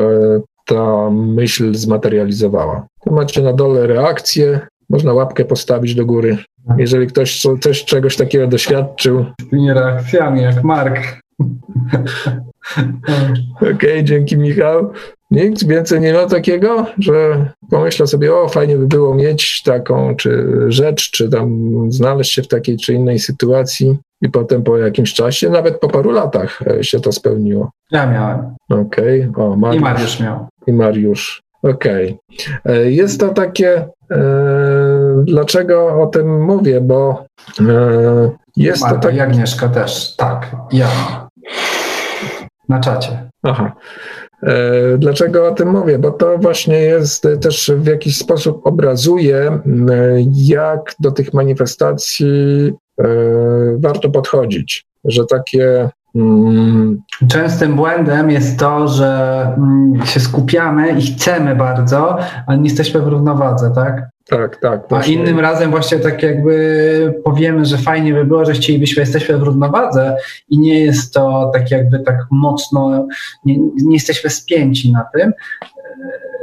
ta 0.65 1.09
myśl 1.09 1.75
zmaterializowała. 1.75 2.87
Tu 3.03 3.13
macie 3.13 3.41
na 3.41 3.53
dole 3.53 3.87
reakcję, 3.87 4.59
można 4.89 5.13
łapkę 5.13 5.45
postawić 5.45 5.95
do 5.95 6.05
góry. 6.05 6.37
Jeżeli 6.77 7.07
ktoś 7.07 7.41
coś, 7.61 7.85
czegoś 7.85 8.17
takiego 8.17 8.47
doświadczył. 8.47 9.25
Z 9.41 9.49
tymi 9.49 9.73
reakcjami, 9.73 10.41
jak 10.41 10.63
Mark. 10.63 10.99
Okej, 13.55 13.73
okay, 13.73 14.03
dzięki 14.03 14.37
Michał. 14.37 14.91
Nikt 15.31 15.67
więcej 15.67 16.01
nie 16.01 16.13
miał 16.13 16.29
takiego, 16.29 16.85
że 16.99 17.45
pomyślał 17.69 18.07
sobie, 18.07 18.35
o 18.35 18.49
fajnie 18.49 18.75
by 18.77 18.87
było 18.87 19.15
mieć 19.15 19.63
taką 19.63 20.15
czy 20.15 20.45
rzecz, 20.67 21.11
czy 21.11 21.29
tam 21.29 21.71
znaleźć 21.91 22.33
się 22.33 22.41
w 22.41 22.47
takiej 22.47 22.77
czy 22.77 22.93
innej 22.93 23.19
sytuacji 23.19 23.97
i 24.21 24.29
potem 24.29 24.63
po 24.63 24.77
jakimś 24.77 25.13
czasie, 25.13 25.49
nawet 25.49 25.79
po 25.79 25.87
paru 25.87 26.11
latach 26.11 26.61
e, 26.61 26.83
się 26.83 26.99
to 26.99 27.11
spełniło. 27.11 27.71
Ja 27.91 28.11
miałem. 28.11 28.55
Okej, 28.69 29.27
okay. 29.29 29.45
o 29.45 29.55
Mariusz. 29.55 29.81
I 29.81 29.83
Mariusz 29.83 30.19
miał. 30.19 30.47
I 30.67 30.73
Mariusz. 30.73 31.41
Okej. 31.63 32.17
Okay. 32.65 32.75
E, 32.75 32.91
jest 32.91 33.19
to 33.19 33.29
takie, 33.29 33.87
e, 34.11 35.23
dlaczego 35.23 36.01
o 36.01 36.07
tym 36.07 36.43
mówię, 36.45 36.81
bo 36.81 37.25
e, 37.59 38.31
jest 38.57 38.81
Marta, 38.81 38.97
to 38.97 39.07
tak... 39.07 39.15
I 39.15 39.19
Agnieszka 39.19 39.69
też, 39.69 40.15
tak, 40.15 40.55
ja. 40.71 40.87
Na 42.69 42.79
czacie. 42.79 43.29
Aha. 43.43 43.71
E, 44.43 44.97
dlaczego 44.97 45.47
o 45.47 45.51
tym 45.51 45.69
mówię? 45.71 45.99
Bo 45.99 46.11
to 46.11 46.37
właśnie 46.37 46.79
jest 46.79 47.27
też 47.41 47.71
w 47.75 47.85
jakiś 47.85 48.17
sposób 48.17 48.61
obrazuje, 48.67 49.59
jak 50.33 50.95
do 50.99 51.11
tych 51.11 51.33
manifestacji 51.33 52.73
e, 53.01 53.05
warto 53.79 54.09
podchodzić. 54.09 54.85
Że 55.05 55.25
takie 55.25 55.89
mm, 56.15 57.01
Częstym 57.29 57.75
błędem 57.75 58.31
jest 58.31 58.59
to, 58.59 58.87
że 58.87 59.41
mm, 59.57 60.05
się 60.05 60.19
skupiamy 60.19 60.91
i 60.91 61.01
chcemy 61.01 61.55
bardzo, 61.55 62.17
ale 62.47 62.57
nie 62.57 62.63
jesteśmy 62.69 63.01
w 63.01 63.07
równowadze, 63.07 63.71
tak? 63.75 64.09
Tak, 64.29 64.57
tak. 64.57 64.89
Właśnie. 64.89 65.17
A 65.17 65.21
innym 65.21 65.39
razem 65.39 65.71
właśnie 65.71 65.99
tak 65.99 66.23
jakby 66.23 67.13
powiemy, 67.23 67.65
że 67.65 67.77
fajnie 67.77 68.13
by 68.13 68.25
było, 68.25 68.45
że 68.45 68.53
chcielibyśmy, 68.53 68.99
jesteśmy 69.01 69.37
w 69.37 69.43
równowadze 69.43 70.17
i 70.49 70.59
nie 70.59 70.79
jest 70.79 71.13
to 71.13 71.51
tak 71.53 71.71
jakby 71.71 71.99
tak 71.99 72.17
mocno, 72.31 73.07
nie, 73.45 73.57
nie 73.57 73.95
jesteśmy 73.95 74.29
spięci 74.29 74.91
na 74.91 75.05
tym, 75.13 75.31
e, 75.31 75.67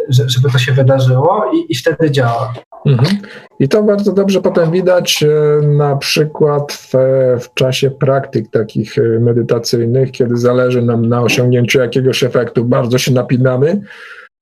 żeby 0.09 0.51
to 0.53 0.59
się 0.59 0.73
wydarzyło 0.73 1.51
i, 1.55 1.73
i 1.73 1.75
wtedy 1.75 2.11
działa. 2.11 2.55
Mhm. 2.87 3.19
I 3.61 3.69
to 3.69 3.83
bardzo 3.83 4.13
dobrze 4.13 4.43
potem 4.43 4.71
widać 4.71 5.23
e, 5.23 5.67
na 5.67 5.97
przykład 5.97 6.73
w, 6.73 6.93
w, 7.41 7.55
czasie 7.55 7.91
praktyk 7.91 8.51
takich 8.51 8.99
e, 8.99 9.03
medytacyjnych, 9.03 10.11
kiedy 10.11 10.37
zależy 10.37 10.83
nam 10.83 11.09
na 11.09 11.23
osiągnięciu 11.23 11.79
jakiegoś 11.79 12.25
efektu. 12.25 12.65
Bardzo 12.65 12.99
się 12.99 13.13
napinamy, 13.13 13.81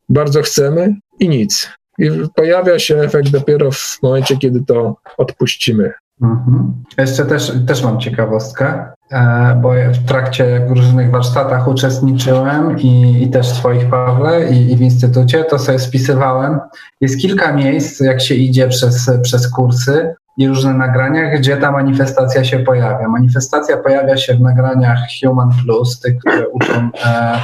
bardzo 0.09 0.43
chcemy 0.43 0.95
i 1.21 1.29
nic. 1.29 1.71
I 1.99 2.11
pojawia 2.35 2.79
się 2.79 2.97
efekt 2.97 3.31
dopiero 3.31 3.71
w 3.71 3.99
momencie, 4.03 4.37
kiedy 4.37 4.65
to 4.65 4.97
odpuścimy. 5.19 5.93
Mhm. 6.23 6.85
Jeszcze 6.99 7.25
też, 7.25 7.53
też 7.67 7.85
mam 7.85 8.01
ciekawostkę, 8.01 8.85
e, 9.11 9.59
bo 9.63 9.73
w 9.93 10.09
trakcie 10.09 10.67
różnych 10.69 11.11
warsztatach 11.11 11.69
uczestniczyłem 11.69 12.79
i, 12.79 13.23
i 13.23 13.31
też 13.31 13.51
w 13.51 13.59
Twoich, 13.59 13.91
Pawle, 13.91 14.51
i, 14.51 14.73
i, 14.73 14.77
w 14.77 14.81
Instytucie, 14.81 15.45
to 15.45 15.59
sobie 15.59 15.79
spisywałem. 15.79 16.61
Jest 17.01 17.21
kilka 17.21 17.53
miejsc, 17.53 18.01
jak 18.01 18.21
się 18.21 18.35
idzie 18.35 18.69
przez, 18.69 19.11
przez 19.23 19.51
kursy 19.51 20.15
i 20.37 20.49
różne 20.49 20.75
nagrania, 20.75 21.31
gdzie 21.39 21.57
ta 21.57 21.73
manifestacja 21.73 22.45
się 22.45 22.59
pojawia. 22.59 23.09
Manifestacja 23.09 23.77
pojawia 23.77 24.17
się 24.17 24.35
w 24.35 24.41
nagraniach 24.41 24.99
Human 25.25 25.51
Plus, 25.65 26.01
tych, 26.01 26.19
które 26.19 26.49
uczą 26.49 26.91
e, 27.05 27.41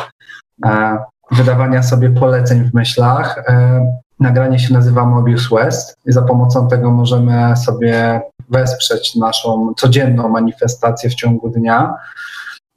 e, 0.66 0.98
wydawania 1.30 1.82
sobie 1.82 2.10
poleceń 2.10 2.64
w 2.64 2.74
myślach. 2.74 3.38
E, 3.48 3.86
Nagranie 4.20 4.58
się 4.58 4.74
nazywa 4.74 5.04
Mobius 5.04 5.48
West 5.50 5.96
i 6.06 6.12
za 6.12 6.22
pomocą 6.22 6.68
tego 6.68 6.90
możemy 6.90 7.56
sobie 7.56 8.20
wesprzeć 8.48 9.16
naszą 9.16 9.74
codzienną 9.76 10.28
manifestację 10.28 11.10
w 11.10 11.14
ciągu 11.14 11.48
dnia. 11.48 11.94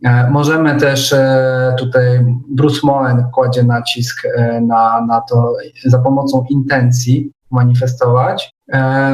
E, 0.04 0.30
możemy 0.30 0.80
też 0.80 1.14
e, 1.14 1.76
tutaj, 1.80 2.26
Bruce 2.50 2.80
Moen 2.84 3.26
kładzie 3.34 3.64
nacisk 3.64 4.26
e, 4.26 4.62
na, 4.62 5.06
na 5.08 5.22
to 5.22 5.54
za 5.86 6.00
pomocą 6.00 6.46
intencji 6.50 7.32
manifestować. 7.52 8.54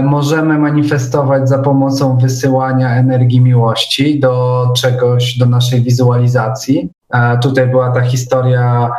Możemy 0.03 0.57
manifestować 0.57 1.49
za 1.49 1.57
pomocą 1.57 2.17
wysyłania 2.17 2.95
energii 2.95 3.41
miłości 3.41 4.19
do 4.19 4.65
czegoś, 4.75 5.37
do 5.37 5.45
naszej 5.45 5.81
wizualizacji. 5.81 6.89
Tutaj 7.41 7.67
była 7.67 7.91
ta 7.91 8.01
historia 8.01 8.89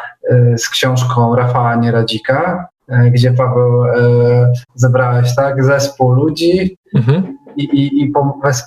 z 0.57 0.69
książką 0.69 1.37
Rafała 1.37 1.75
Nieradzika, 1.75 2.69
gdzie 3.11 3.33
Paweł 3.33 3.85
e, 3.85 4.53
zebrałeś 4.75 5.35
tak 5.35 5.65
zespół 5.65 6.13
ludzi 6.13 6.77
mhm. 6.95 7.39
i, 7.57 7.65
i, 7.65 8.03
i 8.03 8.13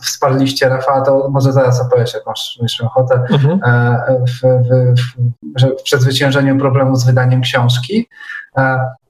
wsparliście 0.02 0.70
Rafała, 0.70 1.02
to 1.02 1.30
może 1.32 1.54
zaraz 1.54 1.82
opowiesz, 1.82 2.14
jak 2.14 2.26
masz, 2.26 2.60
masz 2.62 2.82
ochotę, 2.82 3.16
mhm. 3.32 3.60
E, 3.66 4.26
w, 4.28 4.42
w, 4.42 5.00
w, 5.00 5.80
w 5.80 5.84
przezwyciężeniu 5.84 6.58
problemu 6.58 6.96
z 6.96 7.06
wydaniem 7.06 7.42
książki. 7.42 8.08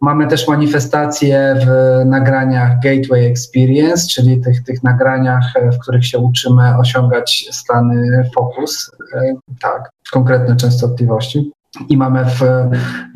Mamy 0.01 0.27
też 0.27 0.47
manifestacje 0.47 1.55
w 1.65 2.05
nagraniach 2.05 2.79
Gateway 2.79 3.25
Experience, 3.25 4.07
czyli 4.07 4.41
tych, 4.41 4.63
tych 4.63 4.83
nagraniach, 4.83 5.53
w 5.73 5.79
których 5.79 6.05
się 6.05 6.17
uczymy 6.19 6.77
osiągać 6.77 7.47
stany 7.51 8.29
fokus, 8.35 8.91
tak, 9.61 9.89
konkretne 10.11 10.55
częstotliwości. 10.55 11.51
I 11.89 11.97
mamy 11.97 12.25
w, 12.25 12.39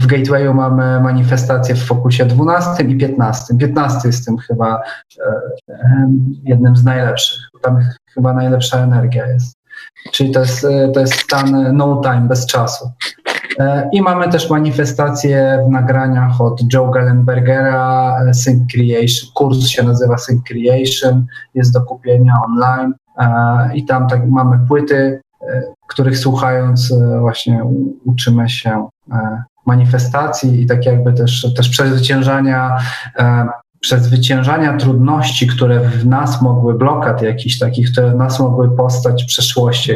w 0.01 0.07
Gatewayu 0.07 0.53
mamy 0.53 0.99
manifestację 0.99 1.75
w 1.75 1.85
fokusie 1.85 2.25
12 2.25 2.83
i 2.83 2.97
15. 2.97 3.57
15 3.57 4.07
jest 4.07 4.25
tym 4.25 4.37
chyba 4.37 4.81
e, 5.19 6.09
jednym 6.43 6.75
z 6.75 6.83
najlepszych. 6.83 7.39
Tam 7.61 7.79
chyba 8.13 8.33
najlepsza 8.33 8.77
energia 8.77 9.27
jest. 9.27 9.57
Czyli 10.11 10.31
to 10.31 10.39
jest, 10.39 10.67
to 10.93 10.99
jest 10.99 11.13
stan 11.13 11.77
no 11.77 12.01
time, 12.03 12.21
bez 12.21 12.45
czasu. 12.45 12.91
E, 13.59 13.89
I 13.91 14.01
mamy 14.01 14.29
też 14.29 14.49
manifestacje 14.49 15.65
w 15.67 15.71
nagraniach 15.71 16.41
od 16.41 16.73
Joe 16.73 16.91
Gallenbergera, 16.91 18.17
e, 18.29 18.33
Sync 18.33 18.71
Creation. 18.71 19.31
Kurs 19.33 19.67
się 19.67 19.83
nazywa 19.83 20.17
Sync 20.17 20.43
Creation, 20.43 21.25
jest 21.53 21.73
do 21.73 21.81
kupienia 21.81 22.33
online. 22.45 22.93
E, 23.19 23.75
I 23.75 23.85
tam 23.85 24.07
tak 24.07 24.29
mamy 24.29 24.67
płyty 24.67 25.21
których 25.87 26.19
słuchając 26.19 26.91
e, 26.91 27.19
właśnie 27.19 27.63
uczymy 28.05 28.49
się 28.49 28.87
e, 29.11 29.43
manifestacji 29.65 30.61
i 30.61 30.65
tak 30.65 30.85
jakby 30.85 31.13
też, 31.13 31.53
też 31.55 31.69
przezwyciężania 31.69 32.77
e, 33.19 33.47
przezwyciężania 33.79 34.77
trudności, 34.77 35.47
które 35.47 35.79
w 35.79 36.05
nas 36.05 36.41
mogły, 36.41 36.73
blokad 36.73 37.21
jakichś 37.21 37.59
takich, 37.59 37.91
które 37.91 38.11
w 38.11 38.15
nas 38.15 38.39
mogły 38.39 38.75
postać 38.75 39.23
w 39.23 39.27
przeszłości. 39.27 39.93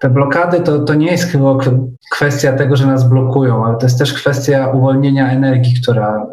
Te 0.00 0.10
blokady 0.10 0.60
to, 0.60 0.78
to 0.78 0.94
nie 0.94 1.10
jest 1.10 1.24
chyba 1.24 1.58
kwestia 2.10 2.52
tego, 2.52 2.76
że 2.76 2.86
nas 2.86 3.08
blokują, 3.08 3.66
ale 3.66 3.76
to 3.76 3.86
jest 3.86 3.98
też 3.98 4.12
kwestia 4.12 4.68
uwolnienia 4.68 5.30
energii, 5.30 5.74
która 5.82 6.26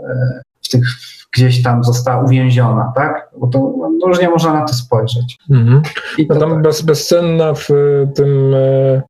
w 0.62 0.70
tych 0.70 0.86
gdzieś 1.34 1.64
tam 1.64 1.84
została 1.84 2.24
uwięziona, 2.24 2.92
tak? 2.96 3.30
Bo 3.38 3.48
to 3.48 3.60
no, 4.00 4.08
różnie 4.08 4.30
można 4.30 4.54
na 4.54 4.66
to 4.66 4.74
spojrzeć. 4.74 5.38
Mhm. 5.50 5.82
I 6.18 6.28
to, 6.28 6.36
tam 6.36 6.50
tak. 6.50 6.62
bez, 6.62 6.82
bezcenna 6.82 7.54
w 7.54 7.68
tym 8.16 8.54
e, 8.54 9.02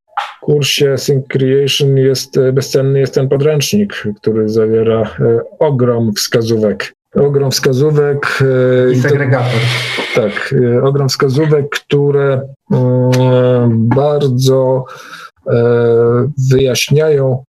kursie 0.41 0.97
Sync 0.97 1.27
Creation 1.27 1.97
jest 1.97 2.37
e, 2.37 2.53
bezcenny 2.53 2.99
jest 2.99 3.13
ten 3.13 3.29
podręcznik, 3.29 4.03
który 4.15 4.49
zawiera 4.49 5.01
e, 5.01 5.39
ogrom 5.59 6.13
wskazówek. 6.13 6.93
Ogrom 7.15 7.51
wskazówek. 7.51 8.43
I 8.93 9.01
segregator. 9.01 9.59
To, 10.15 10.21
tak, 10.21 10.55
ogrom 10.83 11.09
wskazówek, 11.09 11.69
które 11.69 12.41
bardzo 13.69 14.85
wyjaśniają, 16.51 17.43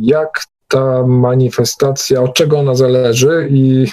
jak 0.00 0.40
ta 0.74 1.06
manifestacja, 1.06 2.22
od 2.22 2.34
czego 2.34 2.58
ona 2.58 2.74
zależy 2.74 3.48
i 3.50 3.86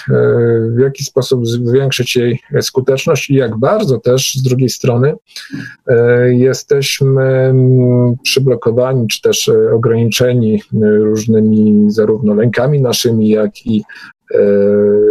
w 0.75 0.79
jaki 0.79 1.03
sposób 1.03 1.47
zwiększyć 1.47 2.15
jej 2.15 2.39
skuteczność 2.61 3.29
i 3.29 3.35
jak 3.35 3.57
bardzo 3.57 3.99
też 3.99 4.33
z 4.33 4.43
drugiej 4.43 4.69
strony 4.69 5.13
jesteśmy 6.29 7.23
mm, 7.23 8.15
przyblokowani 8.23 9.07
czy 9.07 9.21
też 9.21 9.51
ograniczeni 9.73 10.61
różnymi 10.81 11.85
zarówno 11.91 12.33
lękami 12.33 12.81
naszymi, 12.81 13.29
jak 13.29 13.65
i 13.65 13.83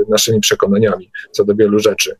naszymi 0.09 0.41
przekonaniami 0.41 1.11
co 1.31 1.45
do 1.45 1.55
wielu 1.55 1.79
rzeczy. 1.79 2.17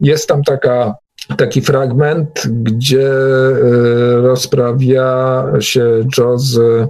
Jest 0.00 0.28
tam 0.28 0.42
taka 0.42 0.94
taki 1.36 1.60
fragment, 1.60 2.46
gdzie 2.62 3.10
e, 3.10 4.20
rozprawia 4.20 5.44
się 5.60 6.04
Joe 6.18 6.38
z, 6.38 6.58
e, 6.58 6.88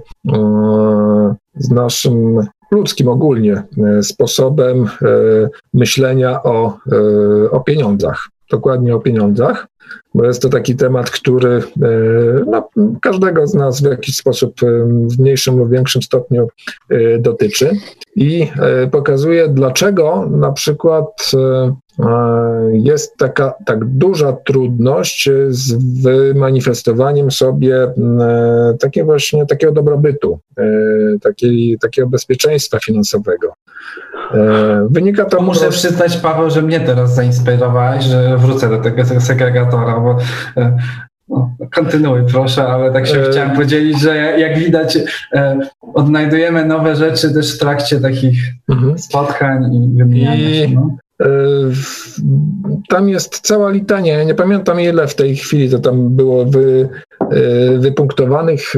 z 1.55 1.69
naszym 1.69 2.39
ludzkim 2.71 3.07
ogólnie 3.07 3.63
e, 3.77 4.03
sposobem 4.03 4.89
myślenia 5.73 6.43
o, 6.43 6.77
o 7.51 7.59
pieniądzach, 7.59 8.29
dokładnie 8.51 8.95
o 8.95 8.99
pieniądzach 8.99 9.67
bo 10.15 10.25
jest 10.25 10.41
to 10.41 10.49
taki 10.49 10.75
temat, 10.75 11.09
który 11.09 11.63
no, 12.47 12.69
każdego 13.01 13.47
z 13.47 13.53
nas 13.53 13.81
w 13.81 13.85
jakiś 13.85 14.15
sposób 14.15 14.53
w 15.07 15.19
mniejszym 15.19 15.57
lub 15.57 15.69
większym 15.69 16.01
stopniu 16.01 16.47
dotyczy 17.19 17.71
i 18.15 18.47
pokazuje, 18.91 19.47
dlaczego 19.47 20.27
na 20.31 20.51
przykład 20.51 21.31
jest 22.71 23.17
taka 23.17 23.53
tak 23.65 23.85
duża 23.85 24.33
trudność 24.33 25.29
z 25.49 25.73
wymanifestowaniem 26.03 27.31
sobie 27.31 27.87
takiego 28.79 29.05
właśnie 29.05 29.45
takiego 29.45 29.73
dobrobytu, 29.73 30.39
takiej, 31.21 31.77
takiego 31.81 32.07
bezpieczeństwa 32.07 32.79
finansowego. 32.79 33.53
Wynika 34.89 35.25
to. 35.25 35.41
Muszę 35.41 35.69
przyznać, 35.69 36.17
Paweł, 36.17 36.49
że 36.49 36.61
mnie 36.61 36.79
teraz 36.79 37.15
zainspirowałeś, 37.15 38.05
że 38.05 38.37
wrócę 38.37 38.69
do 38.69 38.77
tego 38.77 39.05
segregatora, 39.05 39.99
bo 39.99 40.17
e, 40.57 40.77
no, 41.29 41.55
kontynuuj 41.75 42.21
proszę, 42.31 42.67
ale 42.67 42.93
tak 42.93 43.07
się 43.07 43.19
e... 43.19 43.31
chciałem 43.31 43.55
podzielić, 43.55 44.01
że 44.01 44.15
jak 44.15 44.57
widać 44.57 44.97
e, 45.33 45.59
odnajdujemy 45.93 46.65
nowe 46.65 46.95
rzeczy 46.95 47.33
też 47.33 47.55
w 47.55 47.59
trakcie 47.59 47.99
takich 47.99 48.39
mhm. 48.69 48.99
spotkań 48.99 49.73
i 49.75 49.97
wymieniania 49.97 50.53
się. 50.53 50.75
No. 50.75 50.97
E, 51.21 51.27
tam 52.89 53.09
jest 53.09 53.39
cała 53.39 53.69
litania, 53.69 54.17
ja 54.17 54.23
nie 54.23 54.35
pamiętam 54.35 54.79
ile 54.79 55.07
w 55.07 55.15
tej 55.15 55.35
chwili 55.35 55.69
to 55.69 55.79
tam 55.79 56.09
było 56.09 56.45
wy, 56.45 56.89
e, 57.19 57.79
wypunktowanych 57.79 58.73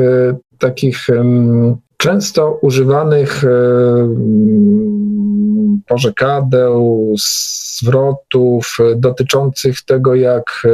takich 0.60 1.08
często 1.98 2.60
używanych 2.62 3.44
pożekadeł, 5.88 7.14
zwrotów 7.18 8.78
dotyczących 8.96 9.82
tego, 9.82 10.16
jak 10.16 10.68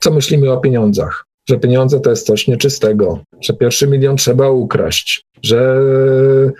co 0.00 0.10
myślimy 0.10 0.52
o 0.52 0.56
pieniądzach? 0.56 1.24
Że 1.48 1.58
pieniądze 1.58 2.00
to 2.00 2.10
jest 2.10 2.26
coś 2.26 2.48
nieczystego, 2.48 3.18
że 3.40 3.52
pierwszy 3.52 3.86
milion 3.86 4.16
trzeba 4.16 4.50
ukraść, 4.50 5.22
że 5.42 5.80
e, 6.46 6.52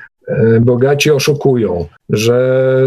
bogaci 0.61 1.11
oszukują, 1.11 1.87
że 2.11 2.79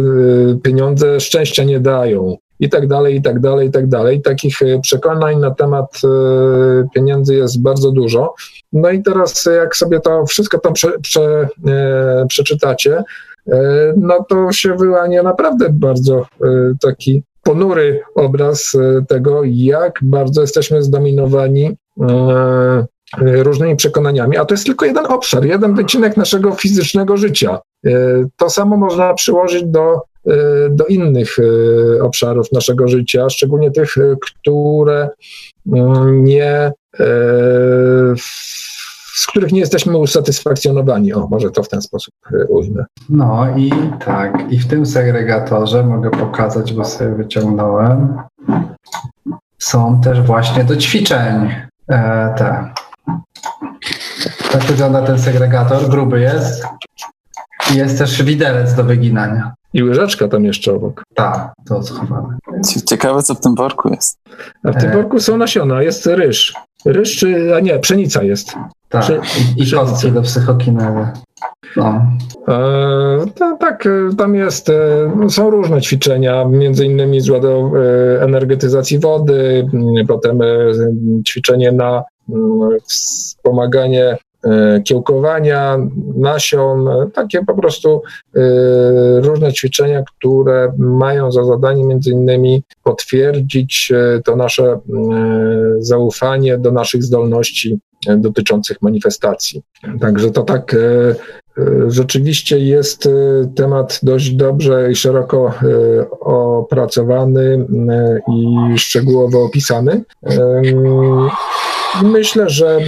e, 0.51 0.55
pieniądze 0.55 1.19
szczęścia 1.19 1.63
nie 1.63 1.79
dają 1.79 2.37
i 2.59 2.69
tak 2.69 2.87
dalej, 2.87 3.15
i 3.15 3.21
tak 3.21 3.39
dalej, 3.39 3.67
i 3.67 3.71
tak 3.71 3.87
dalej. 3.87 4.21
Takich 4.21 4.61
e, 4.61 4.79
przekonań 4.79 5.39
na 5.39 5.51
temat 5.51 6.01
pieniędzy 6.95 7.35
jest 7.35 7.61
bardzo 7.61 7.91
dużo. 7.91 8.33
No 8.73 8.89
i 8.89 9.03
teraz 9.03 9.49
jak 9.57 9.75
sobie 9.75 9.99
to 9.99 10.25
wszystko 10.25 10.59
tam 10.59 10.73
prze, 10.73 10.99
prze, 10.99 11.47
przeczytacie, 12.27 13.03
no 13.97 14.25
to 14.29 14.51
się 14.51 14.75
wyłania 14.75 15.23
naprawdę 15.23 15.69
bardzo 15.69 16.25
taki 16.81 17.23
ponury 17.43 18.01
obraz 18.15 18.75
e, 18.75 19.05
tego, 19.05 19.41
jak 19.45 19.99
bardzo 20.01 20.41
jesteśmy 20.41 20.83
zdominowani 20.83 21.65
e, 21.65 22.05
e, 22.05 22.85
różnymi 23.18 23.76
przekonaniami, 23.76 24.38
a 24.38 24.45
to 24.45 24.53
jest 24.53 24.66
tylko 24.66 24.86
jeden 24.86 25.05
obszar, 25.05 25.45
jeden 25.45 25.76
wycinek 25.76 26.18
naszego 26.18 26.51
fizycznego 26.51 27.18
życia. 27.18 27.59
To 28.38 28.49
samo 28.49 28.78
można 28.78 29.14
przyłożyć 29.14 29.64
do, 29.66 30.01
do 30.70 30.86
innych 30.86 31.38
obszarów 32.01 32.51
naszego 32.51 32.88
życia, 32.88 33.30
szczególnie 33.30 33.72
tych, 33.72 33.95
które 34.20 35.09
mm, 35.74 36.24
nie 36.24 36.72
z 39.22 39.28
których 39.28 39.51
nie 39.51 39.59
jesteśmy 39.59 39.97
usatysfakcjonowani. 39.97 41.14
O, 41.14 41.28
może 41.28 41.51
to 41.51 41.64
w 41.64 41.70
ten 41.70 41.82
sposób 41.82 42.14
e, 42.34 42.45
ujmę. 42.45 42.86
No 43.09 43.57
i 43.57 43.72
tak, 44.05 44.51
i 44.51 44.59
w 44.59 44.68
tym 44.68 44.86
segregatorze 44.86 45.84
mogę 45.84 46.12
pokazać, 46.12 46.74
bo 46.74 46.86
sobie 46.86 47.16
wyciągnąłem. 47.16 48.18
Są 49.57 50.01
też 50.01 50.22
właśnie 50.22 50.64
do 50.64 50.78
ćwiczeń 50.78 51.51
e, 51.88 52.34
te. 52.38 52.74
Tak 54.51 54.63
wygląda 54.63 55.01
ten 55.01 55.19
segregator, 55.19 55.89
gruby 55.89 56.19
jest. 56.19 56.65
I 57.73 57.77
jest 57.77 57.97
też 57.97 58.23
widelec 58.23 58.73
do 58.73 58.83
wyginania. 58.83 59.53
I 59.73 59.83
łyżeczka 59.83 60.27
tam 60.27 60.45
jeszcze 60.45 60.73
obok. 60.73 61.03
Tak, 61.15 61.53
to 61.65 61.83
schowane. 61.83 62.37
Ciekawe, 62.89 63.23
co 63.23 63.35
w 63.35 63.39
tym 63.39 63.55
worku 63.55 63.89
jest. 63.89 64.19
A 64.63 64.71
w 64.71 64.77
tym 64.77 64.89
e. 64.89 64.93
worku 64.93 65.19
są 65.19 65.37
nasiona, 65.37 65.83
jest 65.83 66.05
ryż. 66.05 66.53
Ryż 66.85 67.17
czy, 67.17 67.55
a 67.55 67.59
nie, 67.59 67.79
pszenica 67.79 68.23
jest. 68.23 68.53
Tak, 68.89 69.01
Prze 69.01 69.21
i, 69.57 69.63
i 69.63 69.71
kostki 69.71 70.11
do 70.11 70.21
psychokinezy. 70.21 71.07
No. 71.77 72.05
E, 72.47 73.57
tak, 73.59 73.85
e, 73.85 74.15
tam 74.17 74.35
jest, 74.35 74.69
e, 74.69 74.73
no, 75.15 75.29
są 75.29 75.49
różne 75.49 75.81
ćwiczenia, 75.81 76.45
między 76.45 76.85
innymi 76.85 77.21
z 77.21 77.29
e, 77.29 77.33
energetyzacji 78.23 78.99
wody, 78.99 79.67
potem 80.07 80.39
ćwiczenie 81.27 81.71
na 81.71 82.03
wspomaganie 82.88 84.17
kiełkowania, 84.86 85.77
nasion, 86.15 86.89
takie 87.13 87.45
po 87.45 87.53
prostu 87.53 88.01
różne 89.21 89.53
ćwiczenia, 89.53 90.03
które 90.17 90.73
mają 90.77 91.32
za 91.32 91.43
zadanie 91.45 91.84
między 91.86 92.11
innymi 92.11 92.63
potwierdzić 92.84 93.93
to 94.25 94.36
nasze 94.36 94.79
zaufanie 95.79 96.57
do 96.57 96.71
naszych 96.71 97.03
zdolności 97.03 97.79
dotyczących 98.17 98.82
manifestacji. 98.82 99.61
Także 99.99 100.32
to 100.32 100.43
tak 100.43 100.73
e, 100.73 100.77
e, 100.77 101.15
rzeczywiście 101.87 102.59
jest 102.59 103.05
e, 103.05 103.09
temat 103.55 103.99
dość 104.03 104.31
dobrze 104.31 104.91
i 104.91 104.95
szeroko 104.95 105.53
opracowany 106.19 107.65
i 108.27 108.77
szczegółowo 108.77 109.43
opisany. 109.43 110.03
Myślę, 112.03 112.49
że 112.49 112.79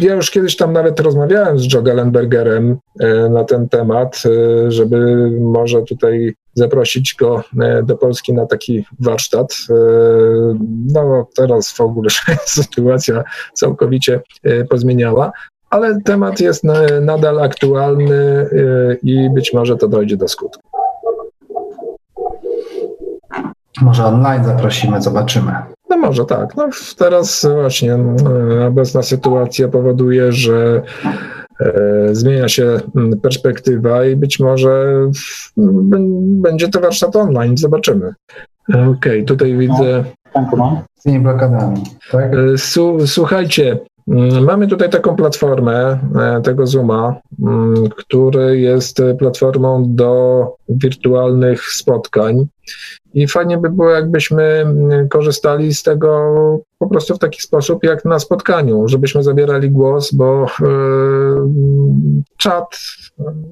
ja 0.00 0.14
już 0.14 0.30
kiedyś 0.30 0.56
tam 0.56 0.72
nawet 0.72 1.00
rozmawiałem 1.00 1.58
z 1.58 1.72
Joe 1.72 1.82
Gallenbergerem 1.82 2.78
na 3.30 3.44
ten 3.44 3.68
temat, 3.68 4.22
żeby 4.68 5.30
może 5.40 5.82
tutaj 5.82 6.34
zaprosić 6.54 7.14
go 7.18 7.44
do 7.82 7.96
Polski 7.96 8.32
na 8.32 8.46
taki 8.46 8.84
warsztat. 9.00 9.56
No 10.94 11.26
teraz 11.36 11.72
w 11.72 11.80
ogóle 11.80 12.10
się 12.10 12.22
sytuacja 12.46 13.24
całkowicie 13.54 14.20
pozmieniała, 14.70 15.32
ale 15.70 16.00
temat 16.00 16.40
jest 16.40 16.64
nadal 17.00 17.40
aktualny 17.42 18.46
i 19.02 19.30
być 19.30 19.52
może 19.52 19.76
to 19.76 19.88
dojdzie 19.88 20.16
do 20.16 20.28
skutku. 20.28 20.62
Może 23.80 24.04
online 24.04 24.44
zaprosimy, 24.44 25.02
zobaczymy. 25.02 25.52
No 25.90 25.96
może 25.96 26.24
tak. 26.24 26.56
No 26.56 26.68
teraz 26.98 27.46
właśnie 27.54 27.98
obecna 28.66 29.02
sytuacja 29.02 29.68
powoduje, 29.68 30.32
że 30.32 30.82
E, 31.60 32.14
zmienia 32.14 32.48
się 32.48 32.80
mm, 32.96 33.20
perspektywa 33.20 34.04
i 34.06 34.16
być 34.16 34.40
może 34.40 34.94
będzie 35.56 36.68
to 36.68 36.80
warsztat 36.80 37.16
online, 37.16 37.56
zobaczymy. 37.56 38.14
Okej, 38.68 38.88
okay, 38.88 39.22
tutaj 39.22 39.56
widzę. 39.56 40.04
Z 40.96 41.02
tymi 41.02 41.20
blokadami, 41.20 41.82
tak? 42.10 42.32
Słuchajcie, 43.06 43.78
Mamy 44.42 44.66
tutaj 44.66 44.90
taką 44.90 45.16
platformę 45.16 45.98
e, 46.16 46.40
tego 46.42 46.66
Zooma, 46.66 47.16
mm, 47.42 47.88
który 47.88 48.60
jest 48.60 49.02
platformą 49.18 49.84
do 49.88 50.44
wirtualnych 50.68 51.62
spotkań. 51.64 52.46
I 53.14 53.28
fajnie 53.28 53.58
by 53.58 53.70
było, 53.70 53.90
jakbyśmy 53.90 54.42
mm, 54.42 55.08
korzystali 55.08 55.74
z 55.74 55.82
tego 55.82 56.60
po 56.78 56.88
prostu 56.88 57.14
w 57.14 57.18
taki 57.18 57.42
sposób, 57.42 57.84
jak 57.84 58.04
na 58.04 58.18
spotkaniu, 58.18 58.88
żebyśmy 58.88 59.22
zabierali 59.22 59.70
głos, 59.70 60.12
bo 60.12 60.46
yy, 60.60 60.66
czat 62.36 62.78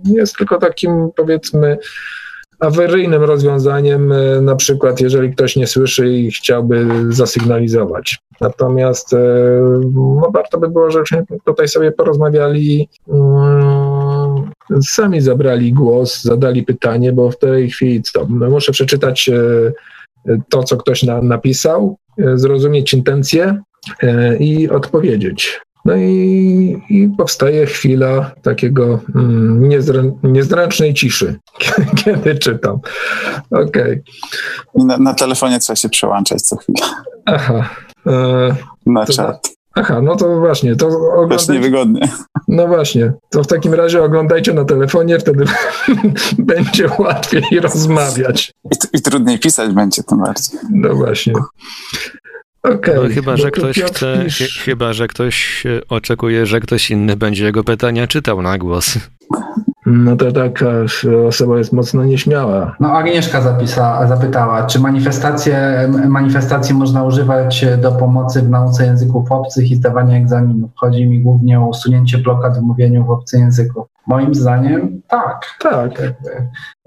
jest 0.04 0.36
tylko 0.36 0.58
takim, 0.58 1.10
powiedzmy, 1.16 1.78
awaryjnym 2.60 3.22
rozwiązaniem, 3.22 4.12
e, 4.12 4.40
na 4.40 4.56
przykład 4.56 5.00
jeżeli 5.00 5.32
ktoś 5.32 5.56
nie 5.56 5.66
słyszy 5.66 6.08
i 6.08 6.30
chciałby 6.30 6.86
zasygnalizować. 7.08 8.18
Natomiast 8.40 9.12
e, 9.12 9.18
no, 9.94 10.30
warto 10.34 10.58
by 10.58 10.68
było, 10.68 10.90
żebyśmy 10.90 11.24
tutaj 11.44 11.68
sobie 11.68 11.92
porozmawiali 11.92 12.88
mm, 13.08 14.50
sami 14.82 15.20
zabrali 15.20 15.72
głos, 15.72 16.22
zadali 16.22 16.62
pytanie, 16.62 17.12
bo 17.12 17.30
w 17.30 17.38
tej 17.38 17.70
chwili 17.70 18.02
co? 18.02 18.26
No, 18.30 18.50
muszę 18.50 18.72
przeczytać 18.72 19.30
to, 20.48 20.62
co 20.62 20.76
ktoś 20.76 21.02
na, 21.02 21.22
napisał, 21.22 21.96
zrozumieć 22.34 22.94
intencje 22.94 23.60
i 24.38 24.68
odpowiedzieć. 24.68 25.60
No 25.88 25.96
i, 25.96 26.82
i 26.90 27.08
powstaje 27.18 27.66
chwila 27.66 28.30
takiego 28.42 29.00
mm, 29.14 29.68
niezręcznej 30.22 30.94
ciszy, 30.94 31.38
kiedy 32.04 32.34
czytam. 32.34 32.78
Okej. 33.50 34.02
Okay. 34.74 34.86
Na, 34.86 34.98
na, 34.98 35.14
telefonie 35.14 35.58
trzeba 35.58 35.76
się 35.76 35.88
przełączać 35.88 36.42
co 36.42 36.56
chwilę. 36.56 36.86
Aha. 37.24 37.68
E, 38.06 38.56
na 38.86 39.06
to, 39.06 39.12
czat. 39.12 39.48
Aha, 39.74 40.02
no 40.02 40.16
to 40.16 40.40
właśnie. 40.40 40.76
To 40.76 40.86
oglądajcie. 40.86 41.46
Też 41.46 41.54
niewygodnie. 41.54 42.08
No 42.48 42.66
właśnie. 42.66 43.12
To 43.30 43.42
w 43.42 43.46
takim 43.46 43.74
razie 43.74 44.02
oglądajcie 44.02 44.54
na 44.54 44.64
telefonie, 44.64 45.18
wtedy 45.18 45.44
będzie 46.38 46.90
łatwiej 46.98 47.60
rozmawiać. 47.60 48.52
I, 48.64 48.96
I, 48.98 49.02
trudniej 49.02 49.38
pisać 49.38 49.72
będzie 49.72 50.02
tym 50.02 50.18
bardziej. 50.18 50.58
No 50.70 50.94
właśnie. 50.94 51.34
Okay, 52.62 52.94
no, 52.94 53.14
chyba, 53.14 53.36
że 53.36 53.50
ktoś 53.50 53.82
chce, 53.82 54.18
pisz... 54.24 54.62
chyba, 54.64 54.92
że 54.92 55.06
ktoś 55.06 55.64
oczekuje, 55.88 56.46
że 56.46 56.60
ktoś 56.60 56.90
inny 56.90 57.16
będzie 57.16 57.44
jego 57.44 57.64
pytania 57.64 58.06
czytał 58.06 58.42
na 58.42 58.58
głos. 58.58 58.98
No 59.86 60.16
to 60.16 60.32
taka 60.32 60.66
osoba 61.28 61.58
jest 61.58 61.72
mocno 61.72 62.04
nieśmiała. 62.04 62.76
No 62.80 62.92
Agnieszka 62.92 63.40
zapisa, 63.40 64.06
zapytała, 64.06 64.66
czy 64.66 64.80
manifestacje, 64.80 65.88
manifestacje 66.08 66.74
można 66.74 67.04
używać 67.04 67.64
do 67.82 67.92
pomocy 67.92 68.42
w 68.42 68.48
nauce 68.48 68.84
języków 68.84 69.32
obcych 69.32 69.70
i 69.70 69.74
zdawania 69.76 70.16
egzaminów? 70.16 70.70
Chodzi 70.74 71.06
mi 71.06 71.20
głównie 71.20 71.60
o 71.60 71.68
usunięcie 71.68 72.18
blokad 72.18 72.58
w 72.58 72.62
mówieniu 72.62 73.04
w 73.04 73.10
obcym 73.10 73.40
języku. 73.40 73.86
Moim 74.06 74.34
zdaniem 74.34 75.02
tak. 75.08 75.56
Tak. 75.60 76.00
Jak, 76.00 76.14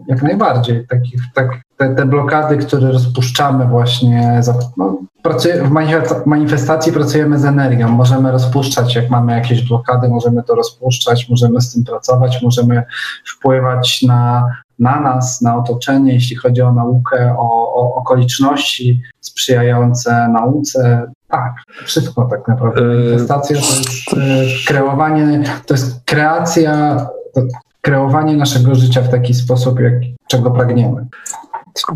jak 0.08 0.24
najbardziej. 0.24 0.88
Takich, 0.88 1.22
tak, 1.34 1.62
te, 1.82 1.96
te, 1.96 2.06
blokady, 2.06 2.58
które 2.58 2.92
rozpuszczamy 2.92 3.66
właśnie, 3.66 4.38
za, 4.40 4.54
no, 4.78 4.98
pracuję, 5.22 5.64
w 5.64 6.26
manifestacji 6.26 6.94
pracujemy 6.94 7.40
z 7.40 7.46
energią. 7.46 7.90
Możemy 7.90 8.32
rozpuszczać, 8.32 8.96
jak 8.96 9.10
mamy 9.10 9.34
jakieś 9.34 9.68
blokady, 9.68 10.10
możemy 10.10 10.44
to 10.44 10.56
rozpuszczać, 10.56 11.30
możemy 11.30 11.62
z 11.62 11.74
tym 11.74 11.84
pracować, 11.84 12.42
możemy 12.42 12.84
wpływać 13.26 14.02
na, 14.02 14.48
na 14.80 15.00
nas, 15.00 15.42
na 15.42 15.58
otoczenie, 15.58 16.14
jeśli 16.14 16.36
chodzi 16.36 16.62
o 16.62 16.74
naukę, 16.74 17.36
o, 17.38 17.74
o 17.74 17.96
okoliczności 17.96 19.02
sprzyjające 19.22 20.28
nauce. 20.28 21.12
Tak, 21.28 21.54
wszystko 21.84 22.26
tak 22.26 22.48
naprawdę. 22.48 22.82
E, 22.82 22.86
Manifestacja 22.86 23.56
to 23.56 23.62
jest 23.62 24.14
e, 24.14 24.68
kreowanie, 24.68 25.44
to 25.66 25.74
jest 25.74 26.02
kreacja, 26.06 26.98
to 27.34 27.42
kreowanie 27.82 28.36
naszego 28.36 28.76
życia 28.76 29.02
w 29.02 29.10
taki 29.10 29.34
sposób, 29.34 29.80
jak, 29.80 29.94
czego 30.28 30.52
pragniemy. 30.52 31.06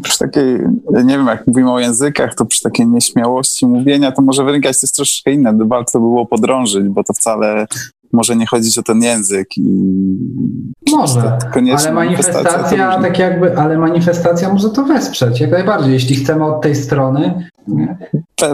Przy 0.02 0.20
takiej, 0.20 0.60
nie 1.06 1.18
wiem, 1.18 1.28
jak 1.28 1.48
mówimy 1.48 1.72
o 1.72 1.80
językach, 1.80 2.36
to 2.36 2.46
przy 2.46 2.62
takiej 2.62 2.88
nieśmiałości 2.88 3.66
mówienia, 3.66 4.12
to 4.12 4.22
może 4.22 4.44
wynikać 4.44 4.80
to 4.82 4.86
jest 4.86 4.96
troszeczkę 4.96 5.32
inne. 5.32 5.58
Warto 5.66 6.00
było 6.00 6.26
podrążyć, 6.26 6.90
bo 6.90 7.04
to 7.04 7.14
wcale 7.14 7.66
może 8.14 8.36
nie 8.36 8.46
chodzić 8.46 8.78
o 8.78 8.84
ten 8.84 9.04
język 9.04 9.58
i 9.58 9.62
może, 10.92 11.38
ale 11.78 11.92
manifestacja 11.94 13.02
tak 13.02 13.20
jakby, 13.20 13.58
ale 13.58 13.78
manifestacja 13.78 14.54
może 14.54 14.70
to 14.70 14.84
wesprzeć, 14.84 15.40
jak 15.40 15.52
najbardziej, 15.52 15.94
jeśli 15.94 16.16
chcemy 16.16 16.46
od 16.46 16.62
tej 16.62 16.76
strony. 16.76 17.50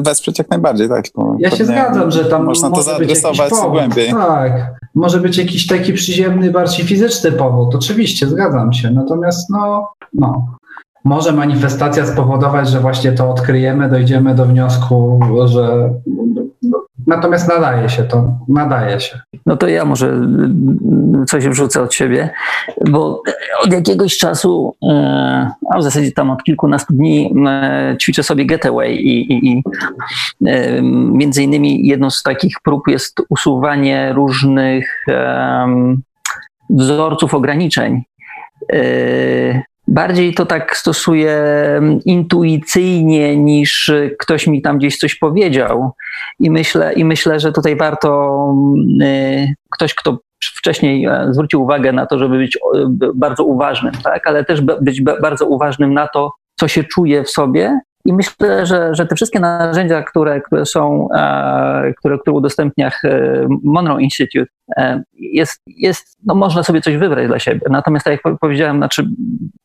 Wesprzeć 0.01 0.39
jak 0.39 0.49
najbardziej, 0.49 0.89
tak. 0.89 1.05
Ja 1.39 1.51
się 1.51 1.65
zgadzam, 1.65 2.11
że 2.11 2.25
tam 2.25 2.45
można 2.45 2.71
to 2.71 2.81
zaadresować 2.81 3.51
głębiej. 3.71 4.11
Tak, 4.11 4.51
może 4.95 5.19
być 5.19 5.37
jakiś 5.37 5.67
taki 5.67 5.93
przyziemny, 5.93 6.51
bardziej 6.51 6.85
fizyczny 6.85 7.31
powód, 7.31 7.75
oczywiście, 7.75 8.27
zgadzam 8.27 8.73
się, 8.73 8.91
natomiast 8.91 9.49
no, 9.49 9.87
no, 10.13 10.45
może 11.03 11.31
manifestacja 11.31 12.05
spowodować, 12.05 12.69
że 12.69 12.79
właśnie 12.79 13.11
to 13.11 13.29
odkryjemy, 13.29 13.89
dojdziemy 13.89 14.35
do 14.35 14.45
wniosku, 14.45 15.19
że 15.45 15.89
natomiast 17.07 17.49
nadaje 17.49 17.89
się 17.89 18.03
to, 18.03 18.33
nadaje 18.47 18.99
się. 18.99 19.19
No 19.45 19.57
to 19.57 19.67
ja 19.67 19.85
może 19.85 20.21
coś 21.27 21.47
wrzucę 21.47 21.81
od 21.81 21.93
siebie, 21.93 22.29
bo 22.91 23.21
od 23.63 23.73
jakiegoś 23.73 24.17
czasu, 24.17 24.75
e, 24.89 25.51
a 25.73 25.77
w 25.77 25.83
zasadzie 25.83 26.11
tam 26.11 26.29
od 26.29 26.43
kilkunastu 26.43 26.93
dni 26.93 27.33
e, 27.47 27.95
ćwiczę 28.01 28.23
sobie 28.23 28.45
getaway 28.45 28.95
i, 28.95 29.33
i, 29.33 29.51
i 29.51 29.63
e, 30.45 30.81
między 31.11 31.43
innymi 31.43 31.87
jedną 31.87 32.09
z 32.09 32.23
takich 32.23 32.55
prób 32.63 32.87
jest 32.87 33.21
usuwanie 33.29 34.13
różnych 34.13 35.05
wzorców 36.69 37.33
ograniczeń 37.33 38.03
bardziej 39.87 40.33
to 40.33 40.45
tak 40.45 40.77
stosuję 40.77 41.31
mm, 41.77 41.99
intuicyjnie 42.05 43.37
niż 43.37 43.91
ktoś 44.19 44.47
mi 44.47 44.61
tam 44.61 44.77
gdzieś 44.77 44.97
coś 44.97 45.15
powiedział. 45.15 45.91
I 46.39 46.51
myślę, 46.51 46.93
i 46.93 47.05
myślę 47.05 47.39
że 47.39 47.51
tutaj 47.51 47.75
warto 47.75 48.35
mm, 48.53 49.01
y, 49.01 49.53
ktoś, 49.71 49.95
kto 49.95 50.17
wcześniej 50.57 51.05
e, 51.05 51.27
zwrócił 51.31 51.63
uwagę 51.63 51.91
na 51.91 52.05
to, 52.05 52.19
żeby 52.19 52.37
być 52.37 52.57
bardzo 53.15 53.43
uważnym, 53.43 53.93
tak? 54.03 54.27
ale 54.27 54.45
też 54.45 54.61
być 54.61 55.01
bardzo 55.01 55.45
uważnym 55.45 55.93
na 55.93 56.07
to, 56.07 56.31
co 56.59 56.67
się 56.67 56.83
czuje 56.83 57.23
w 57.23 57.29
sobie 57.29 57.79
i 58.05 58.13
myślę, 58.13 58.65
że, 58.65 58.95
że 58.95 59.05
te 59.05 59.15
wszystkie 59.15 59.39
narzędzia, 59.39 60.03
które, 60.03 60.41
które 60.41 60.65
są, 60.65 61.07
e, 61.15 61.93
które, 61.97 62.17
które 62.19 62.35
udostępnia 62.35 62.91
Monroe 63.63 64.01
Institute, 64.01 64.51
jest, 65.13 65.61
jest, 65.67 66.17
no 66.25 66.35
można 66.35 66.63
sobie 66.63 66.81
coś 66.81 66.97
wybrać 66.97 67.27
dla 67.27 67.39
siebie. 67.39 67.61
Natomiast 67.69 68.05
tak 68.05 68.19
jak 68.25 68.39
powiedziałem, 68.39 68.77
znaczy 68.77 69.07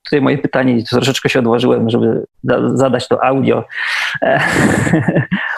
tutaj 0.04 0.20
moje 0.20 0.38
pytanie, 0.38 0.82
troszeczkę 0.82 1.28
się 1.28 1.38
odłożyłem, 1.38 1.90
żeby 1.90 2.26
zadać 2.74 3.08
to 3.08 3.24
audio. 3.24 3.64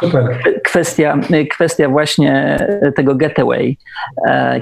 Super. 0.00 0.38
Kwestia, 0.68 1.18
kwestia 1.50 1.88
właśnie 1.88 2.58
tego 2.96 3.14
getaway, 3.14 3.78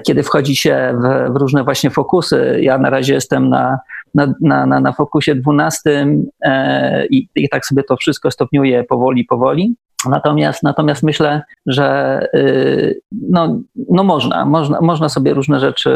kiedy 0.07 0.23
wchodzi 0.23 0.57
się 0.57 0.95
w, 1.03 1.33
w 1.33 1.37
różne 1.37 1.65
właśnie 1.65 1.91
fokusy. 1.91 2.59
Ja 2.61 2.79
na 2.79 2.91
razie 2.91 3.15
jestem 3.15 3.49
na 3.49 3.79
na, 4.17 4.35
na, 4.41 4.67
na, 4.67 4.81
na 4.81 4.93
fokusie 4.93 5.35
12 5.35 6.07
e, 6.43 7.07
i, 7.07 7.29
i 7.35 7.49
tak 7.49 7.67
sobie 7.67 7.83
to 7.83 7.97
wszystko 7.97 8.31
stopniuje 8.31 8.85
powoli, 8.85 9.25
powoli. 9.25 9.75
Natomiast, 10.09 10.63
natomiast 10.63 11.03
myślę, 11.03 11.43
że 11.67 12.21
y, 12.35 13.01
no, 13.13 13.59
no 13.91 14.05
można, 14.05 14.45
można, 14.45 14.81
można 14.81 15.09
sobie 15.09 15.35
różne 15.35 15.61
rzeczy 15.61 15.91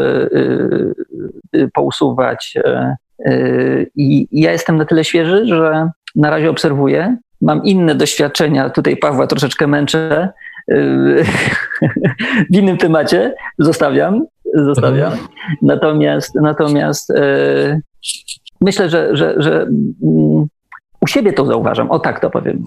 y, 1.55 1.59
y, 1.59 1.69
pousuwać. 1.73 2.53
I 3.95 4.27
ja 4.31 4.51
jestem 4.51 4.77
na 4.77 4.85
tyle 4.85 5.03
świeży, 5.03 5.45
że 5.45 5.89
na 6.15 6.29
razie 6.29 6.49
obserwuję. 6.49 7.17
Mam 7.41 7.63
inne 7.63 7.95
doświadczenia, 7.95 8.69
tutaj 8.69 8.97
Pawła 8.97 9.27
troszeczkę 9.27 9.67
męczę 9.67 10.29
w 12.51 12.55
innym 12.55 12.77
temacie, 12.77 13.33
zostawiam, 13.59 14.25
zostawiam. 14.55 15.11
Mhm. 15.11 15.27
Natomiast, 15.61 16.35
natomiast 16.35 17.13
myślę, 18.61 18.89
że, 18.89 19.15
że, 19.15 19.35
że 19.37 19.61
mm, 20.03 20.47
u 21.01 21.07
siebie 21.07 21.33
to 21.33 21.45
zauważam, 21.45 21.91
o 21.91 21.99
tak 21.99 22.19
to 22.19 22.29
powiem, 22.29 22.65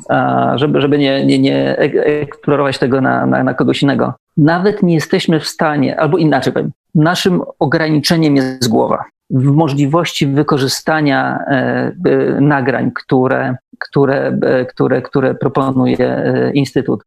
żeby, 0.55 0.81
żeby 0.81 0.99
nie, 0.99 1.27
nie, 1.27 1.39
nie 1.39 1.79
eksplorować 1.79 2.79
tego 2.79 3.01
na, 3.01 3.27
na, 3.27 3.45
na 3.45 3.55
kogoś 3.55 3.83
innego. 3.83 4.15
Nawet 4.37 4.83
nie 4.83 4.95
jesteśmy 4.95 5.41
w 5.41 5.47
stanie, 5.47 6.01
albo 6.01 6.19
inaczej 6.19 6.53
powiem, 6.53 6.71
naszym 6.95 7.43
ograniczeniem 7.59 8.37
jest 8.37 8.69
głowa 8.69 9.05
w 9.31 9.45
możliwości 9.45 10.27
wykorzystania 10.27 11.39
e, 11.47 11.57
e, 11.57 12.41
nagrań, 12.41 12.91
które, 12.95 13.57
które, 13.79 14.39
e, 14.43 14.65
które, 14.65 15.03
które 15.03 15.35
proponuje 15.35 16.25
Instytut. 16.55 17.05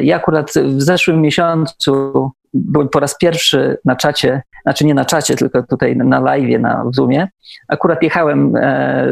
Ja 0.00 0.16
akurat 0.16 0.50
w 0.50 0.82
zeszłym 0.82 1.20
miesiącu 1.20 2.30
byłem 2.54 2.88
po 2.88 3.00
raz 3.00 3.18
pierwszy 3.18 3.78
na 3.84 3.96
czacie, 3.96 4.42
znaczy 4.62 4.86
nie 4.86 4.94
na 4.94 5.04
czacie, 5.04 5.36
tylko 5.36 5.62
tutaj 5.62 5.96
na 5.96 6.20
live, 6.20 6.60
na 6.60 6.84
Zoomie. 6.92 7.28
Akurat 7.68 8.02
jechałem 8.02 8.52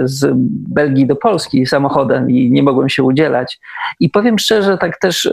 z 0.03 0.30
Belgii 0.74 1.07
do 1.07 1.16
Polski 1.16 1.66
samochodem 1.66 2.30
i 2.30 2.51
nie 2.51 2.62
mogłem 2.62 2.88
się 2.88 3.03
udzielać. 3.03 3.61
I 4.01 4.11
powiem 4.11 4.38
szczerze, 4.38 4.78
tak 4.78 4.99
też 4.99 5.30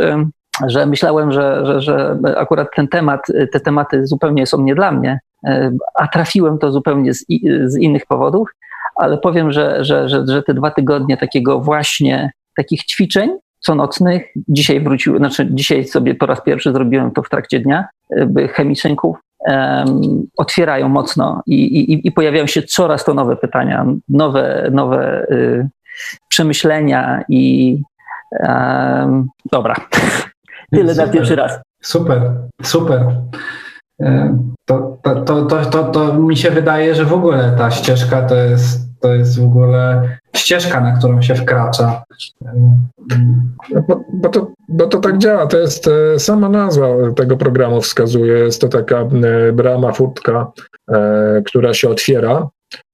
że 0.67 0.85
myślałem, 0.85 1.31
że, 1.31 1.65
że, 1.65 1.81
że 1.81 2.17
akurat 2.37 2.67
ten 2.75 2.87
temat, 2.87 3.21
te 3.51 3.59
tematy 3.59 4.07
zupełnie 4.07 4.45
są 4.45 4.61
nie 4.61 4.75
dla 4.75 4.91
mnie, 4.91 5.19
E, 5.45 5.71
a 5.95 6.07
trafiłem 6.07 6.57
to 6.57 6.71
zupełnie 6.71 7.13
z, 7.13 7.25
z 7.65 7.77
innych 7.77 8.05
powodów, 8.05 8.49
ale 8.95 9.17
powiem, 9.17 9.51
że, 9.51 9.85
że, 9.85 10.09
że, 10.09 10.23
że 10.27 10.43
te 10.43 10.53
dwa 10.53 10.71
tygodnie 10.71 11.17
takiego 11.17 11.59
właśnie 11.59 12.31
takich 12.55 12.83
ćwiczeń 12.83 13.29
co 13.59 13.75
nocnych, 13.75 14.23
dzisiaj 14.47 14.81
wrócił, 14.81 15.17
znaczy 15.17 15.47
dzisiaj 15.51 15.85
sobie 15.85 16.15
po 16.15 16.25
raz 16.25 16.41
pierwszy 16.43 16.71
zrobiłem 16.71 17.11
to 17.11 17.23
w 17.23 17.29
trakcie 17.29 17.59
dnia, 17.59 17.87
chemiczynków, 18.51 19.17
um, 19.39 20.27
otwierają 20.37 20.89
mocno 20.89 21.41
i, 21.45 21.53
i, 21.53 22.07
i, 22.07 22.11
pojawiają 22.11 22.47
się 22.47 22.63
coraz 22.63 23.05
to 23.05 23.13
nowe 23.13 23.35
pytania, 23.35 23.85
nowe, 24.09 24.69
nowe 24.71 25.25
y, 25.31 25.69
przemyślenia 26.27 27.23
i 27.29 27.81
um, 28.31 29.27
dobra. 29.51 29.75
Tyle 30.71 30.93
super. 30.93 31.07
na 31.07 31.13
pierwszy 31.13 31.35
raz. 31.35 31.59
Super, 31.81 32.21
super. 32.63 33.05
to, 34.65 34.97
to, 35.03 35.15
to, 35.21 35.45
to, 35.45 35.65
to, 35.65 35.83
to 35.83 36.13
mi 36.13 36.37
się 36.37 36.51
wydaje, 36.51 36.95
że 36.95 37.05
w 37.05 37.13
ogóle 37.13 37.55
ta 37.57 37.71
ścieżka 37.71 38.21
to 38.21 38.35
jest, 38.35 38.86
to 38.99 39.15
jest 39.15 39.39
w 39.39 39.45
ogóle 39.45 40.09
ścieżka, 40.35 40.81
na 40.81 40.91
którą 40.91 41.21
się 41.21 41.35
wkracza. 41.35 42.03
Bo, 43.87 44.01
bo, 44.13 44.29
to, 44.29 44.51
bo 44.69 44.87
to 44.87 44.99
tak 44.99 45.17
działa, 45.17 45.47
to 45.47 45.57
jest 45.57 45.89
sama 46.17 46.49
nazwa 46.49 46.87
tego 47.15 47.37
programu 47.37 47.81
wskazuje, 47.81 48.33
jest 48.33 48.61
to 48.61 48.67
taka 48.67 49.07
brama, 49.53 49.91
furtka, 49.91 50.51
która 51.45 51.73
się 51.73 51.89
otwiera 51.89 52.49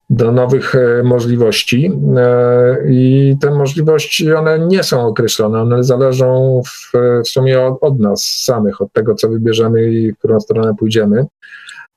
do 0.09 0.31
nowych 0.31 0.75
e, 0.75 1.03
możliwości 1.03 1.91
e, 2.17 2.77
i 2.89 3.35
te 3.41 3.51
możliwości, 3.51 4.33
one 4.33 4.59
nie 4.59 4.83
są 4.83 5.01
określone, 5.01 5.61
one 5.61 5.83
zależą 5.83 6.61
w, 6.65 6.91
w 7.25 7.27
sumie 7.27 7.61
od, 7.61 7.77
od, 7.81 7.99
nas 7.99 8.23
samych, 8.23 8.81
od 8.81 8.93
tego, 8.93 9.15
co 9.15 9.29
wybierzemy 9.29 9.91
i 9.91 10.11
w 10.11 10.17
którą 10.17 10.39
stronę 10.39 10.75
pójdziemy. 10.75 11.25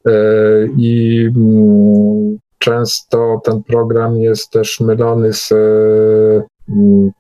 E, 0.06 0.12
I 0.78 1.30
często 2.58 3.40
ten 3.44 3.62
program 3.62 4.16
jest 4.16 4.50
też 4.50 4.80
mylony 4.80 5.32
z 5.32 5.52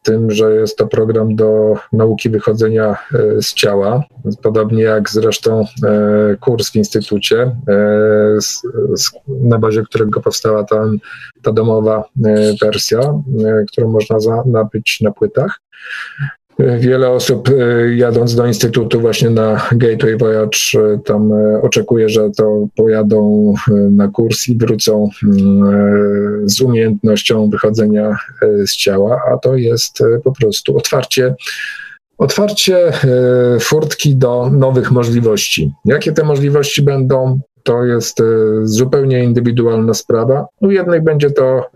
tym, 0.02 0.30
że 0.30 0.54
jest 0.54 0.76
to 0.76 0.86
program 0.86 1.36
do 1.36 1.74
nauki 1.92 2.30
wychodzenia 2.30 2.96
e, 3.14 3.42
z 3.42 3.54
ciała, 3.54 4.04
podobnie 4.42 4.82
jak 4.82 5.10
zresztą 5.10 5.60
e, 5.60 6.36
kurs 6.40 6.70
w 6.70 6.76
instytucie, 6.76 7.56
e, 7.68 8.38
na 9.28 9.58
bazie 9.58 9.82
którego 9.82 10.20
powstała 10.20 10.64
ta, 10.64 10.84
ta 11.42 11.52
domowa 11.52 12.04
wersja, 12.62 13.00
którą 13.72 13.90
można 13.90 14.16
nabyć 14.46 15.00
na 15.00 15.10
płytach. 15.10 15.60
Wiele 16.58 17.10
osób 17.10 17.48
e, 17.48 17.94
jadąc 17.94 18.34
do 18.34 18.46
Instytutu 18.46 19.00
właśnie 19.00 19.30
na 19.30 19.68
Gateway 19.72 20.16
Voyage 20.16 20.58
e, 20.74 20.98
tam 21.04 21.32
e, 21.32 21.62
oczekuje, 21.62 22.08
że 22.08 22.30
to 22.30 22.66
pojadą 22.76 23.54
na 23.90 24.08
kurs 24.08 24.48
i 24.48 24.56
wrócą 24.56 25.08
mm, 25.24 26.48
z 26.48 26.60
umiejętnością 26.60 27.50
wychodzenia 27.50 28.16
z 28.66 28.76
ciała, 28.76 29.20
a 29.32 29.38
to 29.38 29.56
jest 29.56 29.98
po 30.24 30.32
prostu 30.32 30.76
otwarcie 30.76 31.34
otwarcie 32.18 32.92
furtki 33.60 34.16
do 34.16 34.50
nowych 34.50 34.90
możliwości. 34.90 35.72
Jakie 35.84 36.12
te 36.12 36.24
możliwości 36.24 36.82
będą, 36.82 37.40
to 37.62 37.84
jest 37.84 38.22
zupełnie 38.62 39.24
indywidualna 39.24 39.94
sprawa. 39.94 40.46
U 40.60 40.70
jednych 40.70 41.04
będzie 41.04 41.30
to 41.30 41.70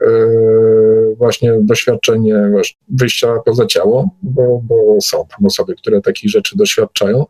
właśnie 1.18 1.52
doświadczenie 1.60 2.50
wyjścia 2.88 3.28
poza 3.44 3.66
ciało, 3.66 4.10
bo, 4.22 4.60
bo 4.62 5.00
są 5.00 5.16
tam 5.16 5.46
osoby, 5.46 5.74
które 5.74 6.00
takich 6.00 6.30
rzeczy 6.30 6.56
doświadczają, 6.56 7.26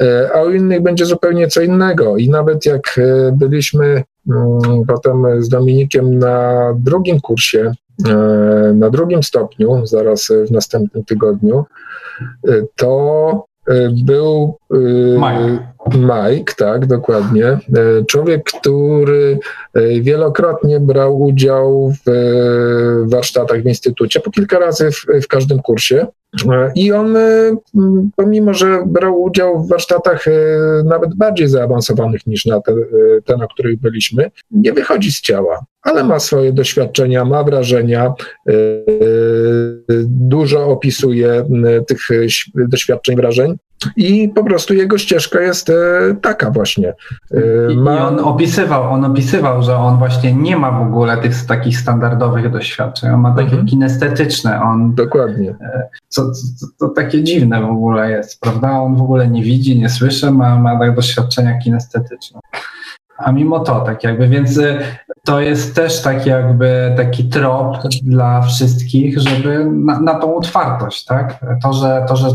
e, 0.00 0.30
a 0.34 0.42
u 0.42 0.50
innych 0.50 0.82
będzie 0.82 1.06
zupełnie 1.06 1.48
co 1.48 1.62
innego. 1.62 2.16
I 2.16 2.28
nawet 2.28 2.66
jak 2.66 2.98
e, 2.98 3.32
byliśmy 3.32 4.02
mm, 4.30 4.84
potem 4.88 5.42
z 5.42 5.48
Dominikiem 5.48 6.18
na 6.18 6.60
drugim 6.78 7.20
kursie, 7.20 7.72
e, 8.08 8.14
na 8.74 8.90
drugim 8.90 9.22
stopniu, 9.22 9.86
zaraz 9.86 10.28
w 10.48 10.50
następnym 10.50 11.04
tygodniu, 11.04 11.64
to 12.76 13.46
był 14.04 14.58
Mike. 15.16 15.73
Mike, 15.92 16.54
tak, 16.56 16.86
dokładnie. 16.86 17.46
E, 17.46 17.58
człowiek, 18.08 18.44
który 18.44 19.38
e, 19.74 20.00
wielokrotnie 20.00 20.80
brał 20.80 21.22
udział 21.22 21.92
w 22.06 22.08
e, 22.08 22.14
warsztatach 23.08 23.62
w 23.62 23.66
instytucie, 23.66 24.20
po 24.20 24.30
kilka 24.30 24.58
razy 24.58 24.90
w, 24.90 25.06
w 25.22 25.28
każdym 25.28 25.62
kursie. 25.62 26.06
I 26.74 26.92
on, 26.92 27.16
pomimo 28.16 28.54
że 28.54 28.82
brał 28.86 29.22
udział 29.22 29.64
w 29.64 29.68
warsztatach 29.68 30.24
nawet 30.84 31.14
bardziej 31.14 31.48
zaawansowanych 31.48 32.26
niż 32.26 32.46
na 32.46 32.60
te, 32.60 32.72
te, 33.24 33.36
na 33.36 33.46
których 33.46 33.80
byliśmy, 33.80 34.30
nie 34.50 34.72
wychodzi 34.72 35.12
z 35.12 35.20
ciała, 35.20 35.64
ale 35.82 36.04
ma 36.04 36.18
swoje 36.18 36.52
doświadczenia, 36.52 37.24
ma 37.24 37.44
wrażenia, 37.44 38.12
dużo 40.06 40.66
opisuje 40.66 41.44
tych 41.88 42.08
doświadczeń, 42.54 43.16
wrażeń. 43.16 43.56
I 43.96 44.28
po 44.28 44.44
prostu 44.44 44.74
jego 44.74 44.98
ścieżka 44.98 45.40
jest 45.40 45.70
e, 45.70 45.74
taka 46.22 46.50
właśnie. 46.50 46.94
E, 47.30 47.74
ma... 47.74 47.96
I 47.96 47.98
on 47.98 48.18
opisywał, 48.18 48.92
on 48.92 49.04
opisywał, 49.04 49.62
że 49.62 49.76
on 49.76 49.98
właśnie 49.98 50.32
nie 50.32 50.56
ma 50.56 50.70
w 50.70 50.82
ogóle 50.82 51.16
tych 51.16 51.46
takich 51.46 51.78
standardowych 51.78 52.50
doświadczeń. 52.50 53.10
On 53.10 53.20
ma 53.20 53.30
takie 53.30 53.48
mhm. 53.48 53.66
kinestetyczne. 53.66 54.62
On, 54.62 54.94
Dokładnie. 54.94 55.50
E, 55.50 55.88
co, 56.08 56.30
co, 56.32 56.66
to 56.78 56.88
takie 56.88 57.22
dziwne 57.22 57.60
w 57.60 57.70
ogóle 57.70 58.10
jest, 58.10 58.40
prawda? 58.40 58.70
On 58.72 58.96
w 58.96 59.02
ogóle 59.02 59.28
nie 59.28 59.42
widzi, 59.42 59.78
nie 59.78 59.88
słyszy, 59.88 60.30
ma, 60.30 60.56
ma 60.56 60.78
tak 60.78 60.94
doświadczenia 60.94 61.58
kinestetyczne. 61.58 62.40
A 63.18 63.32
mimo 63.32 63.60
to, 63.60 63.80
tak 63.80 64.04
jakby, 64.04 64.28
więc 64.28 64.56
y, 64.56 64.78
to 65.24 65.40
jest 65.40 65.74
też 65.74 66.02
taki 66.02 66.28
jakby 66.30 66.94
taki 66.96 67.28
trop 67.28 67.76
dla 68.02 68.42
wszystkich, 68.42 69.18
żeby 69.18 69.66
na, 69.70 70.00
na 70.00 70.14
tą 70.14 70.36
otwartość, 70.36 71.04
tak? 71.04 71.44
To 71.62 71.72
że, 71.72 72.04
to, 72.08 72.16
że 72.16 72.26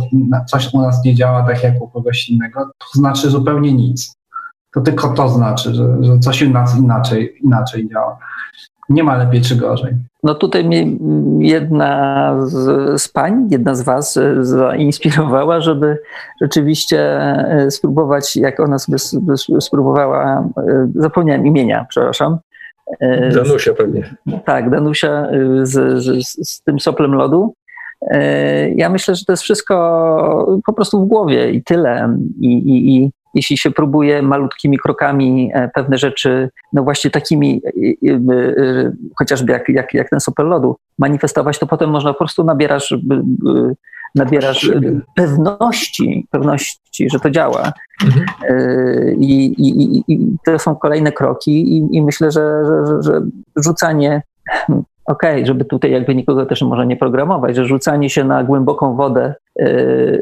coś 0.47 0.73
u 0.73 0.81
nas 0.81 1.03
nie 1.03 1.15
działa 1.15 1.43
tak 1.43 1.63
jak 1.63 1.81
u 1.81 1.87
kogoś 1.87 2.29
innego, 2.29 2.65
to 2.65 2.85
znaczy 2.93 3.29
zupełnie 3.29 3.73
nic. 3.73 4.15
To 4.73 4.81
tylko 4.81 5.09
to 5.09 5.29
znaczy, 5.29 5.75
że, 5.75 6.03
że 6.03 6.19
coś 6.19 6.41
u 6.41 6.49
nas 6.49 6.77
inaczej, 6.77 7.35
inaczej 7.43 7.89
działa. 7.89 8.17
Nie 8.89 9.03
ma 9.03 9.17
lepiej 9.17 9.41
czy 9.41 9.55
gorzej. 9.55 9.93
No 10.23 10.35
tutaj 10.35 10.63
mnie 10.63 10.85
jedna 11.39 12.35
z, 12.45 13.01
z 13.01 13.09
pań, 13.09 13.47
jedna 13.51 13.75
z 13.75 13.81
was 13.81 14.17
e, 14.17 14.43
zainspirowała, 14.45 15.61
żeby 15.61 15.97
rzeczywiście 16.41 16.99
e, 16.99 17.71
spróbować, 17.71 18.35
jak 18.35 18.59
ona 18.59 18.79
sobie 18.79 18.97
spróbowała, 19.59 20.49
e, 20.57 20.91
zapomniałem 20.95 21.47
imienia, 21.47 21.85
przepraszam. 21.89 22.37
Danusia 23.33 23.73
pewnie. 23.73 24.15
Tak, 24.45 24.69
Danusia 24.69 25.27
z, 25.61 26.03
z, 26.03 26.25
z 26.49 26.61
tym 26.63 26.79
soplem 26.79 27.13
lodu. 27.13 27.53
Ja 28.75 28.89
myślę, 28.89 29.15
że 29.15 29.25
to 29.25 29.33
jest 29.33 29.43
wszystko 29.43 30.59
po 30.65 30.73
prostu 30.73 31.05
w 31.05 31.07
głowie 31.07 31.51
i 31.51 31.63
tyle. 31.63 32.17
I, 32.39 32.47
i, 32.47 32.95
i 32.95 33.11
jeśli 33.33 33.57
się 33.57 33.71
próbuje 33.71 34.21
malutkimi 34.21 34.77
krokami 34.77 35.51
e, 35.53 35.69
pewne 35.75 35.97
rzeczy, 35.97 36.49
no 36.73 36.83
właśnie 36.83 37.11
takimi, 37.11 37.61
e, 38.07 38.11
e, 38.11 38.91
chociażby 39.17 39.53
jak, 39.53 39.69
jak, 39.69 39.93
jak 39.93 40.09
ten 40.09 40.19
super 40.19 40.45
lodu, 40.45 40.75
manifestować, 40.99 41.59
to 41.59 41.67
potem 41.67 41.89
można 41.89 42.13
po 42.13 42.19
prostu 42.19 42.43
nabierasz, 42.43 42.95
nabierasz 44.15 44.71
pewności, 45.15 46.27
pewności, 46.31 47.09
że 47.09 47.19
to 47.19 47.29
działa. 47.29 47.71
Mhm. 48.05 48.25
I, 49.19 49.45
i, 49.45 50.03
I, 50.13 50.37
to 50.45 50.59
są 50.59 50.75
kolejne 50.75 51.11
kroki 51.11 51.77
i, 51.77 51.97
i 51.97 52.01
myślę, 52.01 52.31
że, 52.31 52.41
że, 52.65 53.01
że 53.01 53.21
rzucanie 53.55 54.21
okej, 55.09 55.33
okay, 55.33 55.45
żeby 55.45 55.65
tutaj 55.65 55.91
jakby 55.91 56.15
nikogo 56.15 56.45
też 56.45 56.61
może 56.61 56.85
nie 56.85 56.97
programować, 56.97 57.55
że 57.55 57.65
rzucanie 57.65 58.09
się 58.09 58.23
na 58.23 58.43
głęboką 58.43 58.95
wodę 58.95 59.33
yy, 59.55 59.65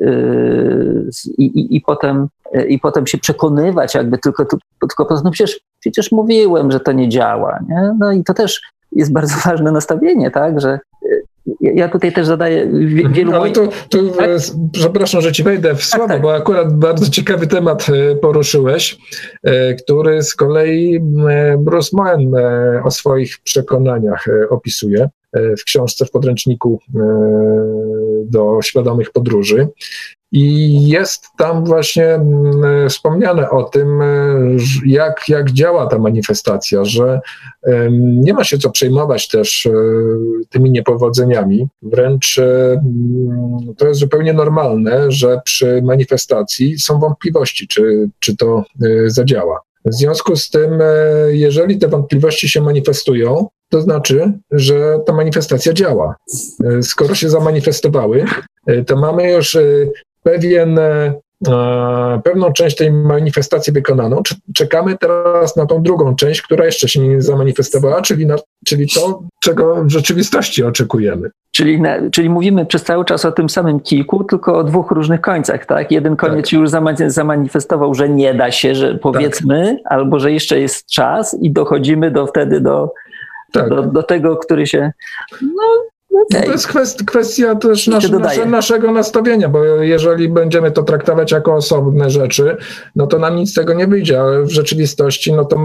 yy, 0.02 1.10
i, 1.38 1.76
i, 1.76 1.82
potem, 1.82 2.28
yy, 2.54 2.66
i 2.66 2.80
potem 2.80 3.08
się 3.08 3.18
przekonywać 3.18 3.96
jakby 3.96 4.18
tylko, 4.18 4.46
tylko 4.80 5.22
no 5.24 5.32
przecież, 5.32 5.60
przecież 5.80 6.12
mówiłem, 6.12 6.72
że 6.72 6.80
to 6.80 6.92
nie 6.92 7.10
działa. 7.10 7.60
Nie? 7.70 7.96
No 8.00 8.12
i 8.12 8.24
to 8.24 8.34
też 8.34 8.62
jest 8.92 9.14
bardzo 9.14 9.36
ważne 9.50 9.72
nastawienie, 9.72 10.32
tak, 10.32 10.62
że 10.62 10.80
ja 11.62 11.90
tutaj 11.90 12.14
też 12.14 12.28
zadaję 12.28 12.62
mhm. 12.62 13.14
wielu... 13.14 13.34
Ale 13.34 13.52
to, 13.52 13.68
to 13.90 14.04
tak? 14.04 14.30
przepraszam, 14.72 15.22
że 15.22 15.32
ci 15.32 15.44
wejdę 15.44 15.76
w 15.76 15.78
tak, 15.78 15.84
słowo, 15.84 16.08
tak, 16.08 16.16
tak. 16.16 16.22
bo 16.22 16.36
akurat 16.36 16.74
bardzo 16.74 17.12
ciekawy 17.12 17.48
temat 17.48 17.88
e, 17.90 18.16
poruszyłeś, 18.16 18.98
e, 19.44 19.74
który 19.74 20.24
z 20.24 20.36
kolei 20.36 21.00
Bruce 21.58 21.90
Moen 21.94 22.32
o 22.84 22.92
swoich 22.92 23.38
przekonaniach 23.44 24.26
opisuje 24.50 25.10
w 25.34 25.64
książce 25.66 26.06
w 26.06 26.12
podręczniku 26.12 26.80
do 28.26 28.60
świadomych 28.62 29.12
podróży. 29.12 29.68
I 30.32 30.88
jest 30.88 31.26
tam 31.38 31.66
właśnie 31.66 32.06
mm, 32.06 32.90
wspomniane 32.90 33.50
o 33.50 33.64
tym, 33.64 34.02
e, 34.02 34.38
jak, 34.86 35.30
jak 35.30 35.52
działa 35.52 35.88
ta 35.88 36.00
manifestacja, 36.00 36.86
że 36.86 37.20
nie 38.00 38.34
ma 38.34 38.44
się 38.44 38.58
co 38.58 38.70
przejmować 38.70 39.28
też 39.28 39.66
e, 39.66 39.72
tymi 40.50 40.72
niepowodzeniami. 40.72 41.68
Wręcz 41.82 42.38
e, 42.38 42.82
to 43.78 43.88
jest 43.88 44.00
zupełnie 44.00 44.34
normalne, 44.34 45.12
że 45.12 45.42
przy 45.46 45.82
manifestacji 45.82 46.80
są 46.80 47.00
wątpliwości, 47.00 47.68
czy, 47.68 48.10
czy 48.20 48.38
to 48.38 48.64
zadziała. 49.08 49.60
W 49.86 49.94
związku 49.94 50.36
z 50.36 50.50
tym, 50.50 50.72
jeżeli 51.28 51.78
te 51.78 51.88
wątpliwości 51.88 52.50
się 52.50 52.62
manifestują, 52.62 53.48
to 53.70 53.82
znaczy, 53.82 54.32
że 54.52 55.00
ta 55.06 55.14
manifestacja 55.14 55.74
działa. 55.74 56.16
Skoro 56.82 57.16
się 57.16 57.30
zamanifestowały, 57.30 58.26
to 58.88 58.96
mamy 58.96 59.32
już 59.32 59.58
pewien 60.32 60.80
e, 60.80 61.14
e, 61.48 62.22
pewną 62.24 62.54
część 62.54 62.76
tej 62.76 62.92
manifestacji 62.92 63.74
wykonaną, 63.74 64.22
czekamy 64.56 64.98
teraz 64.98 65.56
na 65.56 65.66
tą 65.66 65.84
drugą 65.84 66.16
część, 66.16 66.42
która 66.42 66.66
jeszcze 66.66 66.90
się 66.90 67.00
nie 67.08 67.22
zamanifestowała, 67.22 68.02
czyli, 68.02 68.26
na, 68.26 68.36
czyli 68.66 68.88
to, 68.96 69.22
czego 69.44 69.84
w 69.84 69.90
rzeczywistości 69.90 70.64
oczekujemy. 70.64 71.30
Czyli, 71.52 71.82
na, 71.82 72.10
czyli 72.12 72.30
mówimy 72.30 72.66
przez 72.66 72.84
cały 72.84 73.06
czas 73.06 73.26
o 73.26 73.32
tym 73.32 73.50
samym 73.50 73.80
kilku, 73.80 74.24
tylko 74.24 74.58
o 74.58 74.64
dwóch 74.64 74.92
różnych 74.92 75.22
końcach, 75.22 75.66
tak? 75.66 75.92
Jeden 75.92 76.16
koniec 76.16 76.46
tak. 76.46 76.54
już 76.54 76.70
zamanifestował, 77.06 77.94
że 77.94 78.10
nie 78.10 78.34
da 78.34 78.52
się, 78.52 78.76
że 78.76 78.96
powiedzmy, 78.96 79.80
tak. 79.84 79.92
albo 79.92 80.20
że 80.20 80.32
jeszcze 80.32 80.60
jest 80.60 80.86
czas 80.86 81.38
i 81.42 81.52
dochodzimy 81.52 82.12
do 82.12 82.28
wtedy 82.28 82.62
do, 82.62 82.94
tak. 83.54 83.70
do, 83.70 83.84
do 83.84 84.04
tego, 84.04 84.38
który 84.38 84.68
się. 84.68 84.92
No, 85.42 85.64
Okay. 86.22 86.44
To 86.44 86.52
jest 86.52 86.68
kwestia, 86.68 87.06
kwestia 87.06 87.56
też 87.56 87.88
nasz, 87.88 88.10
nasze, 88.10 88.46
naszego 88.46 88.92
nastawienia, 88.92 89.50
bo 89.50 89.66
jeżeli 89.66 90.30
będziemy 90.30 90.72
to 90.72 90.84
traktować 90.84 91.32
jako 91.32 91.56
osobne 91.56 92.10
rzeczy, 92.10 92.58
no 92.96 93.08
to 93.08 93.20
nam 93.20 93.36
nic 93.36 93.52
z 93.52 93.54
tego 93.54 93.74
nie 93.74 93.88
wyjdzie, 93.88 94.22
ale 94.22 94.44
w 94.44 94.52
rzeczywistości 94.52 95.34
no 95.34 95.46
to 95.46 95.58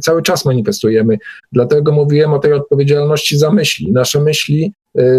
cały 0.00 0.22
czas 0.22 0.44
manifestujemy. 0.44 1.18
Dlatego 1.52 1.92
mówiłem 1.92 2.32
o 2.32 2.38
tej 2.38 2.52
odpowiedzialności 2.52 3.38
za 3.38 3.50
myśli. 3.50 3.92
Nasze 3.92 4.20
myśli 4.20 4.72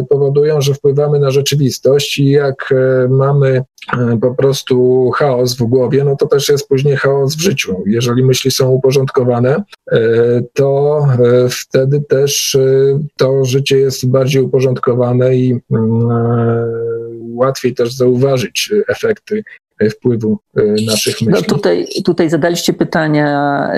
powodują, 0.10 0.62
że 0.62 0.74
wpływamy 0.74 1.20
na 1.20 1.32
rzeczywistość 1.32 2.20
i 2.20 2.30
jak 2.30 2.72
y, 2.72 3.10
mamy 3.10 3.64
y, 4.14 4.18
po 4.22 4.36
prostu 4.36 5.10
chaos 5.12 5.58
w 5.58 5.64
głowie, 5.64 6.04
no 6.04 6.16
to 6.16 6.28
też 6.28 6.50
jest 6.50 6.68
później 6.68 6.96
chaos 6.96 7.36
w 7.36 7.42
życiu. 7.42 7.84
Jeżeli 7.86 8.24
myśli 8.24 8.52
są 8.52 8.70
uporządkowane, 8.70 9.64
to 10.54 11.02
wtedy 11.50 12.02
też 12.02 12.58
to 13.18 13.44
życie 13.44 13.78
jest 13.78 14.10
bardziej 14.10 14.42
uporządkowane 14.42 15.36
i 15.36 15.60
łatwiej 17.34 17.74
też 17.74 17.94
zauważyć 17.94 18.74
efekty 18.88 19.44
wpływu 19.92 20.40
naszych 20.86 21.22
myśli. 21.22 21.28
No 21.28 21.42
tutaj, 21.42 21.88
tutaj 22.06 22.30
zadaliście 22.30 22.74
pytania, 22.74 23.70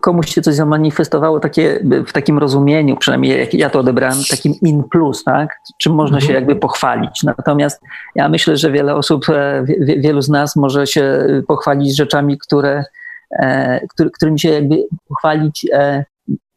komuś 0.00 0.34
się 0.34 0.42
coś 0.42 0.54
zamanifestowało 0.54 1.40
takie, 1.40 1.80
w 2.06 2.12
takim 2.12 2.38
rozumieniu, 2.38 2.96
przynajmniej 2.96 3.40
jak 3.40 3.54
ja 3.54 3.70
to 3.70 3.80
odebrałem, 3.80 4.18
takim 4.30 4.54
in 4.62 4.84
plus, 4.84 5.24
tak? 5.24 5.56
czym 5.78 5.94
można 5.94 6.16
mhm. 6.16 6.28
się 6.28 6.34
jakby 6.34 6.56
pochwalić. 6.56 7.22
Natomiast 7.22 7.82
ja 8.14 8.28
myślę, 8.28 8.56
że 8.56 8.72
wiele 8.72 8.94
osób, 8.94 9.28
e, 9.28 9.64
wielu 9.78 10.22
z 10.22 10.28
nas 10.28 10.56
może 10.56 10.86
się 10.86 11.26
pochwalić 11.48 11.96
rzeczami, 11.96 12.38
które, 12.38 12.84
e, 13.38 13.80
którymi 14.12 14.40
się 14.40 14.48
jakby 14.48 14.76
pochwalić 15.08 15.66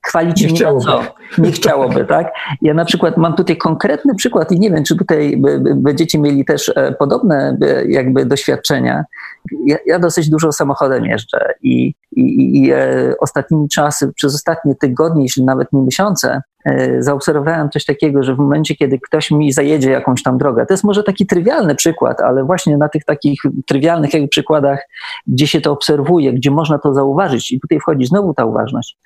chwalić 0.08 0.42
nie 0.42 0.48
chciałoby. 0.48 0.86
Co. 0.86 1.04
Nie 1.38 1.52
chciałoby, 1.52 2.06
tak? 2.06 2.32
Ja 2.62 2.74
na 2.74 2.86
przykład 2.86 3.18
mam 3.18 3.36
tutaj 3.36 3.58
konkretny 3.58 4.16
przykład 4.16 4.52
i 4.52 4.60
nie 4.60 4.72
wiem, 4.72 4.84
czy 4.84 4.96
tutaj 4.98 5.42
będziecie 5.76 6.20
mieli 6.20 6.46
też 6.46 6.72
e, 6.76 6.92
podobne 6.92 7.58
e, 7.62 7.86
jakby 7.86 8.26
doświadczenia. 8.26 9.04
Ja, 9.66 9.78
ja 9.86 10.00
dosyć 10.00 10.30
dużo 10.30 10.52
samochodem 10.52 11.06
jeżdżę 11.06 11.54
i, 11.62 11.94
i, 12.12 12.58
i 12.62 12.72
e, 12.72 13.14
ostatnimi 13.20 13.70
czasy, 13.70 14.14
przez 14.14 14.36
ostatnie 14.36 14.76
tygodnie, 14.76 15.24
jeśli 15.24 15.44
nawet 15.44 15.74
nie 15.74 15.82
miesiące, 15.82 16.42
zaobserwowałem 17.00 17.70
coś 17.70 17.86
takiego, 17.86 18.24
że 18.24 18.36
w 18.36 18.38
momencie, 18.38 18.76
kiedy 18.76 19.00
ktoś 19.00 19.32
mi 19.32 19.52
zajedzie 19.52 19.92
jakąś 19.92 20.24
tam 20.24 20.38
drogę, 20.38 20.66
to 20.66 20.74
jest 20.74 20.84
może 20.84 21.04
taki 21.04 21.26
trywialny 21.26 21.76
przykład, 21.76 22.22
ale 22.22 22.44
właśnie 22.44 22.78
na 22.78 22.90
tych 22.90 23.06
takich 23.06 23.42
trywialnych 23.68 24.14
jakby 24.14 24.28
przykładach, 24.28 24.80
gdzie 25.28 25.48
się 25.48 25.62
to 25.62 25.72
obserwuje, 25.72 26.34
gdzie 26.34 26.52
można 26.52 26.80
to 26.80 26.94
zauważyć 26.94 27.52
i 27.52 27.60
tutaj 27.60 27.80
wchodzi 27.80 28.06
znowu 28.06 28.34
ta 28.34 28.46
uważność, 28.46 28.98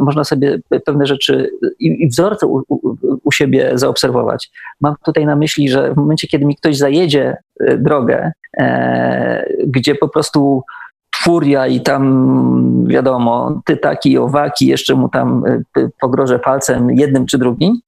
można 0.00 0.24
sobie 0.24 0.58
pewne 0.84 1.06
rzeczy 1.06 1.50
i, 1.80 2.08
wzorce 2.08 2.46
u, 2.46 2.62
u, 2.68 2.96
u, 3.24 3.32
siebie 3.32 3.70
zaobserwować. 3.74 4.50
Mam 4.80 4.94
tutaj 5.04 5.26
na 5.26 5.36
myśli, 5.36 5.68
że 5.68 5.94
w 5.94 5.96
momencie, 5.96 6.28
kiedy 6.28 6.44
mi 6.44 6.56
ktoś 6.56 6.76
zajedzie 6.76 7.36
e, 7.60 7.78
drogę, 7.78 8.32
e, 8.58 9.46
gdzie 9.66 9.94
po 9.94 10.08
prostu 10.08 10.62
furia 11.16 11.66
i 11.66 11.80
tam 11.80 12.86
wiadomo, 12.86 13.60
ty 13.64 13.76
taki, 13.76 14.18
owaki, 14.18 14.66
jeszcze 14.66 14.94
mu 14.94 15.08
tam 15.08 15.44
e, 15.76 15.88
pogrożę 16.00 16.38
palcem 16.38 16.90
jednym 16.90 17.26
czy 17.26 17.38
drugim. 17.38 17.80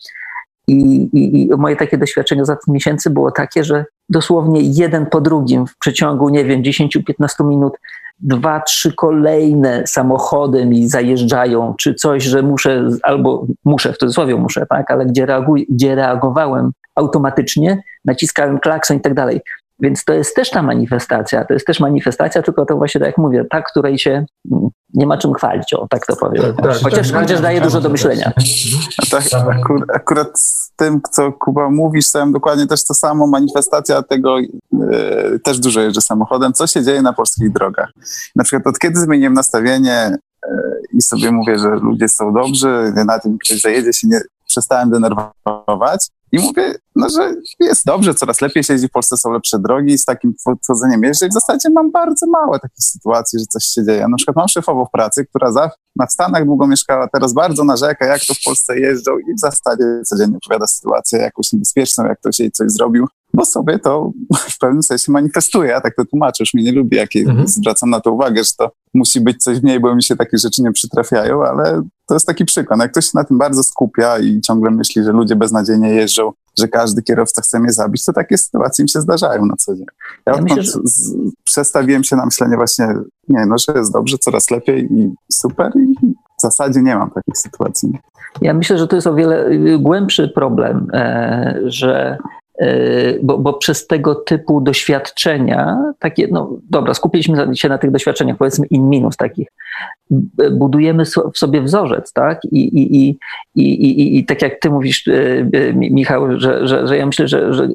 I, 0.69 0.75
i, 1.13 1.43
I 1.43 1.49
moje 1.59 1.77
takie 1.77 1.99
doświadczenie 1.99 2.45
za 2.45 2.57
miesięcy 2.69 3.11
było 3.11 3.31
takie, 3.31 3.65
że 3.65 3.85
dosłownie 4.09 4.61
jeden 4.63 5.07
po 5.07 5.21
drugim 5.21 5.67
w 5.67 5.79
przeciągu, 5.79 6.29
nie 6.29 6.45
wiem, 6.45 6.63
10-15 6.63 7.47
minut 7.47 7.73
dwa, 8.23 8.61
trzy 8.61 8.93
kolejne 8.93 9.87
samochody 9.87 10.67
mi 10.67 10.89
zajeżdżają, 10.89 11.75
czy 11.79 11.95
coś, 11.95 12.25
że 12.25 12.43
muszę, 12.43 12.89
albo 13.03 13.47
muszę, 13.65 13.93
w 13.93 13.99
cudzysłowie 13.99 14.37
muszę, 14.37 14.67
tak, 14.67 14.91
ale 14.91 15.07
gdzie, 15.07 15.27
reaguj, 15.27 15.67
gdzie 15.71 15.95
reagowałem 15.95 16.71
automatycznie, 16.95 17.83
naciskałem 18.05 18.59
klakson 18.59 18.97
i 18.97 19.01
tak 19.01 19.15
dalej. 19.15 19.41
Więc 19.81 20.05
to 20.05 20.13
jest 20.13 20.37
też 20.37 20.51
ta 20.51 20.63
manifestacja, 20.63 21.45
to 21.45 21.55
jest 21.55 21.67
też 21.67 21.81
manifestacja, 21.81 22.43
tylko 22.43 22.67
to 22.67 22.77
właśnie 22.77 22.99
tak 22.99 23.07
jak 23.07 23.19
mówię, 23.19 23.45
ta, 23.51 23.63
której 23.63 23.99
się 23.99 24.25
nie 24.95 25.07
ma 25.07 25.19
czym 25.19 25.35
chwalić, 25.35 25.75
o 25.75 25.87
tak 25.89 26.07
to 26.07 26.17
powiem. 26.17 26.43
Tak, 26.43 26.57
tak, 26.57 26.83
chociaż, 26.83 27.11
tak, 27.11 27.21
chociaż 27.21 27.41
daje 27.41 27.61
dużo 27.61 27.81
do 27.81 27.89
myślenia. 27.89 28.33
Tak, 29.11 29.25
akurat, 29.51 29.91
akurat 29.91 30.41
z 30.41 30.73
tym, 30.77 31.01
co 31.11 31.33
Kuba 31.33 31.71
mówisz, 31.71 32.07
stałem 32.07 32.33
dokładnie 32.33 32.67
też 32.67 32.85
to 32.85 32.95
samo, 32.95 33.27
manifestacja 33.27 34.03
tego, 34.03 34.39
e, 34.39 35.39
też 35.45 35.59
dużo 35.59 35.81
jeżdżę 35.81 36.01
samochodem, 36.01 36.53
co 36.53 36.67
się 36.67 36.85
dzieje 36.85 37.03
na 37.03 37.13
polskich 37.13 37.53
drogach. 37.53 37.91
Na 38.37 38.45
przykład 38.45 38.67
od 38.67 38.79
kiedy 38.79 39.01
zmieniłem 39.01 39.35
nastawienie 39.35 39.93
e, 39.93 40.19
i 40.93 41.03
sobie 41.03 41.33
mówię, 41.33 41.59
że 41.59 41.69
ludzie 41.69 42.09
są 42.09 42.33
dobrzy, 42.33 42.93
na 43.07 43.19
tym 43.19 43.39
ktoś 43.39 43.61
zajedzie 43.61 43.93
się 43.93 44.09
nie 44.09 44.21
przestałem 44.47 44.91
denerwować, 44.91 46.09
i 46.33 46.39
mówię, 46.39 46.75
no, 46.97 47.09
że 47.11 47.35
jest 47.61 47.87
dobrze, 47.87 48.15
coraz 48.15 48.41
lepiej 48.41 48.65
się 48.65 48.73
jeździ, 48.73 48.89
w 48.89 48.91
Polsce 48.91 49.17
są 49.17 49.33
lepsze 49.33 49.59
drogi, 49.59 49.99
z 49.99 50.05
takim 50.05 50.35
podchodzeniem 50.45 51.05
jeżdżę 51.05 51.27
i 51.27 51.29
w 51.29 51.33
zasadzie 51.33 51.71
mam 51.71 51.91
bardzo 51.91 52.27
małe 52.27 52.59
takie 52.59 52.81
sytuacje, 52.83 53.39
że 53.39 53.47
coś 53.47 53.65
się 53.65 53.85
dzieje. 53.85 54.09
Na 54.09 54.17
przykład 54.17 54.37
mam 54.37 54.49
szefową 54.49 54.85
w 54.85 54.91
pracy, 54.91 55.27
która 55.27 55.53
za, 55.53 55.71
na 55.97 56.07
Stanach 56.07 56.45
długo 56.45 56.67
mieszkała, 56.67 57.09
teraz 57.09 57.33
bardzo 57.33 57.65
narzeka, 57.65 58.07
jak 58.07 58.21
to 58.25 58.35
w 58.35 58.45
Polsce 58.45 58.81
jeżdżą 58.81 59.19
i 59.19 59.35
w 59.35 59.41
zasadzie 59.41 59.85
codziennie 60.05 60.37
opowiada 60.37 60.67
sytuację 60.67 61.19
jakąś 61.19 61.53
niebezpieczną, 61.53 62.05
jak 62.05 62.21
ktoś 62.21 62.39
jej 62.39 62.51
coś 62.51 62.71
zrobił, 62.71 63.07
bo 63.35 63.45
sobie 63.45 63.79
to 63.79 64.13
w 64.35 64.59
pewnym 64.59 64.83
sensie 64.83 65.13
manifestuje. 65.13 65.71
Ja 65.71 65.81
tak 65.81 65.97
to 65.97 66.05
tłumaczę, 66.05 66.43
już 66.43 66.55
mnie 66.55 66.65
nie 66.65 66.73
lubi, 66.73 66.97
jak 66.97 67.17
mhm. 67.17 67.49
zwracam 67.49 67.91
na 67.91 68.01
to 68.01 68.13
uwagę, 68.13 68.45
że 68.45 68.53
to 68.59 68.71
musi 68.95 69.21
być 69.21 69.43
coś 69.43 69.63
mniej, 69.63 69.81
bo 69.81 69.95
mi 69.95 70.03
się 70.03 70.17
takie 70.17 70.39
rzeczy 70.39 70.63
nie 70.63 70.73
przytrafiają, 70.73 71.45
ale 71.45 71.83
to 72.11 72.15
jest 72.15 72.27
taki 72.27 72.45
przykład. 72.45 72.79
No, 72.79 72.85
jak 72.85 72.93
ktoś 72.93 73.05
się 73.05 73.11
na 73.15 73.25
tym 73.25 73.39
bardzo 73.39 73.63
skupia 73.63 74.19
i 74.19 74.41
ciągle 74.41 74.71
myśli, 74.71 75.05
że 75.05 75.13
ludzie 75.13 75.37
beznadziejnie 75.37 75.91
jeżdżą, 75.91 76.33
że 76.59 76.69
każdy 76.69 77.03
kierowca 77.03 77.43
chce 77.43 77.61
mnie 77.61 77.73
zabić, 77.73 78.05
to 78.05 78.13
takie 78.13 78.39
sytuacje 78.39 78.83
mi 78.83 78.89
się 78.89 79.01
zdarzają 79.01 79.47
na 79.47 79.57
co 79.57 79.75
dzień. 79.75 79.87
Ja, 80.27 80.33
ja 80.35 80.43
myślę, 80.43 80.63
że... 80.63 80.73
z, 80.85 81.15
przestawiłem 81.45 82.05
się 82.05 82.17
na 82.17 82.25
myślenie 82.25 82.57
właśnie, 82.57 82.95
nie, 83.29 83.47
no, 83.47 83.57
że 83.59 83.79
jest 83.79 83.93
dobrze, 83.93 84.19
coraz 84.19 84.51
lepiej 84.51 84.89
i 84.93 85.13
super 85.33 85.73
i 85.77 86.15
w 86.39 86.43
zasadzie 86.43 86.83
nie 86.83 86.97
mam 86.97 87.11
takich 87.11 87.39
sytuacji. 87.39 87.99
Ja 88.41 88.55
myślę, 88.55 88.79
że 88.79 88.89
to 88.89 88.97
jest 88.97 89.07
o 89.07 89.15
wiele 89.15 89.47
y, 89.47 89.79
głębszy 89.79 90.29
problem, 90.29 90.87
e, 90.93 91.61
że 91.65 92.19
bo, 93.23 93.39
bo, 93.39 93.53
przez 93.53 93.87
tego 93.87 94.15
typu 94.15 94.61
doświadczenia, 94.61 95.93
takie, 95.99 96.29
no 96.31 96.59
dobra, 96.71 96.95
skupiliśmy 96.95 97.57
się 97.57 97.69
na 97.69 97.79
tych 97.79 97.91
doświadczeniach, 97.91 98.37
powiedzmy 98.37 98.67
in 98.67 98.89
minus 98.89 99.17
takich, 99.17 99.49
budujemy 100.53 101.05
w 101.05 101.39
sobie 101.39 101.63
wzorzec, 101.63 102.13
tak? 102.13 102.45
I, 102.45 102.59
i, 102.59 103.09
i, 103.09 103.19
i, 103.55 103.89
i, 103.89 104.19
i 104.19 104.25
tak 104.25 104.43
jak 104.43 104.61
ty 104.61 104.71
mówisz, 104.71 105.09
e, 105.09 105.13
e, 105.53 105.73
Michał, 105.73 106.41
że, 106.41 106.67
że, 106.69 106.87
że 106.87 106.97
ja 106.97 107.07
myślę, 107.07 107.29
że, 107.29 107.55
że 107.55 107.69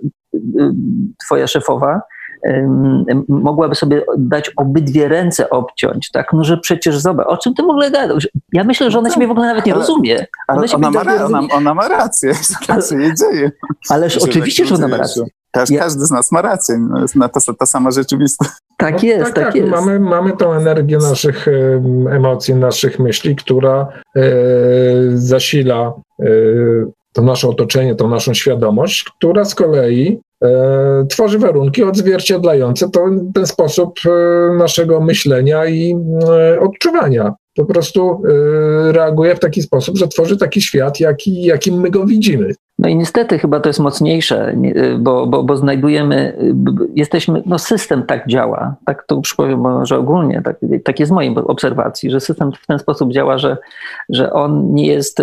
twoja 1.25 1.47
szefowa 1.47 2.01
mogłaby 3.27 3.75
sobie 3.75 4.01
dać 4.17 4.51
obydwie 4.57 5.07
ręce 5.07 5.49
obciąć, 5.49 6.11
tak? 6.11 6.33
No, 6.33 6.43
że 6.43 6.57
przecież 6.57 6.97
zobacz, 6.97 7.27
o 7.27 7.37
czym 7.37 7.53
ty 7.53 7.63
w 7.63 7.69
ogóle 7.69 7.91
gadasz? 7.91 8.27
Ja 8.53 8.63
myślę, 8.63 8.91
że 8.91 8.99
ona 8.99 9.09
ciebie 9.09 9.27
w 9.27 9.31
ogóle 9.31 9.47
nawet 9.47 9.65
nie 9.65 9.73
ale, 9.73 9.81
rozumie. 9.81 10.27
Ona, 10.47 10.61
ale 10.61 10.67
ona, 10.73 10.91
ma, 10.91 11.25
ona, 11.25 11.39
ona, 11.51 11.73
ma 11.73 11.87
rację, 11.87 12.33
to 12.67 12.81
się 12.81 13.01
jej 13.01 13.13
dzieje. 13.15 13.51
Ależ 13.89 14.17
oczywiście, 14.17 14.65
że 14.65 14.75
ona 14.75 14.87
ma 14.87 14.97
rację. 14.97 15.23
Każdy, 15.51 15.75
ja. 15.75 15.81
każdy 15.81 16.05
z 16.05 16.11
nas 16.11 16.31
ma 16.31 16.41
rację, 16.41 16.87
no, 17.15 17.29
to 17.29 17.53
ta 17.53 17.65
sama 17.65 17.91
rzeczywistość. 17.91 18.51
Tak 18.77 19.03
jest, 19.03 19.19
no, 19.19 19.25
tak, 19.25 19.35
tak, 19.35 19.45
tak, 19.45 19.55
jest. 19.55 19.71
Mamy, 19.71 19.99
mamy 19.99 20.37
tą 20.37 20.53
energię 20.53 20.97
naszych 20.97 21.47
emocji, 22.11 22.55
naszych 22.55 22.99
myśli, 22.99 23.35
która 23.35 23.87
e, 24.15 24.21
zasila 25.13 25.93
e, 26.19 26.25
to 27.13 27.21
nasze 27.21 27.47
otoczenie, 27.47 27.95
tą 27.95 28.09
naszą 28.09 28.33
świadomość, 28.33 29.03
która 29.03 29.45
z 29.45 29.55
kolei 29.55 30.19
tworzy 31.09 31.39
warunki 31.39 31.83
odzwierciedlające 31.83 32.89
to, 32.89 33.05
ten 33.33 33.47
sposób 33.47 33.99
e, 34.05 34.57
naszego 34.57 35.01
myślenia 35.01 35.65
i 35.65 35.95
e, 36.29 36.59
odczuwania. 36.59 37.33
Po 37.55 37.65
prostu 37.65 38.21
reaguje 38.91 39.35
w 39.35 39.39
taki 39.39 39.61
sposób, 39.61 39.97
że 39.97 40.07
tworzy 40.07 40.37
taki 40.37 40.61
świat, 40.61 40.99
jaki, 40.99 41.43
jakim 41.43 41.79
my 41.79 41.89
go 41.89 42.05
widzimy. 42.05 42.51
No 42.79 42.89
i 42.89 42.95
niestety 42.95 43.39
chyba 43.39 43.59
to 43.59 43.69
jest 43.69 43.79
mocniejsze, 43.79 44.55
bo, 44.99 45.27
bo, 45.27 45.43
bo 45.43 45.57
znajdujemy, 45.57 46.37
jesteśmy, 46.95 47.43
no 47.45 47.59
system 47.59 48.03
tak 48.03 48.27
działa, 48.27 48.75
tak 48.85 49.05
to 49.07 49.15
już 49.15 49.35
powiem 49.35 49.59
może 49.59 49.97
ogólnie, 49.97 50.41
tak, 50.41 50.57
tak 50.83 50.99
jest 50.99 51.11
mojej 51.11 51.35
obserwacji, 51.35 52.11
że 52.11 52.19
system 52.19 52.51
w 52.51 52.67
ten 52.67 52.79
sposób 52.79 53.13
działa, 53.13 53.37
że, 53.37 53.57
że 54.09 54.33
on 54.33 54.73
nie 54.73 54.87
jest 54.87 55.21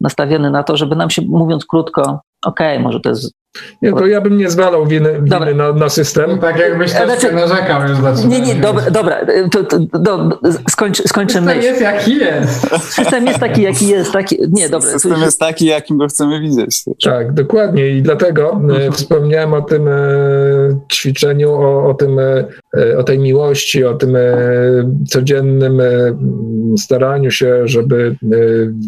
nastawiony 0.00 0.50
na 0.50 0.62
to, 0.62 0.76
żeby 0.76 0.96
nam 0.96 1.10
się, 1.10 1.22
mówiąc 1.22 1.66
krótko, 1.66 2.20
okej, 2.44 2.72
okay, 2.72 2.82
może 2.82 3.00
to 3.00 3.08
jest 3.08 3.34
Nie, 3.82 3.92
to 3.92 4.06
ja 4.06 4.20
bym 4.20 4.38
nie 4.38 4.50
zwalał 4.50 4.86
winy, 4.86 5.22
winy 5.22 5.54
na, 5.54 5.72
na, 5.72 5.88
system. 5.88 6.30
No 6.30 6.38
tak 6.38 6.58
jakbyś 6.58 6.92
też 6.92 7.04
znaczy, 7.04 7.34
narzekał 7.34 7.82
już. 7.88 8.24
Nie, 8.24 8.40
nie, 8.40 8.54
dobra, 8.54 8.90
dobra 8.90 9.16
to, 9.50 9.64
to, 9.64 9.78
do, 9.98 10.38
skończ, 10.70 11.02
skończę 11.02 11.34
System 11.34 11.44
myśl. 11.44 11.62
jest 11.62 11.80
jaki 11.80 12.16
jest. 12.16 12.66
System 12.94 13.26
jest 13.26 13.38
taki, 13.38 13.62
jaki 13.62 13.88
jest. 13.88 14.12
Taki, 14.12 14.38
nie, 14.50 14.68
dobra. 14.68 14.90
System 14.90 15.20
jest 15.20 15.40
taki, 15.40 15.66
jakim 15.66 15.98
go 15.98 16.06
chcemy 16.06 16.40
widzieć. 16.40 16.82
Tak, 17.04 17.32
dokładnie 17.32 17.88
i 17.88 18.02
dlatego 18.02 18.50
e, 18.50 18.54
mhm. 18.54 18.92
wspomniałem 18.92 19.54
o 19.54 19.62
tym 19.62 19.88
e, 19.88 19.92
ćwiczeniu, 20.92 21.52
o, 21.52 21.88
o 21.88 21.94
tym, 21.94 22.18
e, 22.18 22.98
o 22.98 23.02
tej 23.02 23.18
miłości, 23.18 23.84
o 23.84 23.94
tym 23.94 24.16
codziennym 25.08 25.82
staraniu 26.78 27.30
się, 27.30 27.62
żeby 27.64 28.16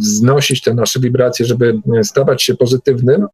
wznosić 0.00 0.62
te 0.62 0.74
nasze 0.74 1.00
wibracje, 1.00 1.46
żeby 1.46 1.80
stawać 2.02 2.42
się 2.42 2.54
pozytywnym, 2.54 3.26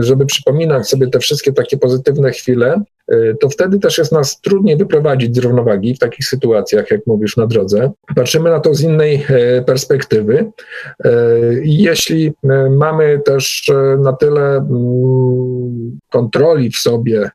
żeby 0.00 0.26
przypominać 0.26 0.88
sobie 0.88 1.08
te 1.08 1.18
wszystkie 1.18 1.52
takie 1.52 1.78
pozytywne 1.78 2.30
chwile, 2.30 2.82
to 3.40 3.48
wtedy 3.48 3.78
też 3.78 3.98
jest 3.98 4.12
nas 4.12 4.40
trudniej 4.40 4.76
wyprowadzić 4.76 5.36
z 5.36 5.38
równowagi 5.38 5.94
w 5.94 5.98
takich 5.98 6.26
sytuacjach, 6.26 6.90
jak 6.90 7.06
mówisz, 7.06 7.36
na 7.36 7.46
drodze. 7.46 7.90
Patrzymy 8.16 8.50
na 8.50 8.60
to 8.60 8.74
z 8.74 8.80
innej 8.80 9.26
perspektywy 9.66 10.52
i 11.62 11.82
jeśli 11.82 12.32
mamy 12.70 13.20
też 13.24 13.72
na 13.98 14.12
tyle 14.12 14.56
mm, 14.56 15.98
kontroli 16.10 16.70
w 16.70 16.76
sobie 16.76 17.30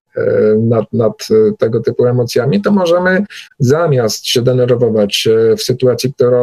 nad, 0.60 0.94
nad 0.94 1.28
tego 1.58 1.80
typu 1.80 2.06
emocjami, 2.06 2.62
to 2.62 2.72
możemy 2.72 3.24
zamiast 3.60 4.28
się 4.28 4.42
denerwować 4.42 5.28
w 5.58 5.62
sytuacji, 5.62 6.14
która, 6.14 6.42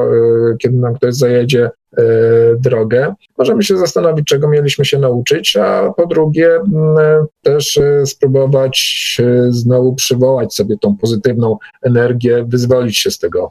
kiedy 0.59 0.76
nam 0.76 0.95
ktoś 0.95 1.14
zajedzie 1.14 1.70
E, 1.99 2.05
drogę. 2.59 3.14
Możemy 3.39 3.62
się 3.62 3.76
zastanowić, 3.76 4.26
czego 4.26 4.49
mieliśmy 4.49 4.85
się 4.85 4.99
nauczyć, 4.99 5.57
a 5.57 5.93
po 5.97 6.07
drugie 6.07 6.55
mm, 6.55 7.26
też 7.43 7.78
e, 7.78 8.07
spróbować 8.07 9.16
e, 9.20 9.22
znowu 9.49 9.95
przywołać 9.95 10.55
sobie 10.55 10.79
tą 10.79 10.97
pozytywną 10.97 11.59
energię, 11.83 12.45
wyzwolić 12.49 12.99
się 12.99 13.11
z 13.11 13.18
tego 13.18 13.51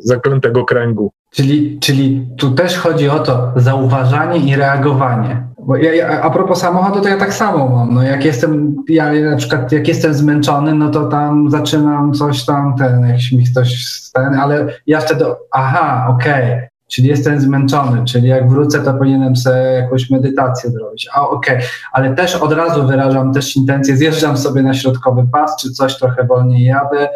zaklętego 0.00 0.64
kręgu. 0.64 1.12
Czyli, 1.30 1.78
czyli 1.80 2.28
tu 2.36 2.50
też 2.50 2.76
chodzi 2.76 3.08
o 3.08 3.18
to 3.18 3.52
zauważanie 3.56 4.38
i 4.38 4.56
reagowanie. 4.56 5.48
Bo 5.66 5.76
ja, 5.76 5.94
ja, 5.94 6.22
a 6.22 6.30
propos 6.30 6.60
samochodu, 6.60 7.00
to 7.00 7.08
ja 7.08 7.16
tak 7.16 7.34
samo 7.34 7.68
mam. 7.68 7.94
No 7.94 8.02
jak 8.02 8.24
jestem, 8.24 8.76
ja 8.88 9.12
na 9.12 9.36
przykład 9.36 9.72
jak 9.72 9.88
jestem 9.88 10.14
zmęczony, 10.14 10.74
no 10.74 10.90
to 10.90 11.06
tam 11.06 11.50
zaczynam 11.50 12.12
coś 12.12 12.44
tam, 12.44 12.74
ten, 12.78 13.08
jakiś 13.08 13.32
mi 13.32 13.44
ktoś 13.44 14.00
ten, 14.14 14.34
ale 14.34 14.66
ja 14.86 15.00
wtedy, 15.00 15.24
aha, 15.52 16.06
okej, 16.10 16.52
okay 16.52 16.68
czyli 16.88 17.08
jestem 17.08 17.40
zmęczony, 17.40 18.04
czyli 18.04 18.28
jak 18.28 18.48
wrócę, 18.48 18.80
to 18.80 18.94
powinienem 18.94 19.36
sobie 19.36 19.56
jakąś 19.56 20.10
medytację 20.10 20.70
zrobić. 20.70 21.08
A 21.14 21.28
okej, 21.28 21.56
okay. 21.56 21.68
ale 21.92 22.14
też 22.14 22.34
od 22.34 22.52
razu 22.52 22.86
wyrażam 22.86 23.32
też 23.32 23.56
intencję, 23.56 23.96
zjeżdżam 23.96 24.36
sobie 24.36 24.62
na 24.62 24.74
środkowy 24.74 25.28
pas, 25.32 25.56
czy 25.62 25.70
coś 25.70 25.98
trochę 25.98 26.24
wolniej 26.24 26.64
jadę. 26.64 27.08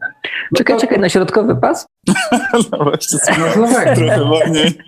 No 0.00 0.56
czekaj, 0.56 0.76
to... 0.76 0.80
czekaj, 0.80 0.98
na 1.00 1.08
środkowy 1.08 1.56
pas? 1.56 1.86
No 2.72 2.84
właśnie, 2.84 3.18
no, 3.38 3.66
trochę 3.66 4.24
wolniej. 4.24 4.78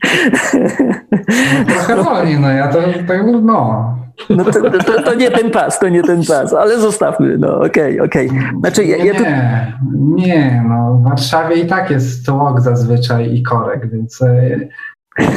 No, 1.68 1.74
trochę 1.74 2.02
wolniej, 2.02 2.40
no 2.40 2.50
ja 2.50 2.68
to, 2.68 2.78
tak, 3.08 3.20
no. 3.42 3.96
No 4.30 4.44
to, 4.44 4.70
to, 4.70 5.02
to, 5.02 5.14
nie 5.14 5.30
ten 5.30 5.50
pas, 5.50 5.78
to 5.78 5.88
nie 5.88 6.02
ten 6.02 6.24
pas, 6.24 6.52
ale 6.52 6.78
zostawmy, 6.78 7.38
no 7.38 7.60
okej, 7.60 8.00
okay, 8.00 8.06
okej. 8.06 8.28
Okay. 8.28 8.60
Znaczy, 8.60 8.84
ja, 8.84 8.96
ja 8.96 9.14
tu... 9.14 9.22
Nie, 9.22 10.26
nie, 10.26 10.64
no 10.68 10.94
w 10.94 11.08
Warszawie 11.08 11.56
i 11.56 11.66
tak 11.66 11.90
jest 11.90 12.26
tłok 12.26 12.60
zazwyczaj 12.60 13.34
i 13.34 13.42
korek, 13.42 13.90
więc... 13.90 14.22
E, 14.22 14.58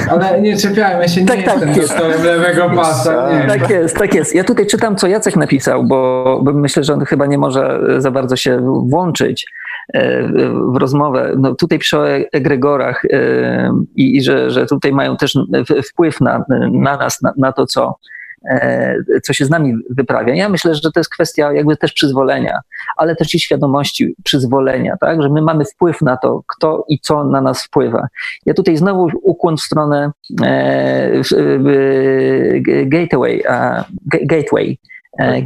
ale 0.10 0.42
nie 0.42 0.58
czepiajmy 0.58 1.10
się, 1.10 1.22
nie 1.22 1.28
tak, 1.28 1.60
tak 1.60 1.78
jestem 1.78 1.98
tak 1.98 2.08
jest. 2.08 2.24
lewego 2.24 2.70
pasa. 2.70 3.40
Nie. 3.40 3.48
Tak 3.48 3.70
jest, 3.70 3.98
tak 3.98 4.14
jest. 4.14 4.36
Ja 4.36 4.44
tutaj 4.44 4.68
czytam, 4.68 4.96
co 4.96 5.08
Jacek 5.08 5.36
napisał, 5.36 5.84
bo, 5.84 6.40
bo 6.44 6.54
myślę, 6.54 6.84
że 6.84 6.94
on 6.94 7.06
chyba 7.06 7.26
nie 7.26 7.38
może 7.38 7.80
za 7.98 8.12
bardzo 8.12 8.36
się 8.36 8.58
włączyć 8.90 9.46
w 10.74 10.78
rozmowę. 10.78 11.34
No 11.38 11.56
tutaj 11.56 11.80
przy 11.80 11.98
egregorach 12.32 13.06
e, 13.06 13.72
i, 13.96 14.18
i 14.18 14.22
że, 14.22 14.52
że 14.52 14.66
tutaj 14.66 14.92
mają 14.92 15.18
też 15.18 15.38
wpływ 15.90 16.22
na, 16.22 16.46
na 16.72 16.98
nas, 16.98 17.22
na, 17.22 17.34
na 17.38 17.52
to, 17.52 17.66
co, 17.66 18.00
E, 18.50 18.96
co 19.24 19.34
się 19.34 19.46
z 19.46 19.50
nami 19.50 19.74
wyprawia. 19.90 20.36
Ja 20.36 20.50
myślę, 20.50 20.76
że 20.76 20.92
to 20.92 21.00
jest 21.00 21.10
kwestia 21.10 21.54
jakby 21.54 21.78
też 21.78 21.94
przyzwolenia, 21.94 22.60
ale 22.98 23.16
też 23.16 23.36
i 23.36 23.40
świadomości 23.40 24.16
przyzwolenia, 24.24 24.98
tak, 25.02 25.22
że 25.22 25.30
my 25.30 25.42
mamy 25.42 25.66
wpływ 25.66 26.02
na 26.02 26.18
to, 26.18 26.44
kto 26.48 26.86
i 26.88 27.00
co 27.00 27.24
na 27.24 27.42
nas 27.42 27.64
wpływa. 27.64 28.08
Ja 28.46 28.54
tutaj 28.54 28.78
znowu 28.78 29.08
ukłon 29.22 29.58
w 29.58 29.62
stronę 29.62 30.12
e, 30.44 31.22
gateway, 32.86 33.44
gateway 34.06 34.72
e, 34.72 34.78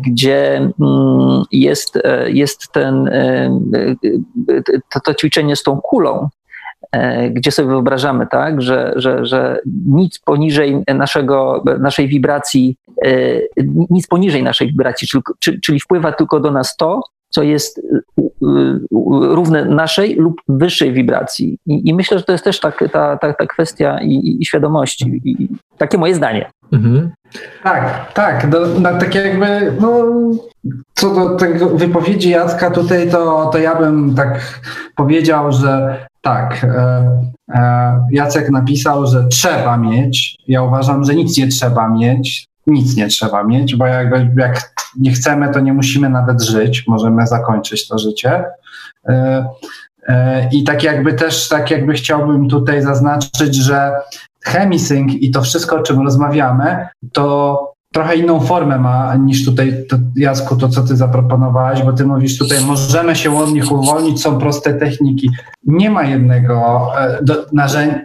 gdzie 0.07 0.55
mm, 0.55 1.43
jest, 1.51 1.99
jest 2.27 2.71
ten, 2.71 3.09
to, 4.93 4.99
to 4.99 5.13
ćwiczenie 5.13 5.55
z 5.55 5.63
tą 5.63 5.81
kulą, 5.81 6.29
E, 6.91 7.29
gdzie 7.29 7.51
sobie 7.51 7.69
wyobrażamy, 7.69 8.27
tak, 8.27 8.61
że, 8.61 8.93
że, 8.95 9.25
że 9.25 9.59
nic 9.85 10.19
poniżej 10.19 10.83
naszego, 10.95 11.63
naszej 11.79 12.07
wibracji, 12.07 12.77
e, 13.05 13.11
nic 13.89 14.07
poniżej 14.07 14.43
naszej 14.43 14.67
wibracji, 14.67 15.07
czyli, 15.39 15.61
czyli 15.61 15.79
wpływa 15.79 16.11
tylko 16.11 16.39
do 16.39 16.51
nas 16.51 16.75
to, 16.75 17.01
co 17.29 17.43
jest 17.43 17.81
równe 19.11 19.65
naszej 19.65 20.15
lub 20.15 20.41
wyższej 20.47 20.93
wibracji. 20.93 21.57
I, 21.65 21.89
i 21.89 21.93
myślę, 21.93 22.17
że 22.17 22.23
to 22.23 22.31
jest 22.31 22.43
też 22.43 22.59
tak, 22.59 22.83
ta, 22.91 23.17
ta, 23.17 23.33
ta 23.33 23.45
kwestia 23.45 23.99
i, 24.01 24.37
i 24.39 24.45
świadomości. 24.45 25.21
I 25.25 25.47
takie 25.77 25.97
moje 25.97 26.15
zdanie. 26.15 26.49
Mhm. 26.71 27.11
Tak, 27.63 28.13
tak. 28.13 28.49
Do, 28.49 28.67
no, 28.79 28.89
tak 28.99 29.15
jakby, 29.15 29.73
no, 29.79 30.05
co 30.93 31.15
do 31.15 31.35
tego 31.35 31.69
wypowiedzi 31.69 32.29
Jacka 32.29 32.71
tutaj, 32.71 33.11
to, 33.11 33.49
to 33.51 33.57
ja 33.57 33.75
bym 33.75 34.15
tak 34.15 34.61
powiedział, 34.95 35.51
że 35.51 35.97
tak. 36.21 36.63
E, 36.63 37.03
e, 37.53 38.07
Jacek 38.11 38.49
napisał, 38.49 39.07
że 39.07 39.27
trzeba 39.27 39.77
mieć. 39.77 40.35
Ja 40.47 40.63
uważam, 40.63 41.03
że 41.03 41.15
nic 41.15 41.37
nie 41.37 41.47
trzeba 41.47 41.89
mieć. 41.89 42.47
Nic 42.67 42.95
nie 42.95 43.07
trzeba 43.07 43.43
mieć, 43.43 43.75
bo 43.75 43.85
jakby, 43.85 44.41
jak 44.41 44.71
nie 44.99 45.11
chcemy, 45.11 45.53
to 45.53 45.59
nie 45.59 45.73
musimy 45.73 46.09
nawet 46.09 46.41
żyć. 46.41 46.87
Możemy 46.87 47.27
zakończyć 47.27 47.87
to 47.87 47.99
życie. 47.99 48.43
E, 49.05 49.45
I 50.51 50.63
tak 50.63 50.83
jakby 50.83 51.13
też, 51.13 51.49
tak 51.49 51.71
jakby 51.71 51.93
chciałbym 51.93 52.49
tutaj 52.49 52.81
zaznaczyć, 52.81 53.55
że 53.55 53.91
chemisync 54.47 55.13
i 55.13 55.31
to 55.31 55.41
wszystko, 55.41 55.75
o 55.75 55.83
czym 55.83 56.01
rozmawiamy, 56.01 56.87
to 57.13 57.77
trochę 57.93 58.15
inną 58.15 58.39
formę 58.39 58.79
ma 58.79 59.15
niż 59.15 59.45
tutaj, 59.45 59.85
to, 59.89 59.97
Jasku, 60.15 60.55
to 60.55 60.69
co 60.69 60.81
ty 60.81 60.95
zaproponowałeś, 60.95 61.83
bo 61.83 61.93
ty 61.93 62.05
mówisz 62.05 62.37
tutaj, 62.37 62.57
możemy 62.65 63.15
się 63.15 63.37
od 63.37 63.51
nich 63.51 63.71
uwolnić, 63.71 64.21
są 64.21 64.39
proste 64.39 64.73
techniki. 64.73 65.31
Nie 65.63 65.89
ma 65.89 66.03
jednego 66.03 66.87
e, 66.99 67.19
narzędzia, 67.53 68.01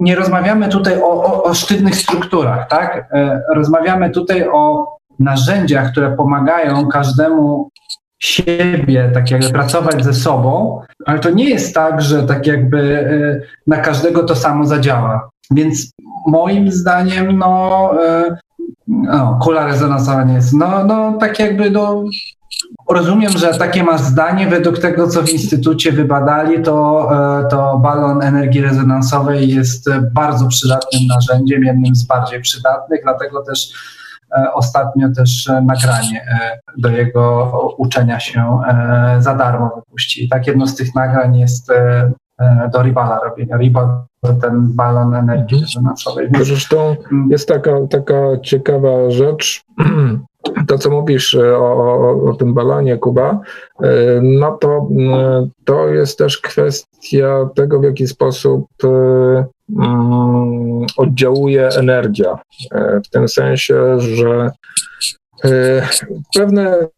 nie 0.00 0.16
rozmawiamy 0.16 0.68
tutaj 0.68 1.02
o, 1.02 1.24
o, 1.24 1.42
o 1.42 1.54
sztywnych 1.54 1.96
strukturach, 1.96 2.68
tak? 2.68 3.08
E, 3.12 3.42
rozmawiamy 3.54 4.10
tutaj 4.10 4.48
o 4.48 4.86
narzędziach, 5.18 5.92
które 5.92 6.16
pomagają 6.16 6.88
każdemu 6.88 7.70
siebie, 8.22 9.10
tak 9.14 9.30
jakby 9.30 9.50
pracować 9.50 10.04
ze 10.04 10.14
sobą, 10.14 10.80
ale 11.06 11.18
to 11.18 11.30
nie 11.30 11.48
jest 11.48 11.74
tak, 11.74 12.02
że 12.02 12.22
tak 12.22 12.46
jakby 12.46 12.98
e, 12.98 13.60
na 13.66 13.76
każdego 13.76 14.22
to 14.22 14.36
samo 14.36 14.66
zadziała. 14.66 15.30
Więc 15.50 15.92
moim 16.26 16.72
zdaniem, 16.72 17.38
no, 17.38 17.90
no, 18.88 19.38
kula 19.42 19.66
rezonansowa 19.66 20.24
nie 20.24 20.34
jest. 20.34 20.52
No, 20.52 20.84
no 20.84 21.12
tak 21.12 21.38
jakby 21.38 21.70
no, 21.70 22.04
rozumiem, 22.88 23.32
że 23.32 23.54
takie 23.54 23.84
masz 23.84 24.00
zdanie. 24.00 24.46
Według 24.46 24.78
tego, 24.78 25.08
co 25.08 25.22
w 25.22 25.30
instytucie 25.30 25.92
wybadali, 25.92 26.62
to, 26.62 27.08
e, 27.40 27.48
to 27.48 27.78
balon 27.78 28.22
energii 28.22 28.60
rezonansowej 28.60 29.48
jest 29.48 29.90
bardzo 30.12 30.46
przydatnym 30.46 31.02
narzędziem, 31.08 31.64
jednym 31.64 31.94
z 31.94 32.02
bardziej 32.02 32.40
przydatnych, 32.40 33.00
dlatego 33.02 33.42
też 33.42 33.72
e, 34.36 34.52
ostatnio 34.52 35.08
też 35.16 35.50
nagranie 35.62 36.22
e, 36.22 36.60
do 36.78 36.88
jego 36.88 37.52
uczenia 37.78 38.20
się 38.20 38.58
za 39.18 39.34
darmo 39.34 39.70
wypuścili. 39.76 40.28
Tak, 40.28 40.46
jedno 40.46 40.66
z 40.66 40.74
tych 40.74 40.94
nagrań 40.94 41.38
jest 41.38 41.72
do 42.72 42.82
Ribala 42.82 43.20
robienia. 43.24 43.56
Ribal 43.56 44.02
ten 44.22 44.72
balon 44.72 45.14
energii 45.14 45.56
mhm. 45.56 45.62
rezonansowej. 45.62 46.28
Zresztą 46.40 46.96
jest 47.30 47.48
taka, 47.48 47.86
taka 47.90 48.40
ciekawa 48.42 49.10
rzecz, 49.10 49.62
to 50.68 50.78
co 50.78 50.90
mówisz 50.90 51.34
e, 51.34 51.58
o, 51.58 51.76
o, 51.76 52.30
o, 52.30 52.34
tym 52.34 52.54
balonie 52.54 52.96
Kuba, 52.96 53.40
e, 53.82 54.20
no 54.22 54.52
to 54.52 54.88
e, 55.12 55.48
to 55.64 55.88
jest 55.88 56.18
też 56.18 56.38
kwestia 56.38 57.48
tego, 57.54 57.80
w 57.80 57.84
jaki 57.84 58.06
sposób 58.06 58.66
mm, 58.84 60.86
oddziałuje 60.96 61.68
energia. 61.68 62.38
W 63.04 63.08
tym 63.10 63.28
sensie, 63.28 64.00
że 64.00 64.50
pewne 66.34 66.78
e, 66.78 66.88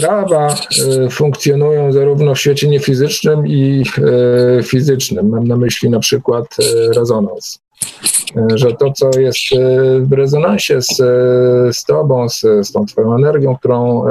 prawa 0.00 0.54
e, 1.04 1.10
funkcjonują 1.10 1.92
zarówno 1.92 2.34
w 2.34 2.38
świecie 2.38 2.68
niefizycznym 2.68 3.46
i 3.46 3.84
fizycznym. 4.64 5.28
Mam 5.28 5.44
na 5.44 5.56
myśli 5.56 5.90
na 5.90 5.98
przykład 5.98 6.46
rezonans. 6.96 7.58
że 8.54 8.72
to, 8.72 8.92
co 8.92 9.20
jest 9.20 9.38
w 10.00 10.12
rezonansie 10.12 10.82
z, 10.82 10.96
z 11.76 11.84
tobą, 11.84 12.28
z, 12.28 12.40
z 12.40 12.72
tą 12.72 12.86
twoją 12.86 13.14
energią, 13.14 13.56
którą 13.56 14.04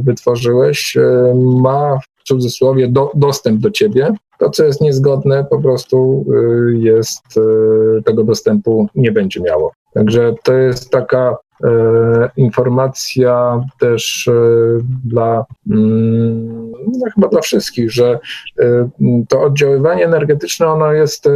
wytworzyłeś, 0.00 0.96
ma 1.34 1.98
w 2.18 2.24
cudzysłowie 2.24 2.88
do, 2.88 3.10
dostęp 3.14 3.60
do 3.60 3.70
ciebie. 3.70 4.14
To, 4.38 4.50
co 4.50 4.64
jest 4.64 4.80
niezgodne, 4.80 5.46
po 5.50 5.62
prostu 5.62 6.26
jest, 6.72 7.22
tego 8.04 8.24
dostępu 8.24 8.88
nie 8.94 9.12
będzie 9.12 9.40
miało. 9.40 9.72
Także 9.94 10.34
to 10.42 10.52
jest 10.52 10.90
taka 10.90 11.30
e, 11.30 11.49
informacja 12.36 13.60
też 13.80 14.28
e, 14.28 14.32
dla 15.04 15.44
mm, 15.70 16.70
no 16.70 17.10
chyba 17.14 17.28
dla 17.28 17.40
wszystkich, 17.40 17.92
że 17.92 18.18
e, 18.60 18.90
to 19.28 19.42
oddziaływanie 19.42 20.04
energetyczne 20.04 20.66
ono 20.66 20.92
jest 20.92 21.26
e, 21.26 21.30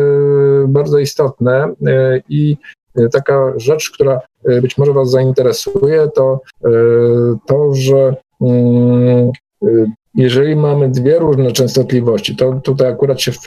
bardzo 0.68 0.98
istotne 0.98 1.74
e, 1.86 2.20
i 2.28 2.56
taka 3.12 3.52
rzecz, 3.56 3.90
która 3.90 4.20
e, 4.44 4.60
być 4.60 4.78
może 4.78 4.92
Was 4.92 5.10
zainteresuje, 5.10 6.08
to 6.14 6.40
to, 7.46 7.74
że 7.74 8.16
mm, 8.40 9.30
jeżeli 10.14 10.56
mamy 10.56 10.88
dwie 10.88 11.18
różne 11.18 11.52
częstotliwości, 11.52 12.36
to 12.36 12.60
tutaj 12.64 12.88
akurat 12.88 13.20
się 13.20 13.32
w, 13.32 13.38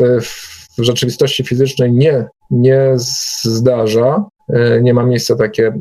w 0.78 0.84
rzeczywistości 0.84 1.44
fizycznej 1.44 1.94
nie, 1.94 2.28
nie 2.52 2.91
zdarza, 2.95 4.26
E, 4.26 4.36
nie 4.82 4.94
ma 4.94 5.03
miejsca 5.03 5.36
takie 5.36 5.68
e, 5.68 5.74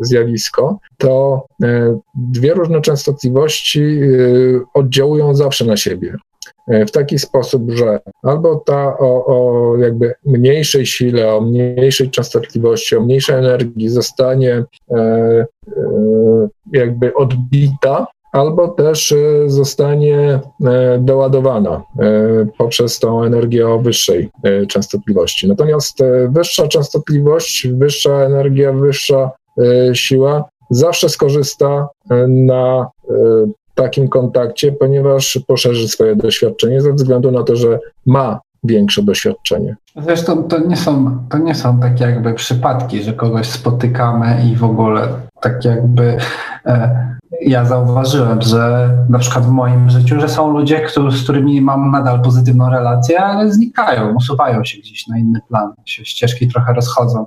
zjawisko, 0.00 0.78
to 0.98 1.46
e, 1.62 1.98
dwie 2.14 2.54
różne 2.54 2.80
częstotliwości 2.80 4.00
oddziałują 4.74 5.34
zawsze 5.34 5.64
na 5.64 5.76
siebie. 5.76 6.16
W 6.68 6.90
taki 6.90 7.18
sposób, 7.18 7.70
że 7.70 8.00
albo 8.22 8.56
ta 8.56 8.98
o, 8.98 9.26
o, 9.26 9.76
jakby 9.76 10.14
mniejszej 10.24 10.86
sile, 10.86 11.34
o 11.34 11.40
mniejszej 11.40 12.10
częstotliwości, 12.10 12.96
o 12.96 13.00
mniejszej 13.00 13.36
energii 13.36 13.88
zostanie 13.88 14.64
e, 14.90 14.96
e, 14.96 15.46
jakby 16.72 17.14
odbita 17.14 18.06
albo 18.34 18.68
też 18.68 19.12
e, 19.12 19.16
zostanie 19.46 20.18
e, 20.64 20.98
doładowana 20.98 21.70
e, 21.70 21.82
poprzez 22.58 22.98
tą 22.98 23.24
energię 23.24 23.68
o 23.68 23.78
wyższej 23.78 24.30
częstotliwości. 24.68 25.48
Natomiast 25.48 25.98
wyższa 26.28 26.68
częstotliwość, 26.68 27.68
wyższa 27.68 28.10
energia, 28.10 28.72
wyższa 28.72 29.30
siła 29.92 30.44
zawsze 30.70 31.08
skorzysta 31.08 31.88
na 32.28 32.90
takim 33.74 34.08
kontakcie, 34.08 34.72
ponieważ 34.72 35.38
poszerzy 35.46 35.88
swoje 35.88 36.16
doświadczenie 36.16 36.80
ze 36.80 36.92
względu 36.92 37.30
na 37.30 37.42
to, 37.42 37.56
że 37.56 37.78
ma 38.06 38.40
większe 38.64 39.02
doświadczenie. 39.02 39.76
Zresztą 39.96 40.42
to 40.42 40.58
nie 40.58 40.76
są, 40.76 41.18
to 41.30 41.38
nie 41.38 41.54
są 41.54 41.80
takie 41.80 42.04
jakby 42.04 42.34
przypadki, 42.34 43.02
że 43.02 43.12
kogoś 43.12 43.46
spotykamy 43.46 44.36
i 44.52 44.56
w 44.56 44.64
ogóle 44.64 45.08
tak 45.40 45.64
jakby 45.64 46.16
e, 46.66 47.13
ja 47.40 47.64
zauważyłem, 47.64 48.42
że 48.42 48.90
na 49.08 49.18
przykład 49.18 49.46
w 49.46 49.50
moim 49.50 49.90
życiu, 49.90 50.20
że 50.20 50.28
są 50.28 50.52
ludzie, 50.52 50.88
z 51.10 51.22
którymi 51.22 51.60
mam 51.60 51.90
nadal 51.90 52.22
pozytywną 52.22 52.70
relację, 52.70 53.20
ale 53.20 53.52
znikają, 53.52 54.14
usuwają 54.14 54.64
się 54.64 54.78
gdzieś 54.78 55.06
na 55.06 55.18
inny 55.18 55.40
plan, 55.48 55.72
ścieżki 55.84 56.48
trochę 56.48 56.72
rozchodzą 56.72 57.26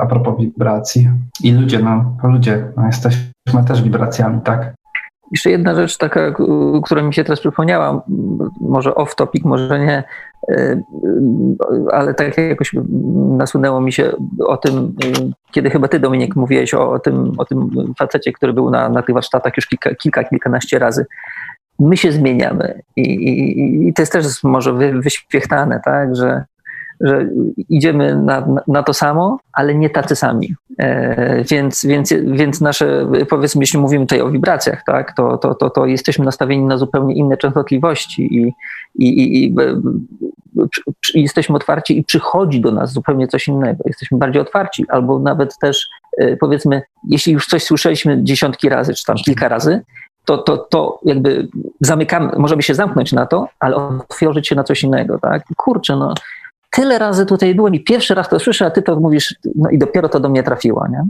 a 0.00 0.06
propos 0.06 0.38
wibracji. 0.38 1.10
I 1.42 1.52
ludzie, 1.52 1.78
no, 1.78 2.16
ludzie, 2.22 2.72
no, 2.76 2.86
jesteśmy 2.86 3.64
też 3.66 3.82
wibracjami, 3.82 4.40
tak? 4.40 4.74
Jeszcze 5.30 5.50
jedna 5.50 5.74
rzecz 5.74 5.96
taka, 5.96 6.34
która 6.84 7.02
mi 7.02 7.14
się 7.14 7.24
teraz 7.24 7.40
przypomniała, 7.40 8.02
może 8.60 8.94
off 8.94 9.14
topic, 9.14 9.44
może 9.44 9.78
nie, 9.78 10.04
e, 10.50 10.82
ale 11.92 12.14
tak 12.14 12.38
jakoś 12.38 12.72
nasunęło 13.36 13.80
mi 13.80 13.92
się 13.92 14.12
o 14.46 14.56
tym, 14.56 14.94
kiedy 15.50 15.70
chyba 15.70 15.88
ty 15.88 16.00
Dominik 16.00 16.36
mówiłeś 16.36 16.74
o, 16.74 16.98
tym, 16.98 17.32
o 17.38 17.44
tym 17.44 17.70
facecie, 17.98 18.32
który 18.32 18.52
był 18.52 18.70
na, 18.70 18.88
na 18.88 19.02
tych 19.02 19.14
warsztatach 19.14 19.52
już 19.56 19.66
kilka, 19.66 19.94
kilka, 19.94 20.24
kilkanaście 20.24 20.78
razy. 20.78 21.06
My 21.78 21.96
się 21.96 22.12
zmieniamy 22.12 22.82
i, 22.96 23.02
i, 23.02 23.88
i 23.88 23.94
to 23.94 24.02
jest 24.02 24.12
też 24.12 24.42
może 24.44 24.72
wyświechtane, 24.72 25.80
tak, 25.84 26.16
że 26.16 26.44
że 27.00 27.28
idziemy 27.68 28.16
na, 28.16 28.48
na 28.68 28.82
to 28.82 28.94
samo, 28.94 29.38
ale 29.52 29.74
nie 29.74 29.90
tacy 29.90 30.16
sami. 30.16 30.54
E, 30.78 31.44
więc, 31.44 31.84
więc, 31.84 32.12
więc 32.12 32.60
nasze, 32.60 33.06
powiedzmy, 33.28 33.62
jeśli 33.62 33.78
mówimy 33.78 34.06
tutaj 34.06 34.20
o 34.20 34.30
wibracjach, 34.30 34.82
tak, 34.86 35.12
to, 35.16 35.38
to, 35.38 35.54
to, 35.54 35.70
to 35.70 35.86
jesteśmy 35.86 36.24
nastawieni 36.24 36.64
na 36.64 36.78
zupełnie 36.78 37.14
inne 37.14 37.36
częstotliwości 37.36 38.22
i, 38.36 38.52
i, 38.98 39.44
i, 39.44 39.54
i 41.14 41.22
jesteśmy 41.22 41.56
otwarci 41.56 41.98
i 41.98 42.04
przychodzi 42.04 42.60
do 42.60 42.72
nas 42.72 42.92
zupełnie 42.92 43.28
coś 43.28 43.48
innego. 43.48 43.84
Jesteśmy 43.86 44.18
bardziej 44.18 44.42
otwarci, 44.42 44.84
albo 44.88 45.18
nawet 45.18 45.58
też 45.58 45.88
e, 46.18 46.36
powiedzmy, 46.36 46.82
jeśli 47.08 47.32
już 47.32 47.46
coś 47.46 47.62
słyszeliśmy 47.62 48.24
dziesiątki 48.24 48.68
razy, 48.68 48.94
czy 48.94 49.04
tam 49.04 49.16
kilka 49.16 49.48
razy, 49.48 49.80
to, 50.24 50.38
to, 50.38 50.56
to 50.56 51.00
jakby 51.04 51.48
zamykamy, 51.80 52.32
możemy 52.38 52.62
się 52.62 52.74
zamknąć 52.74 53.12
na 53.12 53.26
to, 53.26 53.48
ale 53.60 53.76
otworzyć 53.76 54.48
się 54.48 54.54
na 54.54 54.64
coś 54.64 54.82
innego, 54.82 55.18
tak? 55.18 55.42
Kurczę, 55.56 55.96
no 55.96 56.14
tyle 56.70 56.98
razy 56.98 57.26
tutaj 57.26 57.54
byłem 57.54 57.74
i 57.74 57.84
pierwszy 57.84 58.14
raz 58.14 58.28
to 58.28 58.38
słyszę, 58.38 58.66
a 58.66 58.70
ty 58.70 58.82
to 58.82 59.00
mówisz, 59.00 59.34
no 59.56 59.70
i 59.70 59.78
dopiero 59.78 60.08
to 60.08 60.20
do 60.20 60.28
mnie 60.28 60.42
trafiło, 60.42 60.86
nie? 60.88 61.04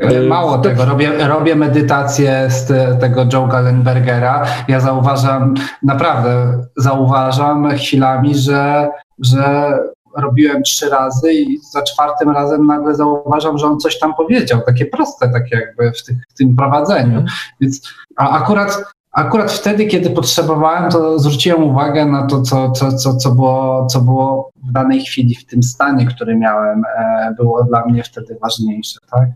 E, 0.00 0.22
mało 0.22 0.58
tego, 0.58 0.84
robię, 0.84 1.28
robię 1.28 1.56
medytację 1.56 2.46
z 2.50 2.68
tego 3.00 3.26
Joe 3.32 3.46
Gallenbergera. 3.46 4.46
Ja 4.68 4.80
zauważam, 4.80 5.54
naprawdę 5.82 6.58
zauważam 6.76 7.70
chwilami, 7.70 8.34
że, 8.34 8.88
że 9.18 9.72
robiłem 10.16 10.62
trzy 10.62 10.88
razy 10.88 11.32
i 11.32 11.58
za 11.72 11.82
czwartym 11.82 12.30
razem 12.30 12.66
nagle 12.66 12.94
zauważam, 12.94 13.58
że 13.58 13.66
on 13.66 13.80
coś 13.80 13.98
tam 13.98 14.14
powiedział, 14.14 14.60
takie 14.66 14.86
proste, 14.86 15.28
takie 15.28 15.56
jakby 15.56 15.92
w, 15.92 16.04
tych, 16.04 16.16
w 16.28 16.34
tym 16.34 16.56
prowadzeniu. 16.56 17.18
Mhm. 17.18 17.26
Więc, 17.60 17.92
a 18.16 18.30
akurat 18.30 18.82
Akurat 19.12 19.52
wtedy, 19.52 19.86
kiedy 19.86 20.10
potrzebowałem, 20.10 20.90
to 20.90 21.18
zwróciłem 21.18 21.64
uwagę 21.64 22.06
na 22.06 22.26
to, 22.26 22.42
co, 22.42 22.70
co, 22.70 22.92
co, 22.92 23.16
co, 23.16 23.30
było, 23.30 23.86
co 23.86 24.00
było 24.00 24.50
w 24.68 24.72
danej 24.72 25.00
chwili, 25.00 25.34
w 25.34 25.46
tym 25.46 25.62
stanie, 25.62 26.06
który 26.06 26.36
miałem, 26.36 26.82
e, 26.98 27.34
było 27.36 27.64
dla 27.64 27.84
mnie 27.86 28.02
wtedy 28.02 28.36
ważniejsze. 28.42 28.98
Tak? 29.10 29.28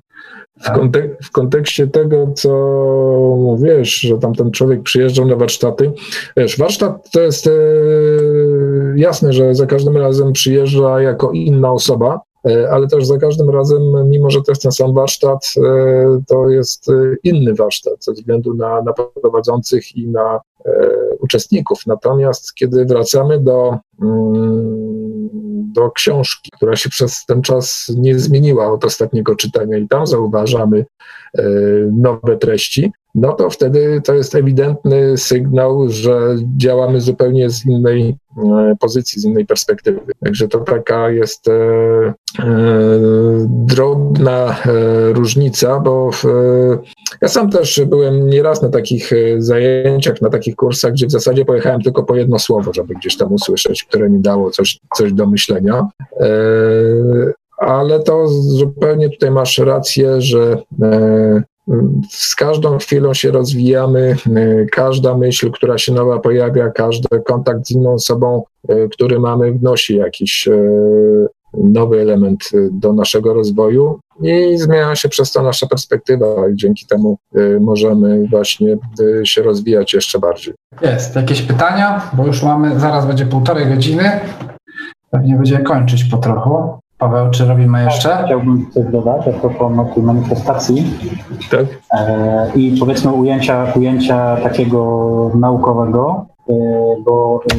W, 0.61 0.71
kontek 0.71 1.23
w, 1.23 1.31
kontekście 1.31 1.87
tego, 1.87 2.33
co 2.35 2.49
mówisz, 3.39 4.01
że 4.01 4.19
tam 4.19 4.35
ten 4.35 4.51
człowiek 4.51 4.83
przyjeżdżał 4.83 5.27
na 5.27 5.37
warsztaty, 5.37 5.93
wiesz, 6.37 6.59
warsztat 6.59 7.11
to 7.11 7.21
jest 7.21 7.47
e, 7.47 7.51
jasne, 8.97 9.33
że 9.33 9.55
za 9.55 9.67
każdym 9.67 9.97
razem 9.97 10.33
przyjeżdża 10.33 11.01
jako 11.01 11.31
inna 11.31 11.73
osoba, 11.73 12.21
ale 12.71 12.89
też 12.89 13.07
za 13.07 13.19
każdym 13.19 13.51
razem, 13.51 13.83
mimo 14.09 14.31
że 14.31 14.43
to 14.43 14.53
jest 14.53 14.63
ten 14.63 14.73
sam 14.73 14.95
warsztat, 14.95 15.55
e, 15.57 16.21
to 16.27 16.49
jest 16.49 16.89
e, 16.89 16.93
inny 17.25 17.55
warsztat 17.55 18.05
ze 18.05 18.13
względu 18.13 18.55
na, 18.55 18.83
na 18.83 18.93
prowadzących 18.93 19.97
i 19.97 20.09
na 20.09 20.41
uczestników. 21.21 21.79
Natomiast 21.87 22.55
kiedy 22.55 22.85
wracamy 22.85 23.41
do, 23.41 23.79
mm, 24.03 25.29
do 25.73 25.91
książki, 25.91 26.51
która 26.57 26.77
się 26.77 26.91
przez 26.91 27.25
ten 27.27 27.43
czas 27.43 27.93
nie 27.97 28.19
zmieniła 28.19 28.73
od 28.73 28.85
ostatniego 28.85 29.37
czytania, 29.37 29.79
i 29.79 29.89
tam 29.89 30.07
zauważamy 30.07 30.85
nowe 31.93 32.37
treści, 32.37 32.93
no 33.17 33.33
to 33.33 33.51
wtedy 33.51 34.01
to 34.05 34.15
jest 34.15 34.35
ewidentny 34.35 35.17
sygnał, 35.17 35.89
że 35.89 36.37
działamy 36.57 37.01
zupełnie 37.01 37.51
z 37.51 37.67
innej 37.67 38.17
e, 38.39 38.77
pozycji, 38.81 39.21
z 39.21 39.25
innej 39.25 39.47
perspektywy. 39.47 40.01
Także 40.25 40.49
to 40.49 40.59
taka 40.59 41.11
jest 41.11 41.49
e, 41.49 41.53
e, 41.53 42.15
drobna 43.49 44.57
różnica, 45.13 45.81
bo 45.81 46.11
ja 47.23 47.29
sam 47.29 47.51
też 47.51 47.81
byłem 47.87 48.31
nieraz 48.31 48.63
na 48.63 48.69
takich 48.69 49.11
zajęciach, 49.39 50.23
na 50.23 50.31
takich 50.31 50.57
kursach, 50.57 50.93
gdzie 50.93 51.07
w 51.07 51.13
zasadzie 51.13 51.45
pojechałem 51.45 51.83
tylko 51.83 52.03
po 52.03 52.17
jedno 52.17 52.39
słowo, 52.39 52.73
żeby 52.75 52.95
gdzieś 52.95 53.17
tam 53.17 53.33
usłyszeć, 53.33 53.85
które 53.85 54.11
mi 54.11 54.21
dało 54.21 54.51
coś, 54.51 54.79
coś 54.97 55.13
do 55.13 55.27
myślenia 55.27 55.89
ale 57.59 58.01
to 58.01 58.29
zupełnie 58.29 59.11
tutaj 59.11 59.31
masz 59.31 59.59
rację, 59.59 60.21
że 60.21 60.59
z 62.09 62.35
każdą 62.35 62.79
chwilą 62.79 63.15
się 63.15 63.31
rozwijamy, 63.31 64.17
e, 64.37 64.67
każda 64.67 65.17
myśl, 65.17 65.51
która 65.51 65.79
się 65.79 65.93
nowa 65.93 66.19
pojawia, 66.19 66.71
każdy 66.71 67.09
kontakt 67.27 67.67
z 67.67 67.71
inną 67.71 67.93
osobą, 67.93 68.43
e, 68.69 68.89
który 68.89 69.21
mamy, 69.21 69.53
wnosi 69.53 69.97
jakiś 69.97 70.49
e, 70.49 70.59
nowy 71.55 72.01
element 72.01 72.51
do 72.71 72.93
naszego 72.93 73.35
rozwoju 73.35 73.99
i 74.23 74.59
zmienia 74.59 74.97
się 74.97 75.09
przez 75.09 75.33
to 75.33 75.43
nasza 75.43 75.67
perspektywa 75.67 76.49
i 76.49 76.57
dzięki 76.57 76.87
temu 76.87 77.19
możemy 77.61 78.29
właśnie 78.29 78.77
się 79.25 79.43
rozwijać 79.43 79.95
jeszcze 79.95 80.19
bardziej. 80.19 80.55
Jest. 80.83 81.17
Jakieś 81.17 81.43
pytania? 81.43 82.11
Bo 82.13 82.27
już 82.27 82.43
mamy, 82.43 82.81
zaraz 82.81 83.07
będzie 83.07 83.27
półtorej 83.27 83.67
godziny. 83.67 84.21
Pewnie 85.11 85.37
będzie 85.37 85.59
kończyć 85.59 86.05
po 86.05 86.17
trochu. 86.17 86.79
Paweł, 86.99 87.31
czy 87.31 87.45
robimy 87.45 87.85
jeszcze? 87.85 88.09
Tak, 88.09 88.27
chciałbym 88.27 88.71
coś 88.71 88.87
dodać 88.93 89.29
a 89.29 89.41
propos 89.41 89.95
tej 89.95 90.03
manifestacji. 90.03 90.85
Tak. 91.51 91.67
E, 91.93 92.53
I 92.55 92.77
powiedzmy 92.81 93.13
ujęcia, 93.13 93.73
ujęcia 93.77 94.37
takiego 94.37 95.31
naukowego, 95.35 96.27
e, 96.49 96.53
bo 97.05 97.41
e, 97.53 97.57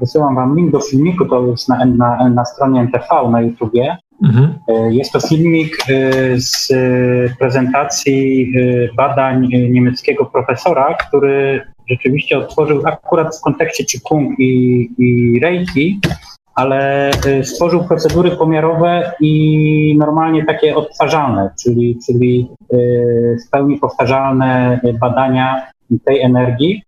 wysyłam 0.00 0.34
wam 0.34 0.56
link 0.56 0.72
do 0.72 0.80
filmiku, 0.80 1.24
to 1.24 1.46
jest 1.46 1.68
na, 1.68 1.84
na, 1.84 2.28
na 2.28 2.44
stronie 2.44 2.80
NTV 2.80 3.30
na 3.30 3.40
YouTubie. 3.40 3.96
Mhm. 4.24 4.54
Jest 4.90 5.12
to 5.12 5.20
filmik 5.20 5.76
z 6.36 6.68
prezentacji 7.38 8.52
badań 8.96 9.48
niemieckiego 9.48 10.24
profesora, 10.24 10.94
który 10.94 11.62
rzeczywiście 11.90 12.38
otworzył 12.38 12.82
akurat 12.86 13.36
w 13.36 13.40
kontekście 13.40 13.84
Qigong 13.84 14.38
i, 14.38 14.90
i 14.98 15.40
Reiki, 15.40 16.00
ale 16.56 17.10
stworzył 17.42 17.84
procedury 17.84 18.30
pomiarowe 18.30 19.12
i 19.20 19.96
normalnie 19.98 20.44
takie 20.44 20.76
odtwarzalne, 20.76 21.50
czyli, 21.62 21.98
czyli 22.06 22.48
w 23.46 23.50
pełni 23.50 23.78
powtarzalne 23.78 24.80
badania 25.00 25.66
tej 26.04 26.20
energii 26.20 26.82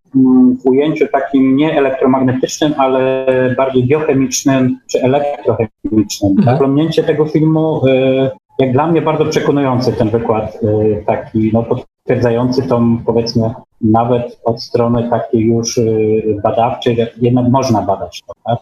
w 0.65 0.67
ujęciu 0.67 1.07
takim 1.13 1.57
nie 1.57 1.79
elektromagnetycznym, 1.79 2.75
ale 2.77 3.27
bardziej 3.57 3.87
biochemicznym 3.87 4.79
czy 4.91 5.03
elektrochemicznym. 5.03 6.35
Mhm. 6.39 6.59
Tego 7.07 7.27
filmu, 7.27 7.87
y, 7.87 8.31
jak 8.59 8.73
dla 8.73 8.87
mnie 8.87 9.03
bardzo 9.03 9.25
przekonujący 9.25 9.93
ten 9.93 10.11
wykład, 10.11 10.59
y, 10.63 11.05
taki 11.07 11.51
no, 11.53 11.63
potwierdzający 11.63 12.63
tą 12.63 12.99
powiedzmy 13.07 13.55
nawet 13.81 14.41
od 14.45 14.63
strony 14.63 15.11
takiej 15.11 15.41
już 15.41 15.79
y, 15.79 16.41
badawczej, 16.43 16.97
jednak 17.21 17.49
można 17.49 17.83
badać 17.83 18.23
to, 18.27 18.33
tak? 18.45 18.59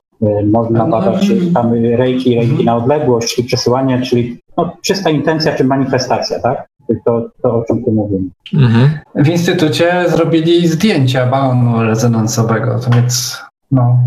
Można 0.53 0.87
no, 0.87 0.91
badać 0.91 1.31
mhm. 1.31 1.53
tam 1.53 1.73
rejki, 1.73 2.35
rejki 2.35 2.65
na 2.65 2.77
odległość, 2.77 3.35
czyli 3.35 3.47
przesyłanie, 3.47 4.03
czyli 4.03 4.39
no, 4.57 4.77
czysta 4.83 5.11
intencja 5.11 5.55
czy 5.55 5.65
manifestacja, 5.65 6.41
tak? 6.41 6.67
to, 7.05 7.31
to 7.43 7.55
o 7.55 7.65
czym 7.65 7.85
tu 7.85 7.93
mówimy. 7.93 8.29
Mhm. 8.55 8.91
W 9.15 9.29
instytucie 9.29 10.05
zrobili 10.09 10.69
zdjęcia 10.69 11.27
balonu 11.27 11.83
rezonansowego, 11.83 12.79
to 12.79 12.91
więc 12.91 13.43
no. 13.71 13.99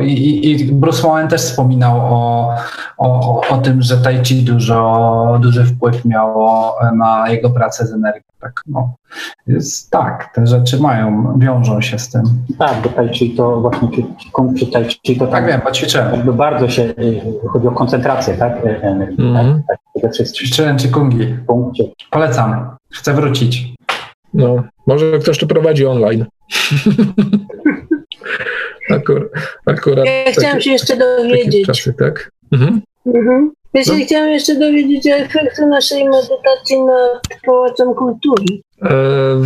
I, 0.00 0.50
I 0.50 0.72
Bruce 0.72 1.08
Moen 1.08 1.28
też 1.28 1.40
wspominał 1.40 1.96
o, 1.98 2.54
o, 2.98 3.40
o 3.50 3.58
tym, 3.58 3.82
że 3.82 3.96
Tai 3.96 4.24
Chi 4.24 4.42
dużo, 4.42 5.38
duży 5.42 5.64
wpływ 5.64 6.04
miało 6.04 6.74
na 6.96 7.30
jego 7.30 7.50
pracę 7.50 7.86
z 7.86 7.92
energią. 7.92 8.27
Tak, 8.40 8.62
no. 8.66 8.94
Jest, 9.46 9.90
tak, 9.90 10.30
te 10.34 10.46
rzeczy 10.46 10.78
mają, 10.80 11.38
wiążą 11.38 11.80
się 11.80 11.98
z 11.98 12.10
tym. 12.10 12.22
Tak, 12.58 12.82
bo 12.82 12.88
Tai 12.88 13.08
Chi 13.08 13.30
to 13.30 13.60
właśnie, 13.60 13.88
czy, 13.88 14.02
czy 14.58 14.72
Tai 14.72 14.84
Chi 15.06 15.16
to 15.16 15.26
tak, 15.26 15.30
tak 15.34 15.46
wiem, 15.46 15.60
poćwiczyłem. 15.60 16.12
Jakby 16.12 16.32
bardzo 16.32 16.68
się, 16.68 16.82
y, 16.82 17.22
chodzi 17.52 17.68
o 17.68 17.70
koncentrację, 17.70 18.34
tak, 18.34 18.52
e, 18.66 18.82
energii, 18.82 19.30
mm. 19.30 19.62
tak, 19.68 19.78
tak, 19.78 19.78
przede 19.96 20.12
wszystkim. 20.12 20.46
Ćwiczyłem 20.46 20.78
Chikungi. 20.78 21.36
Punkcie. 21.46 21.84
Polecam, 22.10 22.76
chcę 22.92 23.14
wrócić. 23.14 23.74
No, 24.34 24.62
może 24.86 25.18
ktoś 25.18 25.38
tu 25.38 25.46
prowadzi 25.46 25.86
online. 25.86 26.24
Akur, 28.90 29.30
akurat. 29.66 30.06
Ja 30.06 30.32
chciałam 30.32 30.60
się 30.60 30.70
jeszcze 30.70 30.96
dowiedzieć. 30.96 31.66
Czasy, 31.66 31.94
tak? 31.94 32.30
Mhm. 32.52 32.80
Mhm. 33.06 33.50
Ja 33.74 33.84
się 33.84 33.92
no. 33.92 34.04
chciałam 34.04 34.30
jeszcze 34.30 34.54
dowiedzieć 34.54 35.06
o 35.06 35.10
efekcie 35.10 35.66
naszej 35.66 36.04
medytacji 36.04 36.82
nad 36.82 37.22
Pałacem 37.46 37.94
Kultury. 37.94 38.60
E, 38.82 38.90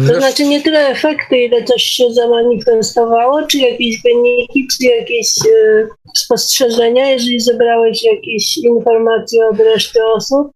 to 0.08 0.20
znaczy 0.20 0.44
nie 0.44 0.62
tyle 0.62 0.88
efekty, 0.88 1.36
ile 1.36 1.64
coś 1.64 1.82
się 1.82 2.04
zamanifestowało, 2.12 3.46
czy 3.46 3.58
jakieś 3.58 4.02
wyniki, 4.02 4.66
czy 4.72 4.86
jakieś 4.86 5.28
e, 5.46 5.86
spostrzeżenia, 6.16 7.10
jeżeli 7.10 7.40
zebrałeś 7.40 8.04
jakieś 8.04 8.56
informacje 8.56 9.46
od 9.46 9.58
reszty 9.58 10.04
osób. 10.04 10.52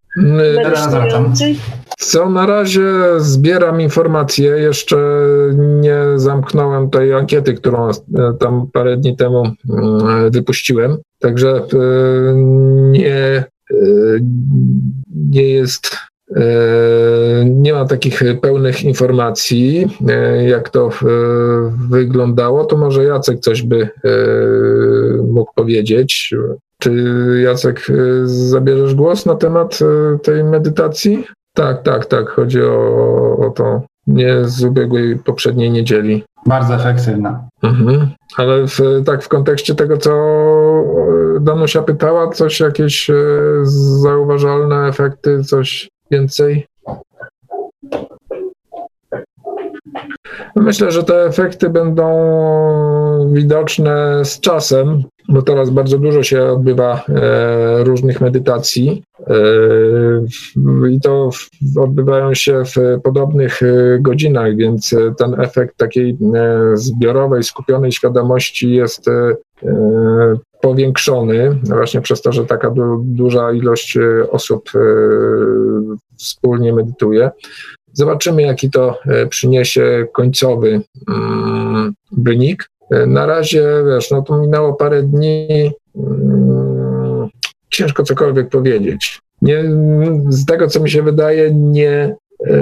Co 1.98 2.30
na 2.30 2.46
razie 2.46 2.82
zbieram 3.18 3.80
informacje. 3.80 4.50
Jeszcze 4.50 4.96
nie 5.56 5.98
zamknąłem 6.16 6.90
tej 6.90 7.14
ankiety, 7.14 7.54
którą 7.54 7.88
e, 7.88 7.92
tam 8.40 8.66
parę 8.72 8.96
dni 8.96 9.16
temu 9.16 9.42
mm, 9.70 10.30
wypuściłem. 10.30 10.98
Także 11.18 11.50
e, 11.50 11.66
nie, 12.34 13.14
e, 13.14 13.44
nie 15.30 15.48
jest 15.48 15.96
nie 17.44 17.72
mam 17.72 17.88
takich 17.88 18.22
pełnych 18.40 18.84
informacji, 18.84 19.86
jak 20.46 20.70
to 20.70 20.90
wyglądało. 21.90 22.64
To 22.64 22.76
może 22.76 23.04
Jacek 23.04 23.40
coś 23.40 23.62
by 23.62 23.88
mógł 25.22 25.52
powiedzieć. 25.54 26.34
Czy 26.80 26.92
Jacek 27.44 27.86
zabierzesz 28.24 28.94
głos 28.94 29.26
na 29.26 29.34
temat 29.34 29.78
tej 30.22 30.44
medytacji? 30.44 31.24
Tak, 31.54 31.82
tak, 31.82 32.06
tak. 32.06 32.28
Chodzi 32.28 32.62
o, 32.62 33.36
o 33.38 33.50
to 33.50 33.82
nie 34.06 34.44
z 34.44 34.64
ubiegłej 34.64 35.18
poprzedniej 35.18 35.70
niedzieli. 35.70 36.24
Bardzo 36.46 36.74
efektywna. 36.74 37.48
Mhm. 37.62 38.10
Ale 38.36 38.66
w, 38.66 38.80
tak 39.06 39.22
w 39.22 39.28
kontekście 39.28 39.74
tego, 39.74 39.96
co 39.96 40.12
Danusia 41.40 41.82
pytała, 41.82 42.30
coś 42.30 42.60
jakieś 42.60 43.10
e, 43.10 43.14
zauważalne 44.02 44.88
efekty, 44.88 45.44
coś 45.44 45.88
więcej? 46.10 46.66
Myślę, 50.56 50.90
że 50.90 51.04
te 51.04 51.24
efekty 51.24 51.70
będą 51.70 52.10
widoczne 53.32 54.24
z 54.24 54.40
czasem, 54.40 55.02
bo 55.28 55.42
teraz 55.42 55.70
bardzo 55.70 55.98
dużo 55.98 56.22
się 56.22 56.44
odbywa 56.44 57.04
e, 57.08 57.84
różnych 57.84 58.20
medytacji 58.20 59.02
e, 59.20 59.34
i 60.90 61.00
to 61.00 61.30
odbywają 61.80 62.34
się 62.34 62.62
w 62.64 63.00
podobnych 63.02 63.62
e, 63.62 63.98
godzinach, 64.00 64.56
więc 64.56 64.94
ten 65.18 65.40
efekt 65.40 65.76
takiej 65.76 66.18
zbiorowej, 66.74 67.42
skupionej 67.42 67.92
świadomości 67.92 68.70
jest 68.70 69.06
powiększony 70.60 71.58
właśnie 71.64 72.00
przez 72.00 72.22
to, 72.22 72.32
że 72.32 72.44
taka 72.44 72.70
du 72.70 73.02
duża 73.04 73.52
ilość 73.52 73.98
osób 74.30 74.70
wspólnie 76.16 76.74
medytuje. 76.74 77.30
Zobaczymy, 77.92 78.42
jaki 78.42 78.70
to 78.70 78.98
przyniesie 79.30 80.06
końcowy 80.12 80.80
mm, 81.08 81.94
wynik. 82.12 82.68
Na 83.06 83.26
razie, 83.26 83.68
wiesz, 83.86 84.10
no 84.10 84.22
to 84.22 84.38
minęło 84.38 84.74
parę 84.74 85.02
dni, 85.02 85.70
mm, 85.96 87.28
ciężko 87.70 88.02
cokolwiek 88.02 88.48
powiedzieć. 88.48 89.20
Nie, 89.42 89.64
z 90.28 90.46
tego, 90.46 90.66
co 90.66 90.80
mi 90.80 90.90
się 90.90 91.02
wydaje, 91.02 91.54
nie, 91.54 92.16
e, 92.46 92.56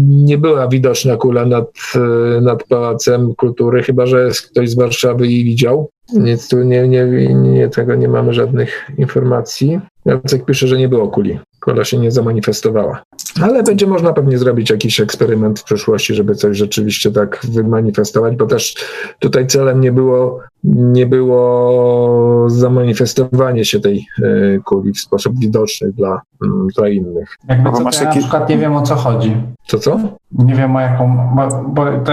nie 0.00 0.38
była 0.38 0.68
widoczna 0.68 1.16
kula 1.16 1.46
nad, 1.46 1.70
e, 1.94 2.40
nad 2.40 2.64
Pałacem 2.64 3.34
Kultury, 3.34 3.82
chyba 3.82 4.06
że 4.06 4.30
ktoś 4.50 4.70
z 4.70 4.76
Warszawy 4.76 5.26
jej 5.26 5.44
widział. 5.44 5.90
Nic 6.12 6.48
tu 6.48 6.62
nie, 6.62 6.88
nie, 6.88 7.06
nie, 7.34 7.68
tego 7.68 7.94
nie 7.94 8.08
mamy 8.08 8.34
żadnych 8.34 8.90
informacji. 8.98 9.80
Jacek 10.04 10.44
pisze, 10.44 10.68
że 10.68 10.78
nie 10.78 10.88
było 10.88 11.08
kuli. 11.08 11.38
Kula 11.66 11.84
się 11.84 11.98
nie 11.98 12.10
zamanifestowała. 12.10 13.02
Ale 13.42 13.62
będzie 13.62 13.86
można 13.86 14.12
pewnie 14.12 14.38
zrobić 14.38 14.70
jakiś 14.70 15.00
eksperyment 15.00 15.60
w 15.60 15.64
przyszłości, 15.64 16.14
żeby 16.14 16.34
coś 16.34 16.56
rzeczywiście 16.56 17.12
tak 17.12 17.40
wymanifestować, 17.52 18.36
bo 18.36 18.46
też 18.46 18.74
tutaj 19.18 19.46
celem 19.46 19.80
nie 19.80 19.92
było, 19.92 20.40
nie 20.64 21.06
było 21.06 22.50
zamanifestowanie 22.50 23.64
się 23.64 23.80
tej 23.80 24.06
e, 24.22 24.58
kuli 24.64 24.92
w 24.92 25.00
sposób 25.00 25.38
widoczny 25.38 25.92
dla, 25.92 26.20
mm, 26.44 26.68
dla 26.76 26.88
innych. 26.88 27.36
Jakby 27.48 27.72
co, 27.72 27.80
masz 27.80 28.00
ja 28.00 28.04
na 28.04 28.10
przykład 28.10 28.48
nie 28.48 28.58
wiem 28.58 28.76
o 28.76 28.82
co 28.82 28.94
chodzi. 28.94 29.36
Co 29.66 29.78
co? 29.78 29.98
Nie 30.32 30.54
wiem 30.54 30.76
o 30.76 30.80
jaką, 30.80 31.30
bo, 31.36 31.64
bo 31.68 31.84
to, 31.84 32.12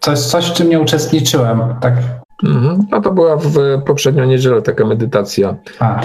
to 0.00 0.10
jest 0.10 0.30
coś, 0.30 0.50
w 0.50 0.52
czym 0.52 0.68
nie 0.68 0.80
uczestniczyłem, 0.80 1.62
tak 1.80 1.94
Mhm. 2.44 2.86
No 2.90 3.00
to 3.00 3.12
była 3.12 3.36
w 3.36 3.82
poprzednią 3.86 4.24
niedzielę 4.24 4.62
taka 4.62 4.84
medytacja. 4.84 5.54
A, 5.80 6.00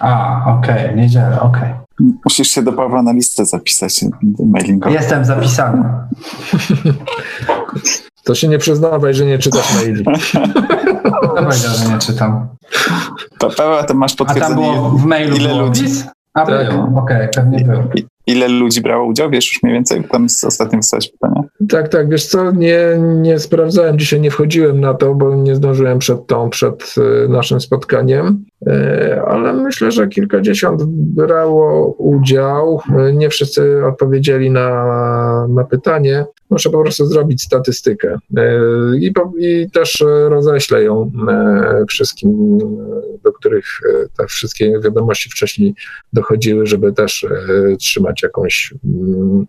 a 0.00 0.42
okej, 0.58 0.84
okay. 0.84 0.96
niedzielę, 0.96 1.40
okej. 1.40 1.62
Okay. 1.62 1.87
Musisz 2.24 2.48
się 2.48 2.62
do 2.62 2.72
Pawła 2.72 3.02
na 3.02 3.12
listę 3.12 3.44
zapisać 3.44 4.04
mailingową. 4.38 4.94
Jestem 4.94 5.24
zapisany. 5.24 5.84
To 8.24 8.34
się 8.34 8.48
nie 8.48 8.58
przyznawaj, 8.58 9.14
że 9.14 9.26
nie 9.26 9.38
czytasz 9.38 9.74
maili. 9.74 10.04
Kto 10.04 11.28
powiedział, 11.28 11.74
że 11.74 11.88
nie 11.92 11.98
czytam? 11.98 12.48
Paweł, 13.38 13.84
to 13.88 13.94
masz 13.94 14.14
potwierdzenie, 14.14 14.70
A 14.70 14.72
tam 14.72 14.74
było 14.74 14.90
w 14.90 15.04
mailu 15.04 15.36
ile 15.36 15.54
ludzi? 15.54 15.84
A 16.34 16.46
tak. 16.46 16.68
okej, 16.68 16.94
okay, 16.96 17.28
pewnie 17.34 17.64
był. 17.64 17.82
Ile 18.28 18.48
ludzi 18.48 18.80
brało 18.80 19.06
udział? 19.06 19.30
Wiesz 19.30 19.52
już 19.52 19.62
mniej 19.62 19.74
więcej? 19.74 20.04
Tam 20.04 20.28
z 20.28 20.44
ostatnim 20.44 20.80
wysłałeś 20.80 21.08
pytania. 21.08 21.42
Tak, 21.68 21.88
tak. 21.88 22.08
Wiesz 22.08 22.26
co, 22.26 22.50
nie, 22.50 22.78
nie 22.98 23.38
sprawdzałem. 23.38 23.98
Dzisiaj 23.98 24.20
nie 24.20 24.30
wchodziłem 24.30 24.80
na 24.80 24.94
to, 24.94 25.14
bo 25.14 25.34
nie 25.34 25.54
zdążyłem 25.54 25.98
przed 25.98 26.26
tą, 26.26 26.50
przed 26.50 26.94
e, 27.24 27.28
naszym 27.28 27.60
spotkaniem. 27.60 28.44
E, 28.66 29.22
ale 29.28 29.52
myślę, 29.52 29.90
że 29.90 30.08
kilkadziesiąt 30.08 30.82
brało 30.86 31.92
udział. 31.92 32.80
E, 32.98 33.12
nie 33.12 33.28
wszyscy 33.28 33.86
odpowiedzieli 33.86 34.50
na, 34.50 35.46
na 35.48 35.64
pytanie. 35.64 36.24
Muszę 36.50 36.70
po 36.70 36.82
prostu 36.82 37.06
zrobić 37.06 37.42
statystykę 37.42 38.18
i, 39.00 39.12
i 39.38 39.70
też 39.70 40.04
roześlę 40.28 40.82
ją 40.82 41.10
wszystkim, 41.88 42.58
do 43.24 43.32
których 43.32 43.66
te 44.18 44.26
wszystkie 44.26 44.80
wiadomości 44.84 45.30
wcześniej 45.30 45.74
dochodziły, 46.12 46.66
żeby 46.66 46.92
też 46.92 47.26
trzymać 47.78 48.17
jakąś, 48.22 48.74
mm, 48.84 49.46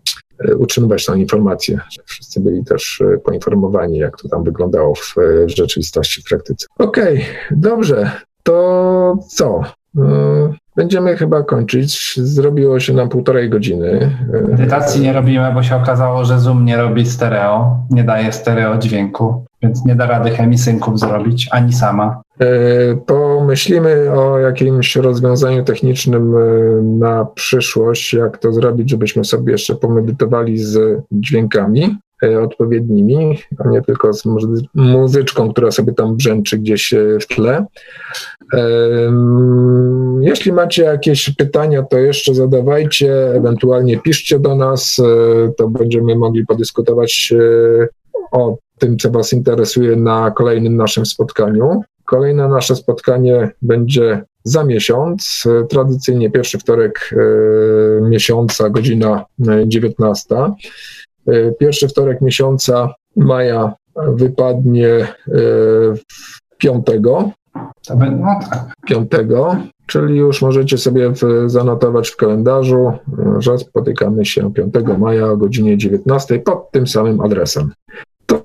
utrzymywać 0.58 1.06
tą 1.06 1.14
informację, 1.14 1.80
wszyscy 2.04 2.40
byli 2.40 2.64
też 2.64 3.00
e, 3.00 3.18
poinformowani, 3.18 3.98
jak 3.98 4.16
to 4.16 4.28
tam 4.28 4.44
wyglądało 4.44 4.94
w 4.94 5.14
e, 5.18 5.48
rzeczywistości, 5.48 6.22
w 6.22 6.24
praktyce. 6.24 6.66
Okej, 6.78 7.14
okay, 7.14 7.24
dobrze, 7.50 8.10
to 8.42 9.16
co? 9.28 9.62
E, 9.98 10.54
będziemy 10.76 11.16
chyba 11.16 11.42
kończyć. 11.42 12.14
Zrobiło 12.16 12.80
się 12.80 12.92
nam 12.92 13.08
półtorej 13.08 13.50
godziny. 13.50 14.16
Medytacji 14.48 15.00
nie 15.00 15.12
robimy, 15.12 15.52
bo 15.54 15.62
się 15.62 15.76
okazało, 15.76 16.24
że 16.24 16.40
Zoom 16.40 16.64
nie 16.64 16.76
robi 16.76 17.06
stereo, 17.06 17.78
nie 17.90 18.04
daje 18.04 18.32
stereo 18.32 18.78
dźwięku, 18.78 19.44
więc 19.62 19.84
nie 19.84 19.94
da 19.94 20.06
rady 20.06 20.30
chemisynków 20.30 20.98
zrobić, 20.98 21.48
ani 21.50 21.72
sama. 21.72 22.22
E, 22.40 22.96
pomyślimy 23.06 24.12
o 24.12 24.38
jakimś 24.38 24.96
rozwiązaniu 24.96 25.64
technicznym 25.64 26.36
e, 26.36 26.40
na 26.82 27.24
przyszłość, 27.24 28.12
jak 28.12 28.38
to 28.38 28.52
zrobić, 28.52 28.90
żebyśmy 28.90 29.24
sobie 29.24 29.52
jeszcze 29.52 29.74
pomedytowali 29.74 30.58
z 30.58 31.02
dźwiękami 31.12 31.96
e, 32.22 32.40
odpowiednimi, 32.40 33.38
a 33.58 33.68
nie 33.68 33.82
tylko 33.82 34.12
z 34.12 34.24
muzyczką, 34.74 35.52
która 35.52 35.70
sobie 35.70 35.92
tam 35.92 36.16
brzęczy 36.16 36.58
gdzieś 36.58 36.94
w 37.20 37.26
tle. 37.26 37.66
Jeśli 40.20 40.52
macie 40.52 40.82
jakieś 40.82 41.30
pytania, 41.30 41.82
to 41.82 41.98
jeszcze 41.98 42.34
zadawajcie, 42.34 43.34
ewentualnie 43.34 43.98
piszcie 43.98 44.38
do 44.38 44.56
nas, 44.56 44.96
to 45.56 45.68
będziemy 45.68 46.16
mogli 46.16 46.46
podyskutować 46.46 47.32
o 48.32 48.56
tym, 48.78 48.98
co 48.98 49.10
Was 49.10 49.32
interesuje 49.32 49.96
na 49.96 50.30
kolejnym 50.30 50.76
naszym 50.76 51.06
spotkaniu. 51.06 51.82
Kolejne 52.10 52.48
nasze 52.48 52.76
spotkanie 52.76 53.50
będzie 53.62 54.22
za 54.44 54.64
miesiąc, 54.64 55.44
tradycyjnie 55.68 56.30
pierwszy 56.30 56.58
wtorek 56.58 57.10
e, 57.12 58.00
miesiąca, 58.08 58.70
godzina 58.70 59.24
19. 59.66 60.34
E, 60.34 61.52
pierwszy 61.52 61.88
wtorek 61.88 62.20
miesiąca 62.20 62.94
maja 63.16 63.74
wypadnie 63.96 65.14
5. 66.58 66.88
E, 66.88 67.00
no 68.10 68.40
tak. 68.50 68.74
5, 68.86 69.10
czyli 69.86 70.16
już 70.16 70.42
możecie 70.42 70.78
sobie 70.78 71.10
w, 71.10 71.20
zanotować 71.46 72.08
w 72.08 72.16
kalendarzu, 72.16 72.92
że 73.38 73.58
spotykamy 73.58 74.24
się 74.24 74.52
5 74.52 74.74
maja 74.98 75.26
o 75.26 75.36
godzinie 75.36 75.78
19 75.78 76.38
pod 76.38 76.70
tym 76.70 76.86
samym 76.86 77.20
adresem. 77.20 77.70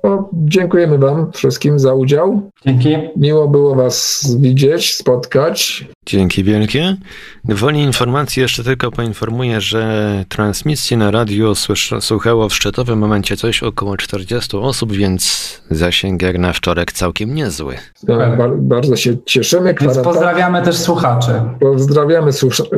To 0.06 0.30
dziękujemy 0.34 0.98
Wam 0.98 1.32
wszystkim 1.32 1.80
za 1.80 1.94
udział. 1.94 2.52
Dzięki. 2.66 2.98
Miło 3.18 3.48
było 3.48 3.76
Was 3.76 4.28
widzieć, 4.40 4.96
spotkać. 4.96 5.88
Dzięki 6.06 6.44
wielkie. 6.44 6.96
Gwoli 7.46 7.80
informacji 7.80 8.42
jeszcze 8.42 8.64
tylko 8.64 8.92
poinformuję, 8.92 9.62
że 9.62 10.26
transmisję 10.30 10.98
na 10.98 11.12
radio 11.12 11.54
słuchało 12.00 12.50
w 12.50 12.56
szczytowym 12.56 13.00
momencie 13.00 13.38
coś 13.38 13.64
około 13.64 13.98
40 13.98 14.58
osób, 14.58 14.92
więc 14.92 15.62
zasięg 15.72 16.22
jak 16.22 16.38
na 16.38 16.54
wtorek 16.54 16.92
całkiem 16.92 17.36
niezły. 17.36 17.76
Bar 18.38 18.58
bardzo 18.58 18.96
się 18.96 19.18
cieszymy. 19.26 19.74
Kwarantan... 19.74 20.04
Więc 20.04 20.16
pozdrawiamy 20.16 20.62
też 20.62 20.78
słuchaczy. 20.78 21.32
Pozdrawiamy 21.60 22.32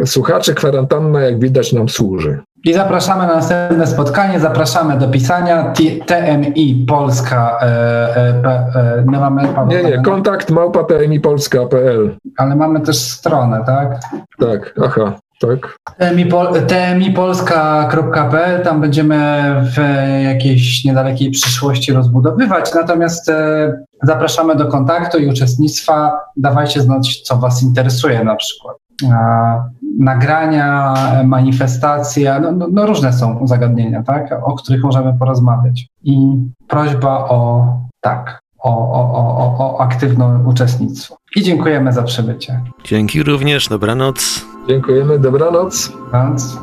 słuchaczy. 0.05 0.53
Kwarantanna, 0.53 1.21
jak 1.21 1.39
widać, 1.39 1.73
nam 1.73 1.89
służy. 1.89 2.39
I 2.65 2.73
zapraszamy 2.73 3.27
na 3.27 3.35
następne 3.35 3.87
spotkanie, 3.87 4.39
zapraszamy 4.39 4.97
do 4.97 5.07
pisania 5.07 5.73
TMI 6.05 6.85
Polska. 6.87 7.59
E, 7.61 7.65
e, 7.65 8.43
e, 8.75 9.03
no 9.11 9.19
mamy, 9.19 9.41
nie, 9.67 9.83
nie, 9.83 10.01
kontakt 10.01 10.49
małpa 10.49 10.83
TMI 10.83 11.19
Polska.pl. 11.19 12.17
Ale 12.37 12.55
mamy 12.55 12.81
też 12.81 12.97
stronę, 12.97 13.63
tak? 13.65 13.99
Tak, 14.39 14.73
aha. 14.85 15.13
Tak. 15.39 15.77
tmipolska.pl, 16.67 18.63
tam 18.63 18.81
będziemy 18.81 19.45
w 19.75 19.77
jakiejś 20.23 20.85
niedalekiej 20.85 21.31
przyszłości 21.31 21.93
rozbudowywać. 21.93 22.73
Natomiast 22.73 23.29
e, 23.29 23.73
zapraszamy 24.03 24.55
do 24.55 24.65
kontaktu 24.65 25.17
i 25.17 25.27
uczestnictwa. 25.27 26.19
Dawajcie 26.37 26.81
znać, 26.81 27.21
co 27.21 27.37
Was 27.37 27.63
interesuje 27.63 28.23
na 28.23 28.35
przykład 28.35 28.76
nagrania, 29.99 30.93
manifestacje, 31.25 32.39
no, 32.39 32.51
no, 32.51 32.67
no, 32.71 32.85
różne 32.85 33.13
są 33.13 33.47
zagadnienia, 33.47 34.03
tak, 34.03 34.31
o 34.43 34.55
których 34.55 34.83
możemy 34.83 35.13
porozmawiać. 35.19 35.87
I 36.03 36.17
prośba 36.67 37.29
o 37.29 37.67
tak, 38.01 38.41
o, 38.59 38.69
o, 38.69 39.13
o, 39.13 39.57
o 39.59 39.81
aktywne 39.81 40.39
uczestnictwo. 40.45 41.17
I 41.35 41.43
dziękujemy 41.43 41.93
za 41.93 42.03
przybycie. 42.03 42.61
Dzięki 42.83 43.23
również, 43.23 43.67
dobranoc. 43.67 44.45
Dziękujemy, 44.67 45.19
dobranoc. 45.19 45.91
dobranoc. 46.05 46.57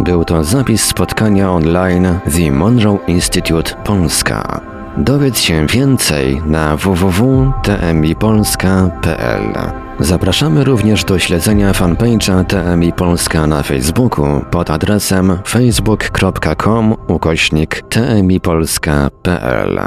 Był 0.00 0.24
to 0.24 0.44
zapis 0.44 0.84
spotkania 0.84 1.50
online 1.50 2.18
The 2.36 2.52
Monroe 2.52 2.98
Institute 3.06 3.74
Polska. 3.84 4.71
Dowiedz 4.96 5.38
się 5.38 5.66
więcej 5.66 6.42
na 6.46 6.76
www.tmipolska.pl. 6.76 9.52
Zapraszamy 10.00 10.64
również 10.64 11.04
do 11.04 11.18
śledzenia 11.18 11.72
fanpage'a 11.72 12.44
TMI 12.44 12.92
Polska 12.92 13.46
na 13.46 13.62
Facebooku 13.62 14.44
pod 14.50 14.70
adresem 14.70 15.38
facebook.com 15.46 16.94
ukośnik 17.08 17.82
tmipolska.pl. 17.88 19.80